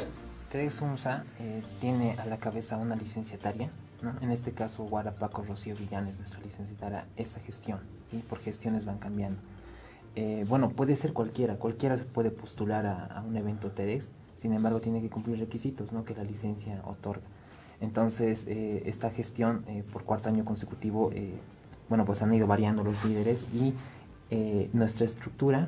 TEDx 0.55 0.81
UNSA 0.81 1.25
eh, 1.39 1.61
tiene 1.81 2.15
a 2.17 2.25
la 2.25 2.37
cabeza 2.37 2.77
una 2.77 2.95
licenciataria, 2.95 3.69
en 4.21 4.31
este 4.31 4.53
caso 4.53 4.85
Guara 4.85 5.11
Paco 5.11 5.43
Rocío 5.43 5.75
Villán 5.75 6.07
es 6.07 6.19
nuestra 6.19 6.39
licenciataria, 6.39 7.05
esta 7.17 7.41
gestión, 7.41 7.81
¿sí? 8.09 8.23
por 8.29 8.39
gestiones 8.39 8.85
van 8.85 8.97
cambiando. 8.97 9.41
eh, 10.15 10.45
bueno, 10.47 10.69
puede 10.69 10.95
ser 10.95 11.11
cualquiera, 11.11 11.55
cualquiera 11.55 11.97
se 11.97 12.05
puede 12.05 12.31
postular 12.31 12.85
a, 12.85 13.21
un 13.27 13.35
evento 13.35 13.71
TEDx, 13.71 14.09
sin 14.37 14.53
embargo 14.53 14.79
tiene 14.79 15.01
que 15.01 15.09
cumplir 15.09 15.39
requisitos 15.39 15.91
que 16.05 16.15
la 16.15 16.23
licencia 16.23 16.81
otorga. 16.85 17.25
Entonces, 17.81 18.47
eh, 18.47 18.83
esta 18.85 19.09
gestión 19.09 19.65
eh, 19.67 19.83
por 19.91 20.05
cuarto 20.05 20.29
año 20.29 20.45
consecutivo, 20.45 21.11
bueno, 21.89 22.05
pues 22.05 22.21
han 22.21 22.33
ido 22.33 22.47
variando 22.47 22.81
los 22.81 23.03
líderes 23.03 23.45
y 23.53 23.73
nuestra 24.71 25.05
estructura 25.05 25.67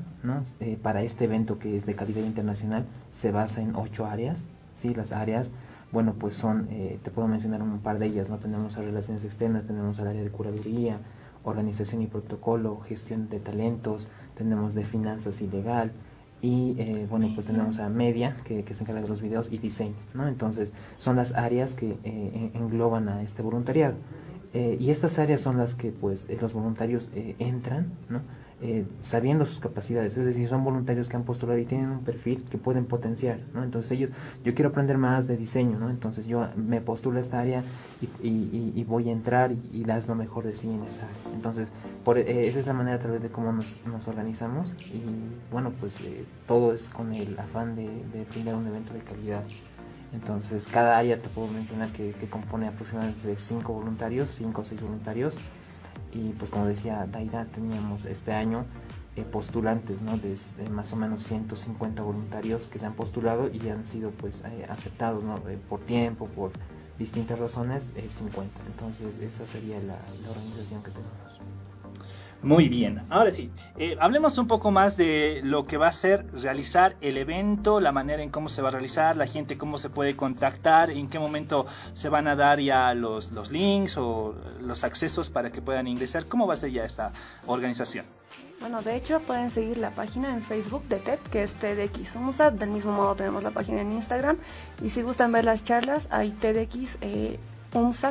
para 0.81 1.01
este 1.01 1.25
evento 1.25 1.59
que 1.59 1.75
es 1.75 1.85
de 1.85 1.93
calidad 1.93 2.23
internacional 2.23 2.85
se 3.11 3.31
basa 3.31 3.61
en 3.61 3.75
ocho 3.75 4.05
áreas, 4.05 4.47
¿sí? 4.77 4.93
Las 4.95 5.11
áreas, 5.11 5.53
bueno, 5.91 6.13
pues 6.17 6.35
son, 6.35 6.67
eh, 6.71 6.97
te 7.03 7.11
puedo 7.11 7.27
mencionar 7.27 7.61
un 7.61 7.79
par 7.79 7.99
de 7.99 8.05
ellas, 8.05 8.29
¿no? 8.29 8.37
Tenemos 8.37 8.77
a 8.77 8.81
relaciones 8.81 9.25
externas, 9.25 9.65
tenemos 9.65 9.99
al 9.99 10.07
área 10.07 10.23
de 10.23 10.29
curaduría, 10.29 10.99
organización 11.43 12.01
y 12.01 12.07
protocolo, 12.07 12.79
gestión 12.79 13.27
de 13.29 13.39
talentos, 13.39 14.07
tenemos 14.35 14.73
de 14.73 14.85
finanzas 14.85 15.41
y 15.41 15.47
legal, 15.47 15.91
y 16.41 16.75
eh, 16.77 17.07
bueno 17.09 17.29
pues 17.33 17.47
tenemos 17.47 17.79
a 17.79 17.89
media 17.89 18.35
que, 18.43 18.63
se 18.73 18.83
encarga 18.83 19.01
de 19.01 19.07
los 19.07 19.21
videos 19.21 19.51
y 19.51 19.57
diseño 19.57 19.95
no 20.13 20.27
entonces 20.27 20.71
son 20.97 21.15
las 21.15 21.33
áreas 21.33 21.73
que 21.73 21.97
eh, 22.03 22.51
engloban 22.53 23.09
a 23.09 23.23
este 23.23 23.41
voluntariado 23.41 23.95
eh, 24.53 24.77
y 24.79 24.91
estas 24.91 25.17
áreas 25.17 25.41
son 25.41 25.57
las 25.57 25.73
que 25.73 25.91
pues 25.91 26.27
los 26.39 26.53
voluntarios 26.53 27.09
entran 27.39 27.91
no 28.09 28.21
eh, 28.59 28.85
sabiendo 29.01 29.45
sus 29.45 29.59
capacidades, 29.59 30.17
es 30.17 30.25
decir, 30.25 30.49
son 30.49 30.63
voluntarios 30.63 31.09
que 31.09 31.15
han 31.15 31.23
postulado 31.23 31.59
y 31.59 31.65
tienen 31.65 31.91
un 31.91 32.03
perfil 32.03 32.43
que 32.43 32.57
pueden 32.57 32.85
potenciar, 32.85 33.39
¿no? 33.53 33.63
Entonces 33.63 33.91
ellos, 33.91 34.09
yo 34.43 34.55
quiero 34.55 34.69
aprender 34.69 34.97
más 34.97 35.27
de 35.27 35.37
diseño, 35.37 35.77
¿no? 35.77 35.91
Entonces 35.91 36.25
yo 36.25 36.47
me 36.55 36.81
postulo 36.81 37.19
a 37.19 37.21
esta 37.21 37.39
área 37.39 37.63
y, 38.01 38.71
y, 38.75 38.83
voy 38.83 39.09
a 39.09 39.11
entrar 39.11 39.51
y, 39.51 39.59
y, 39.71 39.83
das 39.83 40.07
lo 40.07 40.15
mejor 40.15 40.43
de 40.43 40.55
sí 40.55 40.69
en 40.69 40.83
esa 40.85 41.05
área. 41.05 41.35
Entonces, 41.35 41.67
por, 42.03 42.17
eh, 42.17 42.47
esa 42.47 42.59
es 42.59 42.65
la 42.65 42.73
manera 42.73 42.97
a 42.97 42.99
través 42.99 43.21
de 43.21 43.29
cómo 43.29 43.51
nos, 43.51 43.81
organizamos 44.07 44.73
y 44.91 45.03
bueno, 45.51 45.71
pues 45.79 46.01
eh, 46.01 46.25
todo 46.47 46.73
es 46.73 46.89
con 46.89 47.13
el 47.13 47.37
afán 47.37 47.75
de, 47.75 47.83
de 47.83 48.25
brindar 48.31 48.55
un 48.55 48.65
evento 48.65 48.93
de 48.93 49.01
calidad. 49.01 49.43
Entonces, 50.13 50.67
cada 50.67 50.97
área 50.97 51.21
te 51.21 51.29
puedo 51.29 51.47
mencionar 51.49 51.89
que, 51.89 52.13
que 52.13 52.27
compone 52.27 52.67
aproximadamente 52.67 53.27
de 53.27 53.35
5 53.37 53.71
voluntarios, 53.71 54.31
5 54.31 54.61
o 54.61 54.65
6 54.65 54.81
voluntarios, 54.81 55.37
y 56.13 56.29
pues 56.33 56.51
como 56.51 56.65
decía 56.65 57.07
Daira, 57.11 57.45
teníamos 57.45 58.05
este 58.05 58.33
año 58.33 58.65
eh, 59.15 59.23
postulantes, 59.23 60.01
¿no? 60.01 60.17
De, 60.17 60.37
más 60.69 60.93
o 60.93 60.95
menos 60.95 61.23
150 61.23 62.03
voluntarios 62.03 62.67
que 62.67 62.79
se 62.79 62.85
han 62.85 62.93
postulado 62.93 63.49
y 63.51 63.67
han 63.69 63.85
sido 63.85 64.11
pues 64.11 64.43
eh, 64.45 64.65
aceptados, 64.69 65.23
¿no? 65.23 65.35
Eh, 65.49 65.57
por 65.69 65.79
tiempo, 65.81 66.27
por 66.27 66.51
distintas 66.99 67.39
razones, 67.39 67.93
50. 68.07 68.61
Entonces 68.67 69.19
esa 69.19 69.45
sería 69.47 69.79
la 69.81 69.97
organización 70.29 70.83
que 70.83 70.91
tenemos. 70.91 71.26
Muy 72.47 72.69
bien, 72.69 73.05
ahora 73.09 73.29
sí, 73.31 73.51
eh, 73.77 73.97
hablemos 73.99 74.37
un 74.37 74.47
poco 74.47 74.71
más 74.71 74.95
de 74.95 75.41
lo 75.43 75.65
que 75.65 75.75
va 75.75 75.87
a 75.87 75.91
ser 75.91 76.25
realizar 76.31 76.95
el 77.01 77.17
evento, 77.17 77.81
la 77.81 77.91
manera 77.91 78.23
en 78.23 78.29
cómo 78.29 78.47
se 78.47 78.61
va 78.61 78.69
a 78.69 78.71
realizar, 78.71 79.17
la 79.17 79.27
gente 79.27 79.57
cómo 79.57 79.77
se 79.77 79.89
puede 79.89 80.15
contactar, 80.15 80.89
en 80.89 81.09
qué 81.09 81.19
momento 81.19 81.65
se 81.93 82.07
van 82.07 82.25
a 82.29 82.37
dar 82.37 82.61
ya 82.61 82.93
los, 82.93 83.33
los 83.33 83.51
links 83.51 83.97
o 83.97 84.33
los 84.61 84.85
accesos 84.85 85.29
para 85.29 85.51
que 85.51 85.61
puedan 85.61 85.87
ingresar, 85.87 86.25
cómo 86.25 86.47
va 86.47 86.53
a 86.53 86.55
ser 86.55 86.71
ya 86.71 86.85
esta 86.85 87.11
organización. 87.47 88.05
Bueno, 88.61 88.81
de 88.81 88.95
hecho 88.95 89.19
pueden 89.19 89.51
seguir 89.51 89.77
la 89.77 89.89
página 89.91 90.33
en 90.33 90.41
Facebook 90.41 90.87
de 90.87 90.99
TED, 90.99 91.19
que 91.29 91.43
es 91.43 91.53
TEDx 91.55 92.15
UMSA, 92.15 92.51
del 92.51 92.69
mismo 92.69 92.93
modo 92.93 93.15
tenemos 93.15 93.43
la 93.43 93.51
página 93.51 93.81
en 93.81 93.91
Instagram, 93.91 94.37
y 94.81 94.89
si 94.89 95.01
gustan 95.01 95.33
ver 95.33 95.43
las 95.43 95.65
charlas, 95.65 96.07
hay 96.11 96.31
TEDx 96.31 96.97
eh, 97.01 97.39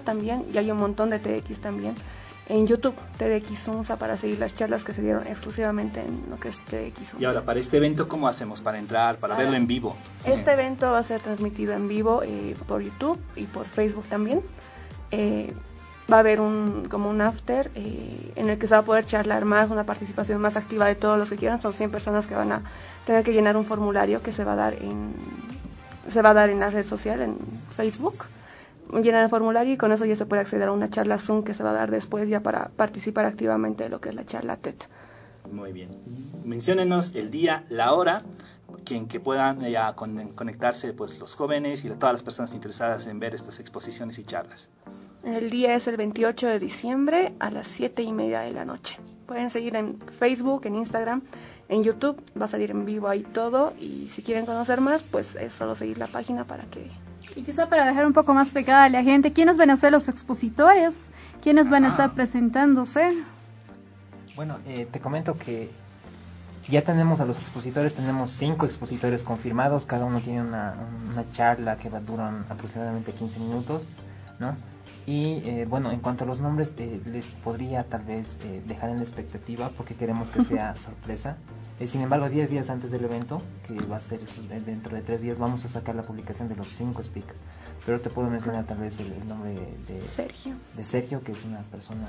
también, 0.04 0.44
y 0.52 0.58
hay 0.58 0.70
un 0.70 0.76
montón 0.76 1.08
de 1.08 1.20
TEDx 1.20 1.58
también 1.58 1.94
en 2.48 2.66
YouTube, 2.66 2.94
TEDx 3.18 3.68
UNSA, 3.68 3.96
para 3.96 4.16
seguir 4.16 4.38
las 4.38 4.54
charlas 4.54 4.84
que 4.84 4.92
se 4.92 5.02
dieron 5.02 5.26
exclusivamente 5.26 6.00
en 6.00 6.30
lo 6.30 6.36
que 6.36 6.48
es 6.48 6.60
TEDx 6.64 7.14
UNSA. 7.14 7.16
Y 7.20 7.24
ahora, 7.24 7.42
para 7.42 7.60
este 7.60 7.76
evento, 7.76 8.08
¿cómo 8.08 8.28
hacemos 8.28 8.60
para 8.60 8.78
entrar, 8.78 9.18
para 9.18 9.34
ahora, 9.34 9.44
verlo 9.44 9.56
en 9.56 9.66
vivo? 9.66 9.96
Este 10.24 10.52
evento 10.52 10.92
va 10.92 10.98
a 10.98 11.02
ser 11.02 11.20
transmitido 11.20 11.72
en 11.72 11.88
vivo 11.88 12.22
eh, 12.22 12.56
por 12.66 12.82
YouTube 12.82 13.18
y 13.34 13.46
por 13.46 13.66
Facebook 13.66 14.04
también. 14.06 14.42
Eh, 15.10 15.52
va 16.10 16.18
a 16.18 16.20
haber 16.20 16.40
un 16.40 16.86
como 16.88 17.10
un 17.10 17.20
after 17.20 17.70
eh, 17.74 18.32
en 18.36 18.48
el 18.48 18.58
que 18.58 18.68
se 18.68 18.74
va 18.74 18.80
a 18.80 18.84
poder 18.84 19.04
charlar 19.04 19.44
más, 19.44 19.70
una 19.70 19.84
participación 19.84 20.40
más 20.40 20.56
activa 20.56 20.86
de 20.86 20.94
todos 20.94 21.18
los 21.18 21.28
que 21.28 21.36
quieran. 21.36 21.60
Son 21.60 21.72
100 21.72 21.90
personas 21.90 22.26
que 22.26 22.36
van 22.36 22.52
a 22.52 22.62
tener 23.04 23.24
que 23.24 23.32
llenar 23.32 23.56
un 23.56 23.64
formulario 23.64 24.22
que 24.22 24.30
se 24.30 24.44
va 24.44 24.52
a 24.52 24.56
dar 24.56 24.74
en 24.74 25.14
se 26.08 26.22
va 26.22 26.30
a 26.30 26.34
dar 26.34 26.50
en 26.50 26.60
la 26.60 26.70
red 26.70 26.84
social, 26.84 27.20
en 27.20 27.36
Facebook 27.76 28.26
llenar 28.92 29.24
el 29.24 29.28
formulario 29.28 29.74
y 29.74 29.76
con 29.76 29.92
eso 29.92 30.04
ya 30.04 30.16
se 30.16 30.26
puede 30.26 30.42
acceder 30.42 30.68
a 30.68 30.72
una 30.72 30.90
charla 30.90 31.18
Zoom 31.18 31.44
que 31.44 31.54
se 31.54 31.62
va 31.62 31.70
a 31.70 31.74
dar 31.74 31.90
después 31.90 32.28
ya 32.28 32.40
para 32.40 32.68
participar 32.68 33.26
activamente 33.26 33.84
de 33.84 33.90
lo 33.90 34.00
que 34.00 34.10
es 34.10 34.14
la 34.14 34.24
charla 34.24 34.56
TED. 34.56 34.76
Muy 35.50 35.72
bien. 35.72 35.90
Menciónenos 36.44 37.14
el 37.14 37.30
día, 37.30 37.64
la 37.68 37.92
hora, 37.92 38.22
en 38.94 39.08
que 39.08 39.20
puedan 39.20 39.60
ya 39.60 39.94
conectarse 39.94 40.92
pues 40.92 41.18
los 41.18 41.34
jóvenes 41.34 41.84
y 41.84 41.90
todas 41.90 42.12
las 42.12 42.22
personas 42.22 42.52
interesadas 42.52 43.06
en 43.06 43.18
ver 43.18 43.34
estas 43.34 43.60
exposiciones 43.60 44.18
y 44.18 44.24
charlas. 44.24 44.68
El 45.24 45.50
día 45.50 45.74
es 45.74 45.88
el 45.88 45.96
28 45.96 46.46
de 46.46 46.58
diciembre 46.58 47.32
a 47.40 47.50
las 47.50 47.66
7 47.66 48.02
y 48.02 48.12
media 48.12 48.40
de 48.40 48.52
la 48.52 48.64
noche. 48.64 48.98
Pueden 49.26 49.50
seguir 49.50 49.74
en 49.74 49.98
Facebook, 49.98 50.66
en 50.66 50.76
Instagram, 50.76 51.22
en 51.68 51.82
YouTube, 51.82 52.22
va 52.40 52.44
a 52.44 52.48
salir 52.48 52.70
en 52.70 52.84
vivo 52.84 53.08
ahí 53.08 53.22
todo 53.22 53.72
y 53.80 54.08
si 54.08 54.22
quieren 54.22 54.46
conocer 54.46 54.80
más, 54.80 55.02
pues 55.02 55.34
es 55.34 55.52
solo 55.52 55.74
seguir 55.74 55.98
la 55.98 56.06
página 56.06 56.44
para 56.44 56.64
que 56.64 56.88
y 57.36 57.42
quizá 57.42 57.68
para 57.68 57.86
dejar 57.86 58.06
un 58.06 58.14
poco 58.14 58.34
más 58.34 58.50
pegada 58.50 58.84
a 58.84 58.88
la 58.88 59.02
gente, 59.02 59.32
¿quiénes 59.32 59.58
van 59.58 59.70
a 59.70 59.76
ser 59.76 59.92
los 59.92 60.08
expositores? 60.08 61.08
¿Quiénes 61.42 61.68
van 61.68 61.84
a 61.84 61.88
estar 61.88 62.14
presentándose? 62.14 63.22
Bueno, 64.34 64.58
eh, 64.66 64.88
te 64.90 65.00
comento 65.00 65.36
que 65.38 65.70
ya 66.68 66.82
tenemos 66.82 67.20
a 67.20 67.26
los 67.26 67.38
expositores, 67.38 67.94
tenemos 67.94 68.30
cinco 68.30 68.66
expositores 68.66 69.22
confirmados, 69.22 69.86
cada 69.86 70.06
uno 70.06 70.20
tiene 70.20 70.42
una, 70.42 70.74
una 71.12 71.30
charla 71.32 71.76
que 71.76 71.88
va 71.90 71.98
a 71.98 72.00
durar 72.00 72.32
aproximadamente 72.48 73.12
15 73.12 73.38
minutos, 73.38 73.88
¿no? 74.40 74.56
Y 75.06 75.40
eh, 75.48 75.66
bueno, 75.68 75.92
en 75.92 76.00
cuanto 76.00 76.24
a 76.24 76.26
los 76.26 76.40
nombres, 76.40 76.74
eh, 76.78 77.00
les 77.06 77.26
podría 77.26 77.84
tal 77.84 78.02
vez 78.02 78.38
eh, 78.42 78.60
dejar 78.66 78.90
en 78.90 78.96
la 78.96 79.02
expectativa 79.02 79.70
porque 79.70 79.94
queremos 79.94 80.30
que 80.30 80.42
sea 80.42 80.76
sorpresa. 80.76 81.38
Eh, 81.78 81.86
sin 81.86 82.00
embargo, 82.00 82.28
10 82.28 82.50
días 82.50 82.70
antes 82.70 82.90
del 82.90 83.04
evento, 83.04 83.40
que 83.68 83.74
va 83.86 83.98
a 83.98 84.00
ser 84.00 84.22
eso, 84.22 84.42
dentro 84.42 84.96
de 84.96 85.02
3 85.02 85.20
días, 85.20 85.38
vamos 85.38 85.64
a 85.64 85.68
sacar 85.68 85.94
la 85.94 86.02
publicación 86.02 86.48
de 86.48 86.56
los 86.56 86.68
5 86.68 87.04
speakers. 87.04 87.38
Pero 87.84 88.00
te 88.00 88.10
puedo 88.10 88.28
mencionar 88.28 88.64
tal 88.66 88.78
vez 88.78 88.98
el, 88.98 89.12
el 89.12 89.28
nombre 89.28 89.52
de 89.86 90.00
Sergio. 90.02 90.54
de 90.74 90.84
Sergio, 90.84 91.22
que 91.22 91.32
es 91.32 91.44
una 91.44 91.60
persona 91.62 92.08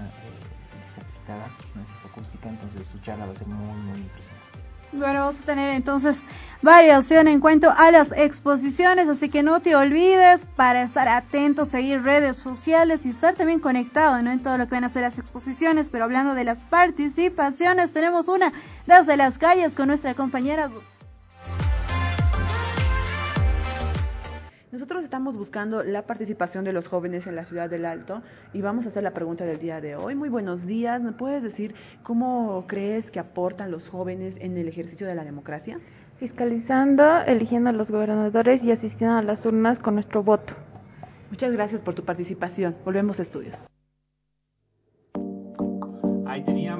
discapacitada, 0.84 1.52
una 1.76 1.86
acústica, 2.10 2.50
entonces 2.50 2.88
su 2.88 2.98
charla 3.00 3.28
va 3.28 3.34
a 3.34 3.36
ser 3.36 3.48
muy, 3.48 3.78
muy 3.78 4.00
impresionante. 4.00 4.58
Bueno, 4.94 5.20
vamos 5.20 5.42
a 5.42 5.44
tener 5.44 5.70
entonces 5.72 6.24
variación 6.62 7.28
en 7.28 7.40
cuanto 7.42 7.70
a 7.70 7.92
las 7.92 8.14
exposiciones, 8.14 9.10
así 9.10 9.30
que 9.30 9.44
no 9.44 9.60
te 9.60 9.76
olvides 9.76 10.46
para 10.56 10.82
estar 10.82 11.08
atento, 11.10 11.66
seguir 11.66 12.04
redes 12.04 12.38
sociales 12.38 13.06
y 13.06 13.10
estar 13.10 13.36
también 13.36 13.60
conectado 13.60 14.22
¿no? 14.24 14.32
en 14.32 14.42
todo 14.42 14.58
lo 14.58 14.68
que 14.68 14.76
van 14.76 14.86
a 14.86 14.90
ser 14.90 15.02
las 15.02 15.20
exposiciones. 15.20 15.90
Pero 15.90 16.06
hablando 16.06 16.34
de 16.36 16.46
las 16.46 16.64
participaciones, 16.64 17.92
tenemos 17.92 18.28
una 18.28 18.54
desde 18.86 19.18
las 19.18 19.38
calles 19.38 19.76
con 19.76 19.88
nuestra 19.88 20.14
compañera. 20.14 20.70
Nosotros 24.78 25.04
estamos 25.04 25.38
buscando 25.38 25.82
la 25.82 26.04
participación 26.04 26.64
de 26.64 26.72
los 26.72 26.88
jóvenes 26.88 27.26
en 27.26 27.36
la 27.36 27.46
ciudad 27.46 27.68
del 27.68 27.84
Alto 27.84 28.22
y 28.54 28.62
vamos 28.62 28.86
a 28.86 28.90
hacer 28.90 29.02
la 29.02 29.10
pregunta 29.10 29.44
del 29.44 29.58
día 29.58 29.82
de 29.82 29.96
hoy. 29.96 30.14
Muy 30.14 30.30
buenos 30.30 30.68
días. 30.68 31.02
¿Me 31.02 31.14
puedes 31.14 31.42
decir 31.42 31.74
cómo 32.04 32.64
crees 32.68 33.10
que 33.10 33.20
aportan 33.20 33.72
los 33.72 33.90
jóvenes 33.90 34.38
en 34.40 34.56
el 34.56 34.68
ejercicio 34.68 35.08
de 35.08 35.16
la 35.16 35.24
democracia? 35.24 35.80
Fiscalizando, 36.18 37.22
eligiendo 37.26 37.72
a 37.72 37.74
los 37.74 37.90
gobernadores 37.90 38.64
y 38.64 38.72
asistiendo 38.72 39.18
a 39.18 39.24
las 39.24 39.44
urnas 39.48 39.80
con 39.80 39.96
nuestro 39.96 40.22
voto. 40.22 40.54
Muchas 41.32 41.52
gracias 41.54 41.82
por 41.82 41.96
tu 41.96 42.06
participación. 42.06 42.76
Volvemos 42.86 43.18
a 43.18 43.24
estudios. 43.24 43.60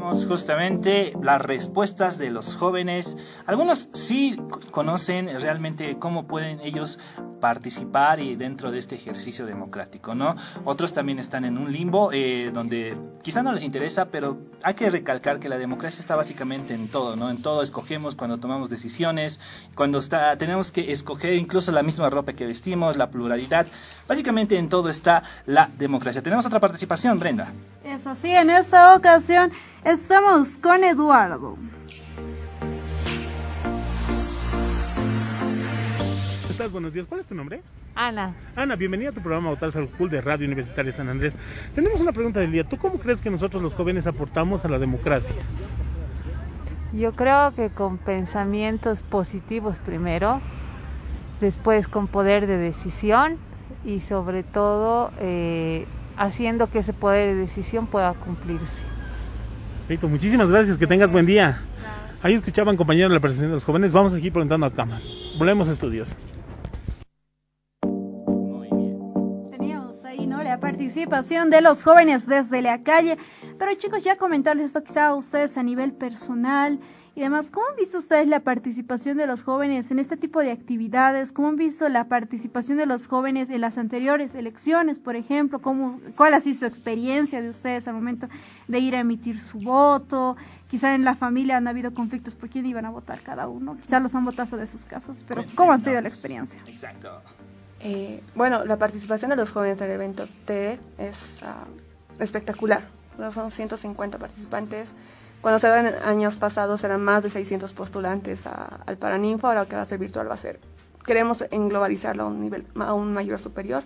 Ahí 0.08 0.14
teníamos 0.14 0.40
justamente 0.40 1.14
las 1.22 1.42
respuestas 1.42 2.18
de 2.18 2.30
los 2.30 2.56
jóvenes. 2.56 3.18
Algunos 3.46 3.90
sí 3.92 4.40
conocen 4.72 5.28
realmente 5.42 5.98
cómo 6.00 6.28
pueden 6.28 6.62
ellos 6.62 6.98
participar 7.42 8.20
y 8.20 8.36
dentro 8.36 8.72
de 8.72 8.80
este 8.80 8.96
ejercicio 8.96 9.46
democrático, 9.46 10.16
¿no? 10.16 10.36
Otros 10.66 10.94
también 10.94 11.20
están 11.20 11.46
en 11.46 11.58
un 11.58 11.72
limbo 11.72 12.12
eh, 12.12 12.52
donde 12.54 12.98
quizá 13.22 13.44
no 13.44 13.52
les 13.54 13.64
interesa, 13.64 14.06
pero 14.06 14.38
hay 14.64 14.74
que 14.74 14.90
recalcar 14.90 15.40
que 15.40 15.50
la 15.50 15.58
democracia 15.58 16.00
está 16.00 16.16
básicamente 16.16 16.74
en 16.74 16.88
todo, 16.88 17.16
¿no? 17.16 17.30
En 17.30 17.42
todo 17.42 17.62
escogemos 17.62 18.16
cuando 18.16 18.40
tomamos 18.40 18.70
decisiones, 18.70 19.40
cuando 19.76 20.00
está, 20.00 20.38
tenemos 20.38 20.72
que 20.72 20.92
escoger 20.92 21.34
incluso 21.34 21.72
la 21.72 21.84
misma 21.84 22.10
ropa 22.10 22.34
que 22.34 22.46
vestimos, 22.46 22.98
la 22.98 23.10
pluralidad. 23.10 23.68
Básicamente 24.08 24.58
en 24.58 24.70
todo 24.70 24.90
está 24.90 25.24
la 25.46 25.70
democracia. 25.78 26.24
Tenemos 26.24 26.46
otra 26.46 26.60
participación, 26.60 27.20
Brenda. 27.20 27.52
Es 27.84 28.08
así, 28.08 28.32
en 28.32 28.50
esta 28.50 28.96
ocasión 28.96 29.52
estamos 29.88 30.58
con 30.58 30.84
Eduardo. 30.84 31.58
estás? 36.50 36.72
Buenos 36.72 36.92
días. 36.92 37.06
¿Cuál 37.06 37.22
es 37.22 37.28
tu 37.28 37.36
nombre? 37.36 37.62
Ana. 37.96 38.34
Ana, 38.56 38.76
bienvenida 38.76 39.10
a 39.10 39.12
tu 39.14 39.22
programa 39.22 39.50
Votar 39.50 39.72
Salud 39.72 39.90
Cool 39.98 40.10
de 40.10 40.22
Radio 40.22 40.46
Universitaria 40.46 40.92
San 40.92 41.08
Andrés. 41.08 41.36
Tenemos 41.74 42.02
una 42.02 42.12
pregunta 42.12 42.40
del 42.40 42.52
día. 42.52 42.64
¿Tú 42.64 42.78
cómo 42.78 43.00
crees 43.00 43.22
que 43.22 43.30
nosotros 43.30 43.62
los 43.62 43.76
jóvenes 43.76 44.08
aportamos 44.08 44.66
a 44.66 44.68
la 44.68 44.80
democracia? 44.80 45.36
Yo 46.94 47.14
creo 47.14 47.54
que 47.56 47.70
con 47.70 47.98
pensamientos 47.98 49.04
positivos 49.04 49.78
primero, 49.78 50.42
después 51.40 51.88
con 51.88 52.08
poder 52.08 52.48
de 52.48 52.58
decisión 52.58 53.38
y 53.86 54.00
sobre 54.00 54.44
todo 54.44 55.12
eh, 55.20 55.86
haciendo 56.18 56.70
que 56.72 56.80
ese 56.80 56.94
poder 56.94 57.36
de 57.36 57.42
decisión 57.42 57.88
pueda 57.88 58.14
cumplirse. 58.16 58.97
Perfecto, 59.88 60.10
muchísimas 60.10 60.52
gracias, 60.52 60.78
que 60.78 60.86
tengas 60.86 61.14
buen 61.14 61.26
día. 61.26 61.62
Ahí 62.22 62.34
escuchaban 62.34 62.76
compañeros 62.76 63.10
de 63.10 63.14
la 63.16 63.22
presentación 63.22 63.52
de 63.52 63.56
los 63.56 63.64
jóvenes, 63.64 63.94
vamos 63.94 64.14
aquí 64.14 64.30
preguntando 64.30 64.66
a 64.66 64.74
camas. 64.74 65.10
Volvemos 65.40 65.70
a 65.70 65.72
estudios. 65.72 66.14
Teníamos 69.50 70.04
ahí, 70.04 70.28
¿no? 70.28 70.44
La 70.44 70.60
participación 70.60 71.50
de 71.50 71.62
los 71.62 71.84
jóvenes 71.84 72.28
desde 72.28 72.62
la 72.62 72.84
calle. 72.84 73.18
Pero 73.58 73.76
chicos, 73.76 74.04
ya 74.04 74.18
comentarles 74.18 74.66
esto 74.66 74.84
quizá 74.84 75.08
a 75.08 75.16
ustedes 75.16 75.58
a 75.58 75.64
nivel 75.64 75.94
personal 75.94 76.82
y 77.18 77.22
demás. 77.22 77.50
¿Cómo 77.50 77.66
han 77.68 77.76
visto 77.76 77.98
ustedes 77.98 78.30
la 78.30 78.42
participación 78.42 79.18
de 79.18 79.26
los 79.26 79.42
jóvenes 79.42 79.90
en 79.90 79.98
este 79.98 80.18
tipo 80.18 80.40
de 80.40 80.52
actividades? 80.52 81.32
¿Cómo 81.32 81.48
han 81.48 81.56
visto 81.56 81.90
la 81.90 82.04
participación 82.04 82.78
de 82.78 82.86
los 82.86 83.08
jóvenes 83.08 83.50
en 83.50 83.62
las 83.62 83.80
anteriores 83.80 84.36
elecciones, 84.36 85.00
por 85.00 85.16
ejemplo? 85.16 85.60
¿Cómo, 85.60 86.00
¿Cuál 86.16 86.36
ha 86.36 86.42
sido 86.42 86.60
su 86.60 86.66
experiencia 86.68 87.42
de 87.42 87.50
ustedes 87.50 87.88
al 87.88 87.96
momento 87.96 88.28
de 88.68 88.80
ir 88.80 88.96
a 88.96 89.00
emitir 89.00 89.42
su 89.42 89.60
voto? 89.60 90.38
Quizá 90.70 90.94
en 90.94 91.06
la 91.06 91.16
familia 91.16 91.58
han 91.58 91.68
habido 91.68 91.92
conflictos 91.92 92.36
por 92.36 92.50
quién 92.50 92.68
iban 92.68 92.86
a 92.86 92.92
votar 92.92 93.22
cada 93.22 93.48
uno. 93.48 93.78
Quizá 93.82 94.00
los 94.00 94.14
han 94.14 94.24
votado 94.24 94.56
de 94.56 94.68
sus 94.68 94.86
casas, 94.86 95.26
pero 95.28 95.44
¿cómo 95.56 95.74
ha 95.74 95.80
sido 95.80 96.00
la 96.00 96.10
experiencia? 96.10 96.62
Exacto. 96.68 97.24
Eh, 97.80 98.22
bueno, 98.36 98.64
la 98.64 98.78
participación 98.78 99.32
de 99.32 99.38
los 99.38 99.50
jóvenes 99.50 99.80
del 99.80 99.90
evento 99.90 100.28
T 100.46 100.80
es 101.00 101.42
ah, 101.42 101.66
espectacular. 102.20 102.84
Son 103.32 103.50
150 103.50 104.20
participantes. 104.20 104.94
Cuando 105.42 105.60
se 105.60 105.70
ven 105.70 105.94
años 106.04 106.36
pasados 106.36 106.84
eran 106.84 107.04
más 107.04 107.24
de 107.24 107.30
600 107.30 107.74
postulantes 107.74 108.48
a- 108.48 108.80
al 108.86 108.98
Paraninfo, 108.98 109.48
ahora 109.48 109.66
que 109.66 109.76
va 109.76 109.82
a 109.84 109.86
ser 109.86 110.00
virtual 110.00 110.30
va 110.30 110.34
a 110.34 110.38
ser. 110.38 110.60
Queremos 111.06 111.46
englobalizarlo 111.52 112.24
a 112.24 112.28
un 112.28 112.42
nivel 112.42 112.66
a 112.80 112.94
un 112.94 113.14
mayor 113.14 113.40
superior. 113.40 113.84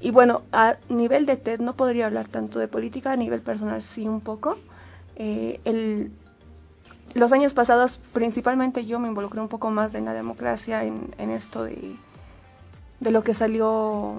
Y 0.00 0.10
bueno, 0.10 0.42
a 0.52 0.76
nivel 0.88 1.26
de 1.26 1.36
TED 1.36 1.60
no 1.60 1.74
podría 1.74 2.06
hablar 2.06 2.28
tanto 2.28 2.58
de 2.58 2.68
política, 2.68 3.12
a 3.12 3.16
nivel 3.16 3.40
personal 3.40 3.82
sí 3.82 4.06
un 4.06 4.20
poco. 4.20 4.56
Eh, 5.16 5.60
el, 5.64 6.12
los 7.14 7.32
años 7.32 7.54
pasados 7.54 7.98
principalmente 8.12 8.84
yo 8.84 8.98
me 8.98 9.08
involucré 9.08 9.40
un 9.40 9.48
poco 9.48 9.70
más 9.70 9.94
en 9.94 10.04
la 10.04 10.12
democracia, 10.12 10.84
en, 10.84 11.14
en 11.18 11.30
esto 11.30 11.64
de, 11.64 11.96
de 13.00 13.10
lo 13.10 13.22
que 13.24 13.34
salió 13.34 14.16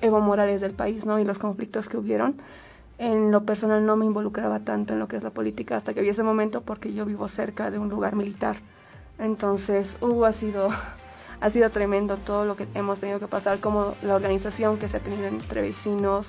Evo 0.00 0.20
Morales 0.20 0.60
del 0.60 0.72
país, 0.72 1.06
¿no? 1.06 1.18
Y 1.18 1.24
los 1.24 1.38
conflictos 1.38 1.88
que 1.88 1.96
hubieron. 1.96 2.36
En 2.98 3.30
lo 3.30 3.44
personal 3.44 3.86
no 3.86 3.96
me 3.96 4.06
involucraba 4.06 4.60
tanto 4.60 4.92
en 4.92 4.98
lo 4.98 5.08
que 5.08 5.16
es 5.16 5.22
la 5.22 5.30
política 5.30 5.76
hasta 5.76 5.94
que 5.94 6.02
vi 6.02 6.08
ese 6.08 6.24
momento 6.24 6.62
porque 6.62 6.92
yo 6.92 7.06
vivo 7.06 7.28
cerca 7.28 7.70
de 7.70 7.78
un 7.78 7.88
lugar 7.88 8.16
militar. 8.16 8.56
Entonces, 9.18 9.96
uh, 10.00 10.24
ha 10.24 10.32
sido 10.32 10.68
ha 11.40 11.50
sido 11.50 11.70
tremendo 11.70 12.16
todo 12.16 12.44
lo 12.44 12.56
que 12.56 12.66
hemos 12.74 13.00
tenido 13.00 13.20
que 13.20 13.28
pasar, 13.28 13.60
como 13.60 13.94
la 14.02 14.14
organización 14.14 14.78
que 14.78 14.88
se 14.88 14.96
ha 14.96 15.00
tenido 15.00 15.26
entre 15.26 15.62
vecinos, 15.62 16.28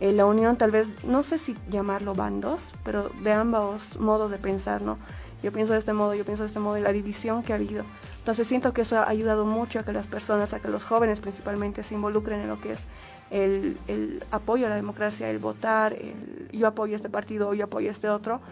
eh, 0.00 0.12
la 0.12 0.26
unión, 0.26 0.56
tal 0.56 0.70
vez, 0.70 0.92
no 1.04 1.22
sé 1.22 1.38
si 1.38 1.56
llamarlo 1.68 2.14
bandos, 2.14 2.60
pero 2.84 3.10
de 3.22 3.32
ambos 3.32 3.98
modos 3.98 4.30
de 4.30 4.38
pensar, 4.38 4.82
¿no? 4.82 4.98
Yo 5.42 5.52
pienso 5.52 5.72
de 5.74 5.78
este 5.78 5.92
modo, 5.92 6.14
yo 6.14 6.24
pienso 6.24 6.42
de 6.42 6.48
este 6.48 6.58
modo, 6.58 6.78
y 6.78 6.82
la 6.82 6.92
división 6.92 7.42
que 7.42 7.52
ha 7.52 7.56
habido. 7.56 7.84
Entonces 8.20 8.46
siento 8.46 8.74
que 8.74 8.82
eso 8.82 8.98
ha 8.98 9.08
ayudado 9.08 9.46
mucho 9.46 9.78
a 9.80 9.82
que 9.82 9.94
las 9.94 10.06
personas, 10.06 10.52
a 10.52 10.60
que 10.60 10.68
los 10.68 10.84
jóvenes 10.84 11.20
principalmente 11.20 11.82
se 11.82 11.94
involucren 11.94 12.40
en 12.40 12.48
lo 12.48 12.60
que 12.60 12.72
es 12.72 12.84
el, 13.30 14.22
apoyo 14.30 14.66
a 14.66 14.68
la 14.68 14.76
democracia, 14.76 15.30
el 15.30 15.38
votar, 15.38 15.94
el 15.94 16.48
yo 16.52 16.66
apoyo 16.66 16.94
este 16.94 17.08
partido, 17.08 17.54
yo 17.54 17.64
apoyo 17.64 17.88
este 17.88 18.10
otro, 18.10 18.42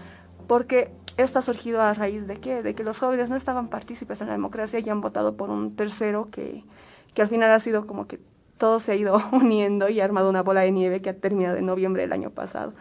porque 0.47 0.91
esto 1.19 1.41
ha 1.41 1.43
surgido 1.43 1.83
a 1.83 1.93
raíz 1.93 2.27
de 2.27 2.39
qué? 2.39 2.63
De 2.63 2.75
que 2.75 2.83
los 2.83 2.99
jóvenes 2.99 3.29
no 3.29 3.37
estaban 3.37 3.69
partícipes 3.69 4.23
en 4.23 4.29
la 4.29 4.33
democracia 4.33 4.79
y 4.79 4.89
han 4.89 5.03
votado 5.03 5.37
por 5.37 5.51
un 5.51 5.77
tercero 5.77 6.29
que, 6.31 6.65
que 7.13 7.21
al 7.21 7.29
final 7.29 7.51
ha 7.51 7.61
sido 7.61 7.87
como 7.87 8.07
que 8.07 8.19
todo 8.57 8.81
se 8.81 8.93
ha 8.93 8.95
ido 8.95 9.21
uniendo 9.33 9.91
y 9.91 10.01
ha 10.01 10.05
armado 10.05 10.31
una 10.31 10.43
bola 10.43 10.63
de 10.63 10.73
nieve 10.73 11.03
que 11.03 11.11
ha 11.11 11.15
terminado 11.15 11.59
en 11.59 11.67
noviembre 11.67 12.03
del 12.03 12.15
año 12.15 12.31
pasado. 12.31 12.73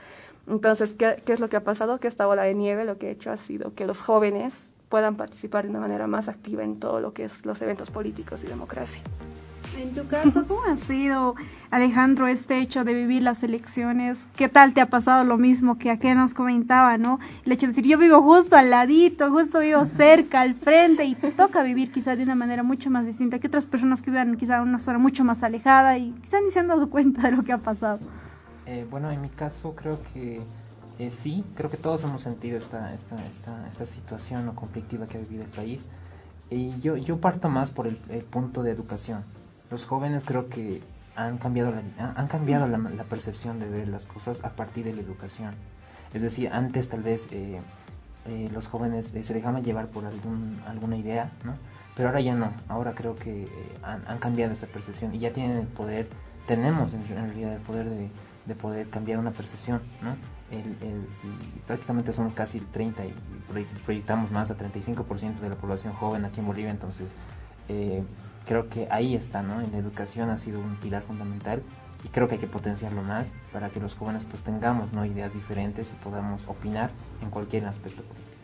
Entonces, 0.47 0.95
¿qué, 0.95 1.21
¿qué 1.25 1.33
es 1.33 1.41
lo 1.41 1.49
que 1.49 1.57
ha 1.57 1.63
pasado? 1.65 1.99
Que 1.99 2.07
esta 2.07 2.25
bola 2.25 2.43
de 2.43 2.55
nieve 2.55 2.85
lo 2.85 2.97
que 2.97 3.07
ha 3.07 3.11
hecho 3.11 3.29
ha 3.29 3.37
sido 3.37 3.75
que 3.75 3.85
los 3.85 4.01
jóvenes 4.01 4.73
puedan 4.89 5.15
participar 5.15 5.63
de 5.63 5.69
una 5.69 5.79
manera 5.79 6.07
más 6.07 6.27
activa 6.27 6.63
en 6.63 6.79
todo 6.79 6.99
lo 6.99 7.13
que 7.13 7.25
es 7.25 7.45
los 7.45 7.61
eventos 7.61 7.91
políticos 7.91 8.43
y 8.43 8.47
democracia. 8.47 9.01
En 9.77 9.93
tu 9.93 10.07
caso, 10.07 10.47
¿cómo 10.47 10.63
ha 10.63 10.75
sido, 10.75 11.35
Alejandro, 11.69 12.27
este 12.27 12.59
hecho 12.59 12.83
de 12.83 12.93
vivir 12.93 13.21
las 13.21 13.43
elecciones? 13.43 14.27
¿Qué 14.35 14.49
tal 14.49 14.73
te 14.73 14.81
ha 14.81 14.87
pasado 14.87 15.23
lo 15.23 15.37
mismo 15.37 15.77
que 15.77 15.91
a 15.91 15.97
que 15.97 16.15
nos 16.15 16.33
comentaba, 16.33 16.97
no? 16.97 17.19
El 17.45 17.51
hecho 17.51 17.67
de 17.67 17.73
decir, 17.73 17.85
yo 17.85 17.97
vivo 17.99 18.21
justo 18.23 18.55
al 18.55 18.71
ladito, 18.71 19.29
justo 19.29 19.59
vivo 19.59 19.85
cerca, 19.85 20.41
al 20.41 20.55
frente, 20.55 21.05
y 21.05 21.13
te 21.13 21.31
toca 21.31 21.61
vivir 21.61 21.91
quizás 21.91 22.17
de 22.17 22.23
una 22.23 22.33
manera 22.33 22.63
mucho 22.63 22.89
más 22.89 23.05
distinta 23.05 23.37
que 23.39 23.47
otras 23.47 23.67
personas 23.67 24.01
que 24.01 24.09
vivan 24.09 24.37
quizás 24.37 24.61
en 24.61 24.69
una 24.69 24.79
zona 24.79 24.97
mucho 24.97 25.23
más 25.23 25.43
alejada 25.43 25.97
y 25.97 26.11
quizás 26.21 26.41
ni 26.43 26.51
se 26.51 26.59
han 26.59 26.67
dado 26.67 26.89
cuenta 26.89 27.23
de 27.23 27.31
lo 27.35 27.43
que 27.43 27.51
ha 27.51 27.59
pasado. 27.59 27.99
Eh, 28.65 28.87
bueno, 28.89 29.11
en 29.11 29.21
mi 29.21 29.29
caso 29.29 29.75
creo 29.75 29.99
que 30.13 30.41
eh, 30.99 31.11
sí, 31.11 31.43
creo 31.55 31.69
que 31.69 31.77
todos 31.77 32.03
hemos 32.03 32.21
sentido 32.21 32.57
esta, 32.57 32.93
esta, 32.93 33.23
esta, 33.27 33.67
esta 33.69 33.85
situación 33.85 34.49
o 34.49 34.55
conflictiva 34.55 35.07
que 35.07 35.17
ha 35.17 35.21
vivido 35.21 35.43
el 35.43 35.49
país. 35.49 35.87
Y 36.49 36.79
yo, 36.79 36.97
yo 36.97 37.19
parto 37.19 37.49
más 37.49 37.71
por 37.71 37.87
el, 37.87 37.99
el 38.09 38.23
punto 38.23 38.63
de 38.63 38.71
educación. 38.71 39.23
Los 39.69 39.85
jóvenes 39.85 40.25
creo 40.25 40.49
que 40.49 40.81
han 41.15 41.37
cambiado, 41.37 41.71
la, 41.71 42.11
han 42.11 42.27
cambiado 42.27 42.67
la, 42.67 42.77
la, 42.77 43.03
percepción 43.03 43.59
de 43.59 43.67
ver 43.67 43.87
las 43.87 44.05
cosas 44.05 44.43
a 44.43 44.49
partir 44.49 44.85
de 44.85 44.93
la 44.93 45.01
educación. 45.01 45.53
Es 46.13 46.21
decir, 46.21 46.49
antes 46.53 46.89
tal 46.89 47.01
vez 47.01 47.29
eh, 47.31 47.59
eh, 48.27 48.49
los 48.53 48.67
jóvenes 48.67 49.07
se 49.07 49.33
dejaban 49.33 49.63
llevar 49.63 49.87
por 49.87 50.05
algún, 50.05 50.61
alguna 50.67 50.97
idea, 50.97 51.31
¿no? 51.43 51.53
Pero 51.95 52.09
ahora 52.09 52.21
ya 52.21 52.35
no. 52.35 52.51
Ahora 52.69 52.93
creo 52.93 53.15
que 53.15 53.47
han, 53.83 54.07
han, 54.07 54.19
cambiado 54.19 54.53
esa 54.53 54.67
percepción 54.67 55.13
y 55.13 55.19
ya 55.19 55.33
tienen 55.33 55.57
el 55.57 55.67
poder, 55.67 56.07
tenemos 56.47 56.93
en, 56.93 57.01
en 57.01 57.27
realidad 57.29 57.53
el 57.55 57.61
poder 57.61 57.89
de, 57.89 58.09
de 58.45 58.55
poder 58.55 58.89
cambiar 58.89 59.19
una 59.19 59.31
percepción, 59.31 59.81
¿no? 60.01 60.15
El, 60.51 60.59
el, 60.59 61.07
prácticamente 61.65 62.13
somos 62.13 62.33
casi 62.33 62.59
30 62.59 63.05
y 63.05 63.13
proyectamos 63.85 64.31
más 64.31 64.49
a 64.49 64.57
35% 64.57 65.39
de 65.39 65.49
la 65.49 65.55
población 65.55 65.93
joven 65.93 66.23
aquí 66.23 66.39
en 66.39 66.47
Bolivia, 66.47 66.71
entonces 66.71 67.09
eh, 67.67 68.03
creo 68.45 68.69
que 68.69 68.87
ahí 68.89 69.15
está, 69.15 69.41
¿no? 69.41 69.61
En 69.61 69.71
la 69.71 69.77
educación 69.77 70.29
ha 70.29 70.37
sido 70.37 70.61
un 70.61 70.77
pilar 70.77 71.03
fundamental 71.03 71.61
y 72.03 72.07
creo 72.09 72.27
que 72.27 72.35
hay 72.35 72.39
que 72.39 72.47
potenciarlo 72.47 73.01
más 73.01 73.27
para 73.51 73.69
que 73.69 73.79
los 73.79 73.95
jóvenes 73.95 74.23
pues 74.29 74.43
tengamos, 74.43 74.93
¿no? 74.93 75.05
Ideas 75.05 75.33
diferentes 75.33 75.91
y 75.91 75.95
podamos 75.95 76.47
opinar 76.47 76.91
en 77.21 77.29
cualquier 77.29 77.65
aspecto 77.65 78.03
político. 78.03 78.36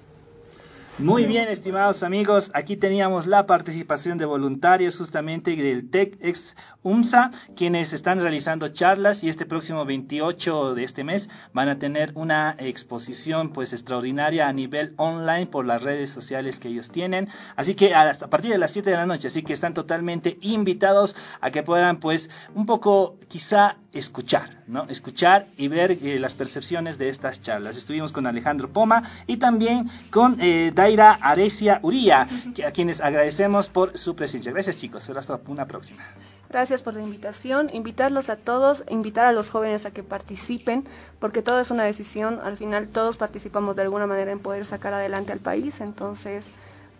Muy 1.00 1.26
bien, 1.26 1.48
estimados 1.48 2.04
amigos, 2.04 2.52
aquí 2.54 2.78
teníamos 2.78 3.26
la 3.26 3.48
participación 3.48 4.20
de 4.20 4.26
voluntarios 4.26 4.96
justamente 4.96 5.56
del 5.56 5.90
TECX 5.90 6.56
UMSA, 6.84 7.32
quienes 7.56 7.94
están 7.94 8.22
realizando 8.22 8.68
charlas 8.68 9.24
y 9.24 9.30
este 9.30 9.48
próximo 9.48 9.86
28 9.86 10.76
de 10.76 10.84
este 10.84 11.04
mes 11.04 11.30
van 11.52 11.70
a 11.70 11.80
tener 11.80 12.12
una 12.14 12.56
exposición 12.60 13.50
pues 13.50 13.74
extraordinaria 13.74 14.48
a 14.48 14.54
nivel 14.54 14.94
online 14.98 15.48
por 15.48 15.66
las 15.66 15.82
redes 15.82 16.12
sociales 16.12 16.60
que 16.60 16.68
ellos 16.68 16.92
tienen. 16.92 17.28
Así 17.56 17.74
que 17.74 17.96
a 17.96 18.14
partir 18.30 18.52
de 18.52 18.60
las 18.60 18.70
7 18.70 18.92
de 18.92 18.96
la 18.96 19.08
noche, 19.08 19.30
así 19.30 19.42
que 19.42 19.54
están 19.54 19.74
totalmente 19.74 20.38
invitados 20.42 21.16
a 21.42 21.50
que 21.50 21.64
puedan 21.64 21.98
pues 21.98 22.30
un 22.54 22.68
poco 22.68 23.18
quizá 23.30 23.78
escuchar, 23.94 24.64
¿no? 24.68 24.86
Escuchar 24.90 25.46
y 25.56 25.68
ver 25.68 25.92
eh, 25.92 26.20
las 26.20 26.36
percepciones 26.36 26.98
de 26.98 27.10
estas 27.10 27.42
charlas. 27.42 27.78
Estuvimos 27.78 28.12
con 28.12 28.26
Alejandro 28.26 28.70
Poma 28.70 29.04
y 29.28 29.38
también 29.38 29.90
con 30.10 30.38
eh, 30.42 30.72
Daira 30.74 31.14
Arecia 31.14 31.80
Uría, 31.84 32.28
que, 32.56 32.66
a 32.66 32.72
quienes 32.72 33.02
agradecemos 33.02 33.70
por 33.70 33.98
su 33.98 34.16
presencia. 34.16 34.52
Gracias 34.52 34.78
chicos, 34.78 35.04
será 35.04 35.20
hasta 35.20 35.40
una 35.48 35.68
próxima. 35.68 36.04
Gracias 36.50 36.84
por 36.84 36.96
la 36.96 37.02
invitación, 37.02 37.68
invitarlos 37.74 38.30
a 38.30 38.36
todos, 38.36 38.84
invitar 38.90 39.26
a 39.26 39.32
los 39.32 39.50
jóvenes 39.50 39.86
a 39.86 39.92
que 39.92 40.04
participen, 40.04 40.86
porque 41.20 41.42
todo 41.42 41.60
es 41.60 41.72
una 41.72 41.84
decisión, 41.84 42.40
al 42.44 42.58
final 42.58 42.90
todos 42.90 43.18
participamos 43.18 43.76
de 43.76 43.84
alguna 43.84 44.06
manera 44.06 44.32
en 44.32 44.40
poder 44.40 44.66
sacar 44.66 44.94
adelante 44.94 45.32
al 45.32 45.40
país, 45.40 45.82
entonces 45.82 46.48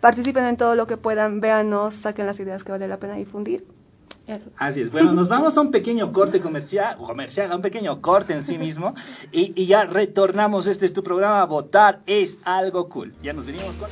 participen 0.00 0.44
en 0.44 0.56
todo 0.56 0.74
lo 0.74 0.86
que 0.86 0.96
puedan, 0.96 1.40
véanos, 1.40 1.94
saquen 1.94 2.26
las 2.26 2.40
ideas 2.40 2.64
que 2.64 2.72
vale 2.72 2.88
la 2.88 2.96
pena 2.96 3.14
difundir. 3.14 3.64
Así 4.56 4.82
es. 4.82 4.90
Bueno, 4.90 5.12
nos 5.12 5.28
vamos 5.28 5.56
a 5.56 5.60
un 5.60 5.70
pequeño 5.70 6.12
corte 6.12 6.40
comercial, 6.40 6.96
comercial, 6.96 7.52
a 7.52 7.56
un 7.56 7.62
pequeño 7.62 8.00
corte 8.00 8.32
en 8.32 8.42
sí 8.42 8.58
mismo, 8.58 8.94
y, 9.32 9.52
y 9.60 9.66
ya 9.66 9.84
retornamos. 9.84 10.66
Este 10.66 10.86
es 10.86 10.92
tu 10.92 11.02
programa, 11.02 11.44
Votar 11.44 12.00
es 12.06 12.38
algo 12.44 12.88
cool. 12.88 13.12
Ya 13.22 13.32
nos 13.32 13.46
venimos 13.46 13.76
con... 13.76 13.90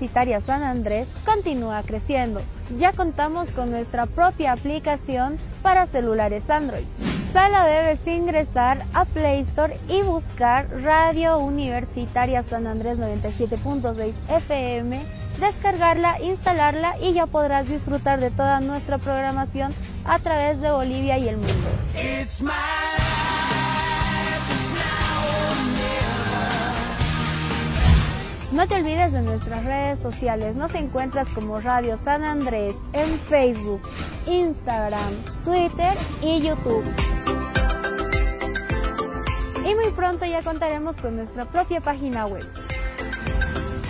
universitaria 0.00 0.40
San 0.40 0.62
Andrés 0.62 1.06
continúa 1.26 1.82
creciendo. 1.82 2.40
Ya 2.78 2.92
contamos 2.92 3.50
con 3.52 3.70
nuestra 3.70 4.06
propia 4.06 4.52
aplicación 4.52 5.36
para 5.62 5.86
celulares 5.86 6.48
Android. 6.48 6.84
Solo 7.32 7.64
debes 7.64 8.04
ingresar 8.06 8.82
a 8.94 9.04
Play 9.04 9.42
Store 9.42 9.76
y 9.88 10.02
buscar 10.02 10.68
Radio 10.82 11.38
Universitaria 11.38 12.42
San 12.42 12.66
Andrés 12.66 12.98
97.6 12.98 14.14
FM, 14.28 15.00
descargarla, 15.38 16.20
instalarla 16.20 16.96
y 17.00 17.12
ya 17.12 17.26
podrás 17.26 17.68
disfrutar 17.68 18.20
de 18.20 18.30
toda 18.30 18.60
nuestra 18.60 18.98
programación 18.98 19.72
a 20.04 20.18
través 20.18 20.60
de 20.60 20.72
Bolivia 20.72 21.18
y 21.18 21.28
el 21.28 21.36
mundo. 21.36 21.68
No 28.52 28.66
te 28.66 28.74
olvides 28.74 29.12
de 29.12 29.22
nuestras 29.22 29.64
redes 29.64 30.00
sociales. 30.00 30.56
Nos 30.56 30.74
encuentras 30.74 31.28
como 31.28 31.60
Radio 31.60 31.96
San 31.96 32.24
Andrés 32.24 32.74
en 32.92 33.08
Facebook, 33.20 33.80
Instagram, 34.26 35.14
Twitter 35.44 35.96
y 36.20 36.40
YouTube. 36.40 36.84
Y 39.64 39.74
muy 39.76 39.90
pronto 39.94 40.24
ya 40.24 40.42
contaremos 40.42 40.96
con 40.96 41.14
nuestra 41.14 41.44
propia 41.44 41.80
página 41.80 42.26
web. 42.26 42.44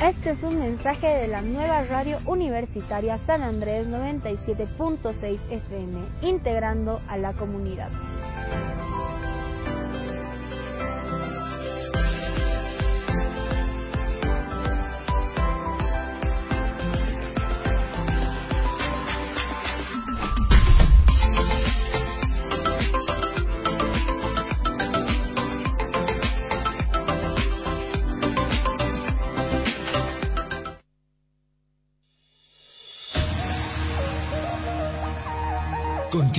Este 0.05 0.31
es 0.31 0.43
un 0.43 0.59
mensaje 0.59 1.07
de 1.07 1.29
la 1.29 1.41
nueva 1.41 1.85
radio 1.85 2.19
universitaria 2.27 3.17
San 3.17 3.43
Andrés 3.43 3.87
97.6 3.87 5.39
FM, 5.51 6.01
integrando 6.21 7.01
a 7.09 7.17
la 7.17 7.33
comunidad. 7.33 7.91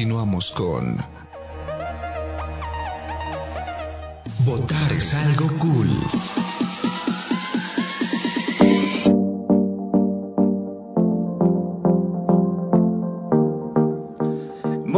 Continuamos 0.01 0.51
con 0.53 0.97
Votar 4.45 4.93
es 4.93 5.13
algo 5.13 5.47
cool. 5.59 5.89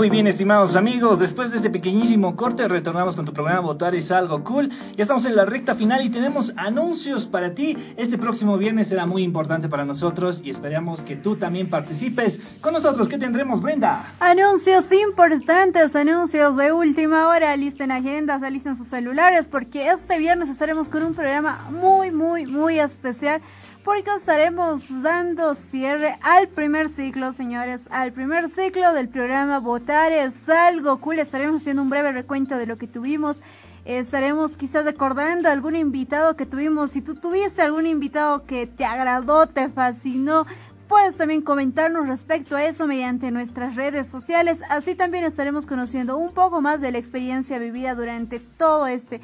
Muy 0.04 0.10
bien, 0.10 0.28
estimados 0.28 0.76
amigos, 0.76 1.18
después 1.18 1.51
de 1.51 1.56
este 1.56 1.70
pequeñísimo 1.70 2.36
corte 2.36 2.68
retornamos 2.68 3.16
con 3.16 3.24
tu 3.24 3.32
programa 3.32 3.62
Votar 3.62 3.95
es 3.95 4.12
algo 4.12 4.43
cool. 4.43 4.70
Ya 4.97 5.04
estamos 5.04 5.26
en 5.26 5.38
la 5.38 5.45
recta 5.45 5.76
final 5.76 6.04
y 6.04 6.10
tenemos 6.10 6.51
anuncios 6.58 7.26
para 7.26 7.56
ti. 7.56 7.78
Este 7.95 8.18
próximo 8.18 8.58
viernes 8.58 8.89
será 8.89 9.06
muy 9.06 9.24
importante 9.24 9.70
para 9.70 9.86
nosotros 9.86 10.41
y 10.43 10.49
esperamos 10.49 11.04
que 11.04 11.16
tú 11.16 11.38
también 11.38 11.70
participes 11.70 12.41
con 12.60 12.74
nosotros. 12.74 13.08
¿Qué 13.08 13.18
tendremos, 13.18 13.62
Brenda? 13.62 14.12
Anuncios 14.20 14.91
importantes, 14.91 15.95
anuncios 15.95 16.58
de 16.58 16.74
última 16.74 17.30
hora. 17.30 17.54
Alisten 17.54 17.89
agendas, 17.89 18.43
alisten 18.43 18.76
sus 18.76 18.89
celulares 18.89 19.47
porque 19.47 19.88
este 19.89 20.20
viernes 20.20 20.49
estaremos 20.49 20.89
con 20.89 21.04
un 21.04 21.14
programa 21.14 21.70
muy, 21.72 22.12
muy, 22.12 22.45
muy 22.45 22.78
especial 22.78 23.41
porque 23.84 24.12
estaremos 24.16 25.02
dando 25.02 25.56
cierre 25.56 26.18
al 26.22 26.48
primer 26.48 26.90
ciclo, 26.90 27.34
señores, 27.34 27.90
al 27.92 28.14
primer 28.14 28.50
ciclo 28.50 28.94
del 28.94 29.10
programa 29.10 29.60
Votar 29.60 30.14
es 30.14 30.48
algo 30.48 30.98
cool. 31.00 31.20
Estaremos 31.20 31.62
haciendo 31.62 31.82
un 31.82 31.90
breve 31.90 32.14
recuento 32.14 32.58
de 32.58 32.66
lo 32.66 32.78
que 32.78 32.88
tuvimos. 32.88 33.42
Estaremos 33.84 34.56
quizás 34.56 34.86
recordando 34.86 35.50
algún 35.50 35.76
invitado 35.76 36.38
que 36.38 36.46
tuvimos. 36.46 36.92
Si 36.92 37.02
tú 37.02 37.16
tuviste 37.16 37.62
algún 37.62 37.86
invitado 37.86 38.46
que 38.46 38.68
te 38.68 38.86
agradó, 38.86 39.48
te 39.48 39.68
fascinó, 39.68 40.46
puedes 40.88 41.18
también 41.18 41.42
comentarnos 41.42 42.08
respecto 42.08 42.56
a 42.56 42.64
eso 42.64 42.88
mediante 42.88 43.32
nuestras 43.32 43.76
redes 43.76 44.08
sociales. 44.08 44.60
Así 44.70 44.96
también 44.96 45.26
estaremos 45.26 45.66
conociendo 45.66 46.16
un 46.16 46.34
poco 46.34 46.62
más 46.62 46.80
de 46.80 46.94
la 46.94 47.00
experiencia 47.00 47.60
vivida 47.60 47.96
durante 47.96 48.40
todo 48.40 48.88
este 48.88 49.20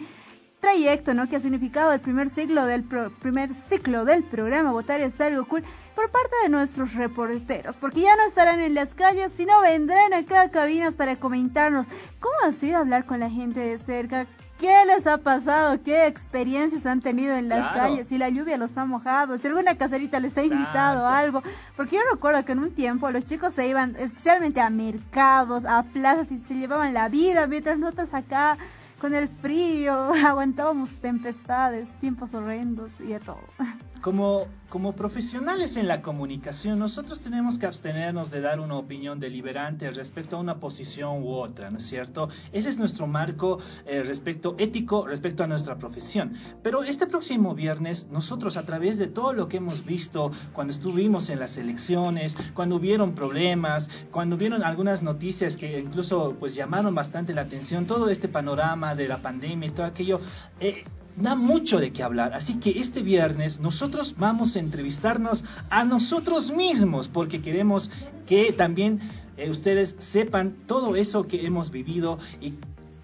trayecto, 0.60 1.14
¿no? 1.14 1.28
Que 1.28 1.38
ha 1.38 1.40
significado 1.40 1.94
el 1.94 2.00
primer 2.00 2.30
ciclo 2.30 2.66
del 2.66 2.84
primer 2.84 3.54
ciclo 3.56 4.06
del 4.06 4.24
programa 4.24 4.72
Votar 4.72 5.02
es 5.02 5.20
algo 5.22 5.46
cool 5.48 5.64
por 5.96 6.12
parte 6.12 6.36
de 6.44 6.50
nuestros 6.50 6.94
reporteros, 6.94 7.78
porque 7.78 8.02
ya 8.02 8.16
no 8.16 8.28
estarán 8.28 8.60
en 8.60 8.74
las 8.74 8.94
calles, 8.94 9.34
sino 9.34 9.62
vendrán 9.62 10.14
acá 10.14 10.42
a 10.42 10.52
cabinas 10.52 10.96
para 10.96 11.16
comentarnos 11.16 11.86
cómo 12.20 12.36
ha 12.46 12.52
sido 12.52 12.78
hablar 12.78 13.06
con 13.06 13.20
la 13.20 13.30
gente 13.30 13.60
de 13.60 13.78
cerca, 13.78 14.26
qué 14.60 14.86
les 14.86 15.08
ha 15.08 15.18
pasado, 15.18 15.82
qué 15.84 16.08
experiencias 16.08 16.86
han 16.86 17.02
tenido 17.02 17.36
en 17.36 17.50
las 17.50 17.74
calles, 17.74 18.10
si 18.10 18.18
la 18.18 18.30
lluvia 18.30 18.58
los 18.58 18.78
ha 18.78 18.86
mojado, 18.86 19.38
si 19.38 19.48
alguna 19.48 19.78
caserita 19.78 20.20
les 20.20 20.38
ha 20.38 20.44
invitado 20.44 21.06
a 21.06 21.18
algo, 21.18 21.42
porque 21.76 21.96
yo 21.96 22.02
recuerdo 22.12 22.44
que 22.46 22.52
en 22.52 22.60
un 22.60 22.72
tiempo 22.72 23.10
los 23.10 23.26
chicos 23.26 23.54
se 23.54 23.68
iban 23.68 23.96
especialmente 23.98 24.60
a 24.62 24.70
mercados, 24.70 25.66
a 25.66 25.84
plazas 25.84 26.32
y 26.32 26.40
se 26.40 26.56
llevaban 26.56 26.94
la 26.94 27.08
vida, 27.08 27.48
mientras 27.48 27.78
nosotros 27.78 28.14
acá 28.14 28.58
con 29.00 29.16
el 29.16 29.28
frío, 29.28 30.12
aguantábamos 30.26 31.00
tempestades, 31.00 31.90
tiempos 32.00 32.34
horrendos 32.34 32.92
y 33.00 33.08
de 33.08 33.20
todo. 33.20 33.40
Como, 34.02 34.48
como 34.70 34.94
profesionales 34.94 35.76
en 35.76 35.90
la 35.90 36.02
comunicación, 36.02 36.80
nosotros 36.80 37.20
tenemos 37.20 37.58
que 37.58 37.66
abstenernos 37.66 38.32
de 38.32 38.40
dar 38.40 38.62
una 38.62 38.76
opinión 38.76 39.20
deliberante 39.20 39.92
respecto 39.92 40.38
a 40.38 40.40
una 40.40 40.62
posición 40.62 41.22
u 41.22 41.34
otra, 41.34 41.70
¿no 41.70 41.80
es 41.80 41.86
cierto? 41.86 42.30
Ese 42.54 42.70
es 42.70 42.78
nuestro 42.78 43.08
marco 43.08 43.60
eh, 43.86 44.02
respecto 44.04 44.56
ético, 44.58 45.06
respecto 45.06 45.44
a 45.44 45.48
nuestra 45.48 45.78
profesión. 45.78 46.36
Pero 46.64 46.84
este 46.84 47.08
próximo 47.08 47.56
viernes, 47.56 48.08
nosotros 48.10 48.56
a 48.56 48.66
través 48.66 48.98
de 48.98 49.08
todo 49.08 49.34
lo 49.34 49.50
que 49.50 49.58
hemos 49.58 49.84
visto 49.84 50.32
cuando 50.54 50.72
estuvimos 50.72 51.30
en 51.30 51.40
las 51.40 51.58
elecciones, 51.58 52.36
cuando 52.54 52.78
hubieron 52.78 53.16
problemas, 53.16 53.90
cuando 54.12 54.38
hubieron 54.38 54.64
algunas 54.64 55.04
noticias 55.04 55.58
que 55.58 55.78
incluso 55.78 56.38
pues 56.40 56.56
llamaron 56.56 56.96
bastante 56.96 57.34
la 57.34 57.42
atención, 57.42 57.86
todo 57.86 58.08
este 58.08 58.30
panorama 58.30 58.89
de 58.96 59.08
la 59.08 59.22
pandemia 59.22 59.68
y 59.68 59.72
todo 59.72 59.86
aquello, 59.86 60.22
eh, 60.60 60.84
da 61.16 61.36
mucho 61.36 61.80
de 61.80 61.92
qué 61.92 62.04
hablar. 62.04 62.34
Así 62.34 62.56
que 62.56 62.80
este 62.80 63.02
viernes 63.02 63.60
nosotros 63.60 64.16
vamos 64.18 64.56
a 64.56 64.60
entrevistarnos 64.60 65.44
a 65.70 65.84
nosotros 65.84 66.52
mismos 66.52 67.08
porque 67.08 67.42
queremos 67.42 67.90
que 68.28 68.54
también 68.54 69.00
eh, 69.38 69.50
ustedes 69.50 69.96
sepan 70.00 70.56
todo 70.68 70.96
eso 70.96 71.28
que 71.28 71.46
hemos 71.46 71.72
vivido 71.72 72.20
y 72.42 72.54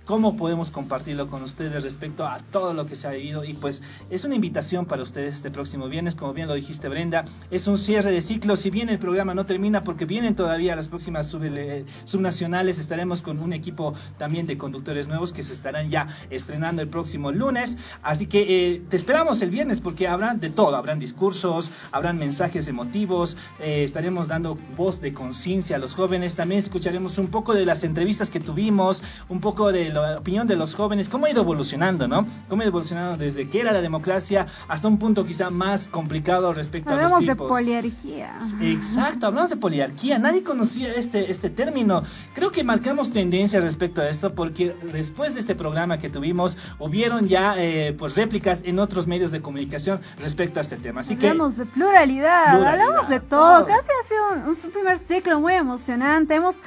cómo 0.05 0.37
podemos 0.37 0.71
compartirlo 0.71 1.27
con 1.27 1.43
ustedes 1.43 1.83
respecto 1.83 2.25
a 2.25 2.39
todo 2.51 2.73
lo 2.73 2.85
que 2.85 2.95
se 2.95 3.07
ha 3.07 3.11
vivido. 3.11 3.43
Y 3.43 3.53
pues 3.53 3.81
es 4.09 4.23
una 4.23 4.35
invitación 4.35 4.85
para 4.85 5.03
ustedes 5.03 5.35
este 5.35 5.51
próximo 5.51 5.89
viernes, 5.89 6.15
como 6.15 6.33
bien 6.33 6.47
lo 6.47 6.53
dijiste 6.53 6.87
Brenda, 6.89 7.25
es 7.51 7.67
un 7.67 7.77
cierre 7.77 8.11
de 8.11 8.21
ciclo. 8.21 8.55
Si 8.55 8.69
bien 8.69 8.89
el 8.89 8.99
programa 8.99 9.33
no 9.33 9.45
termina 9.45 9.83
porque 9.83 10.05
vienen 10.05 10.35
todavía 10.35 10.75
las 10.75 10.87
próximas 10.87 11.33
eh, 11.33 11.85
subnacionales, 12.05 12.79
estaremos 12.79 13.21
con 13.21 13.39
un 13.39 13.53
equipo 13.53 13.93
también 14.17 14.47
de 14.47 14.57
conductores 14.57 15.07
nuevos 15.07 15.33
que 15.33 15.43
se 15.43 15.53
estarán 15.53 15.89
ya 15.89 16.07
estrenando 16.29 16.81
el 16.81 16.87
próximo 16.87 17.31
lunes. 17.31 17.77
Así 18.03 18.27
que 18.27 18.73
eh, 18.75 18.81
te 18.89 18.95
esperamos 18.95 19.41
el 19.41 19.49
viernes 19.49 19.79
porque 19.79 20.07
habrá 20.07 20.35
de 20.35 20.49
todo, 20.49 20.75
habrán 20.75 20.99
discursos, 20.99 21.71
habrán 21.91 22.17
mensajes 22.17 22.67
emotivos, 22.67 23.37
eh, 23.59 23.83
estaremos 23.83 24.27
dando 24.27 24.57
voz 24.77 25.01
de 25.01 25.13
conciencia 25.13 25.77
a 25.77 25.79
los 25.79 25.95
jóvenes, 25.95 26.35
también 26.35 26.61
escucharemos 26.61 27.17
un 27.17 27.27
poco 27.27 27.53
de 27.53 27.65
las 27.65 27.83
entrevistas 27.83 28.29
que 28.29 28.39
tuvimos, 28.39 29.03
un 29.29 29.41
poco 29.41 29.71
de 29.71 29.94
la 30.01 30.19
opinión 30.19 30.47
de 30.47 30.55
los 30.55 30.75
jóvenes, 30.75 31.09
cómo 31.09 31.25
ha 31.25 31.29
ido 31.29 31.41
evolucionando, 31.41 32.07
¿no? 32.07 32.25
Cómo 32.49 32.61
ha 32.61 32.65
ido 32.65 32.69
evolucionando 32.69 33.17
desde 33.17 33.47
que 33.49 33.61
era 33.61 33.71
la 33.71 33.81
democracia 33.81 34.47
hasta 34.67 34.87
un 34.87 34.97
punto 34.97 35.25
quizá 35.25 35.49
más 35.49 35.87
complicado 35.87 36.53
respecto 36.53 36.91
a 36.91 36.95
los 36.95 37.19
tipos. 37.19 37.25
de 37.25 37.35
poliarquía. 37.35 38.37
Exacto, 38.61 39.27
hablamos 39.27 39.49
de 39.49 39.57
poliarquía. 39.57 40.19
Nadie 40.19 40.43
conocía 40.43 40.93
este, 40.93 41.31
este 41.31 41.49
término. 41.49 42.03
Creo 42.33 42.51
que 42.51 42.63
marcamos 42.63 43.11
tendencia 43.11 43.59
respecto 43.59 44.01
a 44.01 44.09
esto 44.09 44.33
porque 44.33 44.75
después 44.91 45.33
de 45.33 45.39
este 45.39 45.55
programa 45.55 45.99
que 45.99 46.09
tuvimos, 46.09 46.57
hubieron 46.79 47.27
ya 47.27 47.55
eh, 47.57 47.95
pues 47.97 48.15
réplicas 48.15 48.59
en 48.63 48.79
otros 48.79 49.07
medios 49.07 49.31
de 49.31 49.41
comunicación 49.41 50.01
respecto 50.19 50.59
a 50.59 50.61
este 50.61 50.77
tema. 50.77 51.01
Así 51.01 51.13
hablamos 51.13 51.57
de 51.57 51.65
pluralidad, 51.65 52.65
hablamos 52.65 53.09
de 53.09 53.19
todo. 53.19 53.65
Casi 53.65 53.89
ha 53.89 54.07
sido 54.07 54.49
un, 54.49 54.49
un 54.49 54.71
primer 54.71 54.99
ciclo 54.99 55.39
muy 55.39 55.53
emocionante. 55.53 56.35
Hemos 56.35 56.61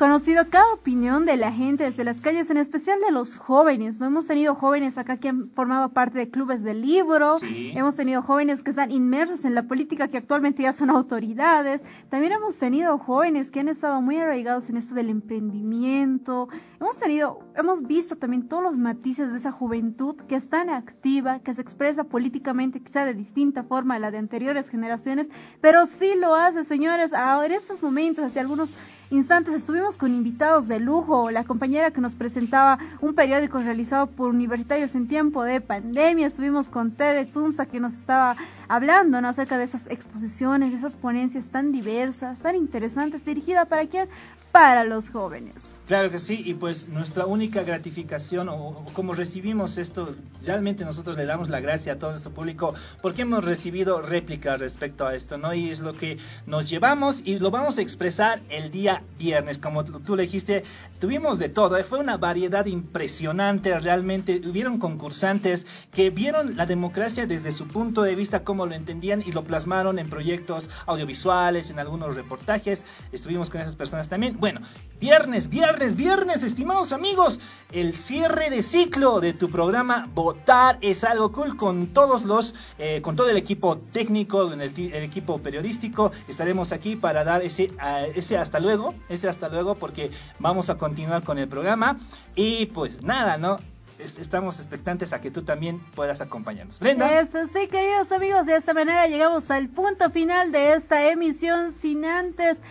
conocido 0.00 0.48
cada 0.48 0.72
opinión 0.72 1.26
de 1.26 1.36
la 1.36 1.52
gente 1.52 1.84
desde 1.84 2.04
las 2.04 2.22
calles, 2.22 2.48
en 2.48 2.56
especial 2.56 2.98
de 3.06 3.12
los 3.12 3.36
jóvenes. 3.36 4.00
¿no? 4.00 4.06
Hemos 4.06 4.26
tenido 4.26 4.54
jóvenes 4.54 4.96
acá 4.96 5.18
que 5.18 5.28
han 5.28 5.50
formado 5.50 5.90
parte 5.90 6.16
de 6.16 6.30
clubes 6.30 6.62
de 6.62 6.72
libro, 6.72 7.36
hemos 7.42 7.96
tenido 7.96 8.22
jóvenes 8.22 8.62
que 8.62 8.70
están 8.70 8.92
inmersos 8.92 9.44
en 9.44 9.54
la 9.54 9.64
política 9.64 10.08
que 10.08 10.16
actualmente 10.16 10.62
ya 10.62 10.72
son 10.72 10.88
autoridades, 10.88 11.84
también 12.08 12.32
hemos 12.32 12.56
tenido 12.56 12.96
jóvenes 12.96 13.50
que 13.50 13.60
han 13.60 13.68
estado 13.68 14.00
muy 14.00 14.16
arraigados 14.16 14.70
en 14.70 14.78
esto 14.78 14.94
del 14.94 15.10
emprendimiento, 15.10 16.48
hemos 16.80 16.98
tenido, 16.98 17.40
hemos 17.54 17.82
visto 17.82 18.16
también 18.16 18.48
todos 18.48 18.62
los 18.62 18.78
matices 18.78 19.30
de 19.30 19.36
esa 19.36 19.52
juventud 19.52 20.16
que 20.26 20.36
es 20.36 20.48
tan 20.48 20.70
activa, 20.70 21.40
que 21.40 21.52
se 21.52 21.60
expresa 21.60 22.04
políticamente 22.04 22.80
quizá 22.80 23.04
de 23.04 23.12
distinta 23.12 23.64
forma 23.64 23.96
a 23.96 23.98
la 23.98 24.10
de 24.10 24.16
anteriores 24.16 24.70
generaciones, 24.70 25.28
pero 25.60 25.86
sí 25.86 26.14
lo 26.16 26.36
hace, 26.36 26.64
señores, 26.64 27.12
ahora 27.12 27.48
en 27.48 27.52
estos 27.52 27.82
momentos, 27.82 28.24
hace 28.24 28.40
algunos 28.40 28.74
instantes 29.10 29.54
estuvimos 29.54 29.96
con 29.96 30.14
invitados 30.14 30.68
de 30.68 30.78
lujo, 30.80 31.30
la 31.30 31.44
compañera 31.44 31.90
que 31.90 32.00
nos 32.00 32.14
presentaba 32.14 32.78
un 33.00 33.14
periódico 33.14 33.58
realizado 33.58 34.06
por 34.06 34.30
universitarios 34.30 34.94
en 34.94 35.08
tiempo 35.08 35.42
de 35.42 35.60
pandemia, 35.60 36.28
estuvimos 36.28 36.68
con 36.68 36.92
TEDx 36.92 37.36
UMSA 37.36 37.66
que 37.66 37.80
nos 37.80 37.94
estaba 37.94 38.36
hablando 38.68 39.18
acerca 39.18 39.58
de 39.58 39.64
esas 39.64 39.88
exposiciones, 39.88 40.70
de 40.70 40.78
esas 40.78 40.94
ponencias 40.94 41.48
tan 41.48 41.72
diversas, 41.72 42.40
tan 42.40 42.56
interesantes, 42.56 43.24
dirigida 43.24 43.64
para 43.64 43.86
quién? 43.86 44.08
Para 44.52 44.84
los 44.84 45.10
jóvenes. 45.10 45.80
Claro 45.86 46.10
que 46.10 46.18
sí, 46.18 46.42
y 46.44 46.54
pues 46.54 46.88
nuestra 46.88 47.26
única 47.26 47.62
gratificación 47.62 48.48
o, 48.48 48.84
como 48.92 49.14
recibimos 49.14 49.76
esto, 49.76 50.14
realmente 50.44 50.84
nosotros 50.84 51.16
le 51.16 51.24
damos 51.24 51.48
la 51.48 51.60
gracia 51.60 51.92
a 51.92 51.98
todo 51.98 52.10
nuestro 52.10 52.32
público 52.32 52.74
porque 53.00 53.22
hemos 53.22 53.44
recibido 53.44 54.02
réplicas 54.02 54.58
respecto 54.58 55.06
a 55.06 55.14
esto, 55.14 55.38
¿no? 55.38 55.54
Y 55.54 55.70
es 55.70 55.80
lo 55.80 55.94
que 55.94 56.18
nos 56.46 56.68
llevamos 56.68 57.22
y 57.24 57.38
lo 57.38 57.50
vamos 57.50 57.78
a 57.78 57.82
expresar 57.82 58.40
el 58.50 58.70
día 58.70 59.02
viernes, 59.18 59.58
como 59.58 59.84
tú 59.84 60.16
le 60.16 60.22
dijiste, 60.22 60.64
tuvimos 60.98 61.38
de 61.38 61.48
todo, 61.48 61.76
¿eh? 61.76 61.84
fue 61.84 62.00
una 62.00 62.16
variedad 62.16 62.66
impresionante, 62.66 63.78
realmente 63.78 64.40
hubieron 64.44 64.78
concursantes 64.78 65.66
que 65.92 66.10
vieron 66.10 66.56
la 66.56 66.66
democracia 66.66 67.26
desde 67.26 67.52
su 67.52 67.66
punto 67.68 68.02
de 68.02 68.14
vista, 68.14 68.44
cómo 68.44 68.66
lo 68.66 68.74
entendían 68.74 69.22
y 69.24 69.32
lo 69.32 69.44
plasmaron 69.44 69.98
en 69.98 70.10
proyectos 70.10 70.70
audiovisuales, 70.86 71.70
en 71.70 71.78
algunos 71.78 72.16
reportajes, 72.16 72.84
estuvimos 73.12 73.50
con 73.50 73.60
esas 73.60 73.76
personas 73.76 74.08
también. 74.08 74.39
Bueno, 74.40 74.62
viernes, 74.98 75.50
viernes, 75.50 75.96
viernes, 75.96 76.42
estimados 76.42 76.94
amigos, 76.94 77.38
el 77.72 77.92
cierre 77.92 78.48
de 78.48 78.62
ciclo 78.62 79.20
de 79.20 79.34
tu 79.34 79.50
programa 79.50 80.08
Votar 80.14 80.78
es 80.80 81.04
algo 81.04 81.30
cool 81.30 81.58
con 81.58 81.88
todos 81.88 82.22
los, 82.22 82.54
eh, 82.78 83.02
con 83.02 83.16
todo 83.16 83.28
el 83.28 83.36
equipo 83.36 83.76
técnico, 83.76 84.50
el, 84.50 84.62
el, 84.62 84.94
equipo 85.04 85.42
periodístico, 85.42 86.10
estaremos 86.26 86.72
aquí 86.72 86.96
para 86.96 87.22
dar 87.22 87.42
ese, 87.42 87.70
ese 88.14 88.38
hasta 88.38 88.60
luego, 88.60 88.94
ese 89.10 89.28
hasta 89.28 89.50
luego 89.50 89.74
porque 89.74 90.10
vamos 90.38 90.70
a 90.70 90.78
continuar 90.78 91.22
con 91.22 91.36
el 91.36 91.48
programa 91.48 91.98
y 92.34 92.64
pues 92.66 93.02
nada, 93.02 93.36
¿no? 93.36 93.58
estamos 93.98 94.58
expectantes 94.58 95.12
a 95.12 95.20
que 95.20 95.30
tú 95.30 95.42
también 95.42 95.78
puedas 95.94 96.22
acompañarnos. 96.22 96.80
Brenda. 96.80 97.20
Eso 97.20 97.46
sí, 97.46 97.66
queridos 97.66 98.10
amigos, 98.12 98.46
de 98.46 98.56
esta 98.56 98.72
manera 98.72 99.06
llegamos 99.06 99.50
al 99.50 99.68
punto 99.68 100.10
final 100.10 100.50
de 100.50 100.72
esta 100.72 101.10
emisión 101.10 101.72
sin 101.72 102.06
antes 102.06 102.62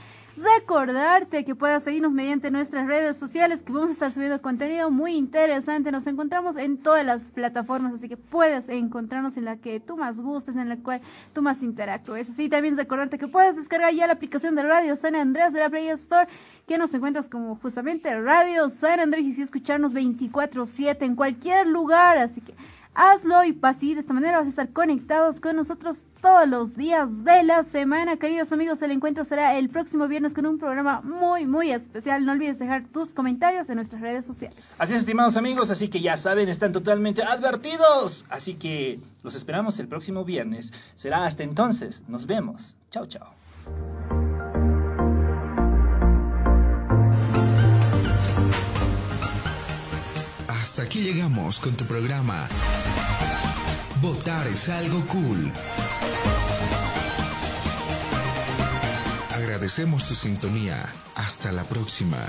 Recordarte 0.42 1.44
que 1.44 1.54
puedas 1.54 1.84
seguirnos 1.84 2.14
mediante 2.14 2.50
nuestras 2.50 2.88
redes 2.88 3.18
sociales, 3.18 3.62
que 3.62 3.74
vamos 3.74 3.90
a 3.90 3.94
estar 3.94 4.12
subiendo 4.12 4.42
contenido 4.42 4.90
muy 4.90 5.16
interesante. 5.16 5.92
Nos 5.92 6.08
encontramos 6.08 6.56
en 6.56 6.78
todas 6.78 7.06
las 7.06 7.30
plataformas, 7.30 7.94
así 7.94 8.08
que 8.08 8.16
puedes 8.16 8.70
encontrarnos 8.70 9.36
en 9.36 9.44
la 9.44 9.58
que 9.58 9.82
tú 9.82 9.98
más 9.98 10.22
gustes, 10.22 10.56
en 10.56 10.70
la 10.70 10.78
cual 10.78 11.02
tú 11.34 11.42
más 11.42 11.62
interactúes. 11.62 12.30
Así 12.30 12.48
también 12.48 12.78
recordarte 12.78 13.18
que 13.18 13.28
puedes 13.28 13.58
descargar 13.58 13.94
ya 13.94 14.08
la 14.08 14.14
aplicación 14.14 14.56
de 14.56 14.64
Radio 14.64 14.96
San 14.96 15.16
Andrés 15.16 15.52
de 15.52 15.60
la 15.60 15.70
Play 15.70 15.90
Store, 15.90 16.30
que 16.66 16.78
nos 16.78 16.94
encuentras 16.94 17.28
como 17.28 17.56
justamente 17.58 18.18
Radio 18.22 18.70
San 18.70 19.02
Andrés 19.02 19.26
y 19.26 19.34
si 19.34 19.42
escucharnos 19.42 19.94
24/7 19.94 21.06
en 21.06 21.16
cualquier 21.16 21.68
lugar. 21.68 22.18
Así 22.18 22.40
que 22.40 22.54
hazlo 23.00 23.45
y 23.45 23.58
así 23.62 23.93
de 23.93 24.02
esta 24.02 24.14
manera 24.14 24.39
vas 24.39 24.47
a 24.47 24.50
estar 24.50 24.70
conectados 24.70 25.39
con 25.39 25.56
nosotros 25.56 26.04
todos 26.22 26.47
los 26.47 26.76
días 26.76 27.24
de 27.24 27.43
la 27.43 27.64
semana. 27.64 28.18
Queridos 28.18 28.52
amigos, 28.52 28.82
el 28.82 28.91
encuentro 28.91 29.24
será 29.24 29.58
el 29.58 29.70
próximo 29.70 30.08
viernes 30.08 30.34
con 30.34 30.45
un 30.45 30.60
programa 30.60 31.00
muy, 31.02 31.45
muy 31.45 31.72
especial. 31.72 32.26
No 32.26 32.34
olvides 32.34 32.60
dejar 32.60 32.86
tus 32.88 33.14
comentarios 33.14 33.70
en 33.70 33.76
nuestras 33.76 34.02
redes 34.02 34.26
sociales. 34.26 34.58
Así 34.78 34.93
es, 34.93 35.02
estimados 35.02 35.38
amigos, 35.38 35.72
así 35.72 35.88
que 35.88 36.02
ya 36.02 36.18
saben, 36.18 36.50
están 36.50 36.74
totalmente 36.74 37.24
advertidos. 37.24 38.26
Así 38.30 38.56
que 38.56 39.00
los 39.24 39.34
esperamos 39.34 39.80
el 39.80 39.88
próximo 39.88 40.26
viernes. 40.26 40.74
Será 40.95 41.26
hasta 41.26 41.43
entonces. 41.43 42.04
Nos 42.10 42.26
vemos. 42.26 42.76
Chao, 42.91 43.06
chao. 43.06 44.19
Hasta 50.50 50.82
aquí 50.82 51.02
llegamos 51.02 51.60
con 51.60 51.76
tu 51.78 51.86
programa. 51.86 52.50
Votar 54.02 54.47
es 54.47 54.68
algo 54.70 55.06
cool. 55.06 55.52
Agradecemos 59.30 60.06
tu 60.06 60.16
sintonía. 60.16 60.91
Hasta 61.14 61.52
la 61.52 61.64
próxima. 61.66 62.26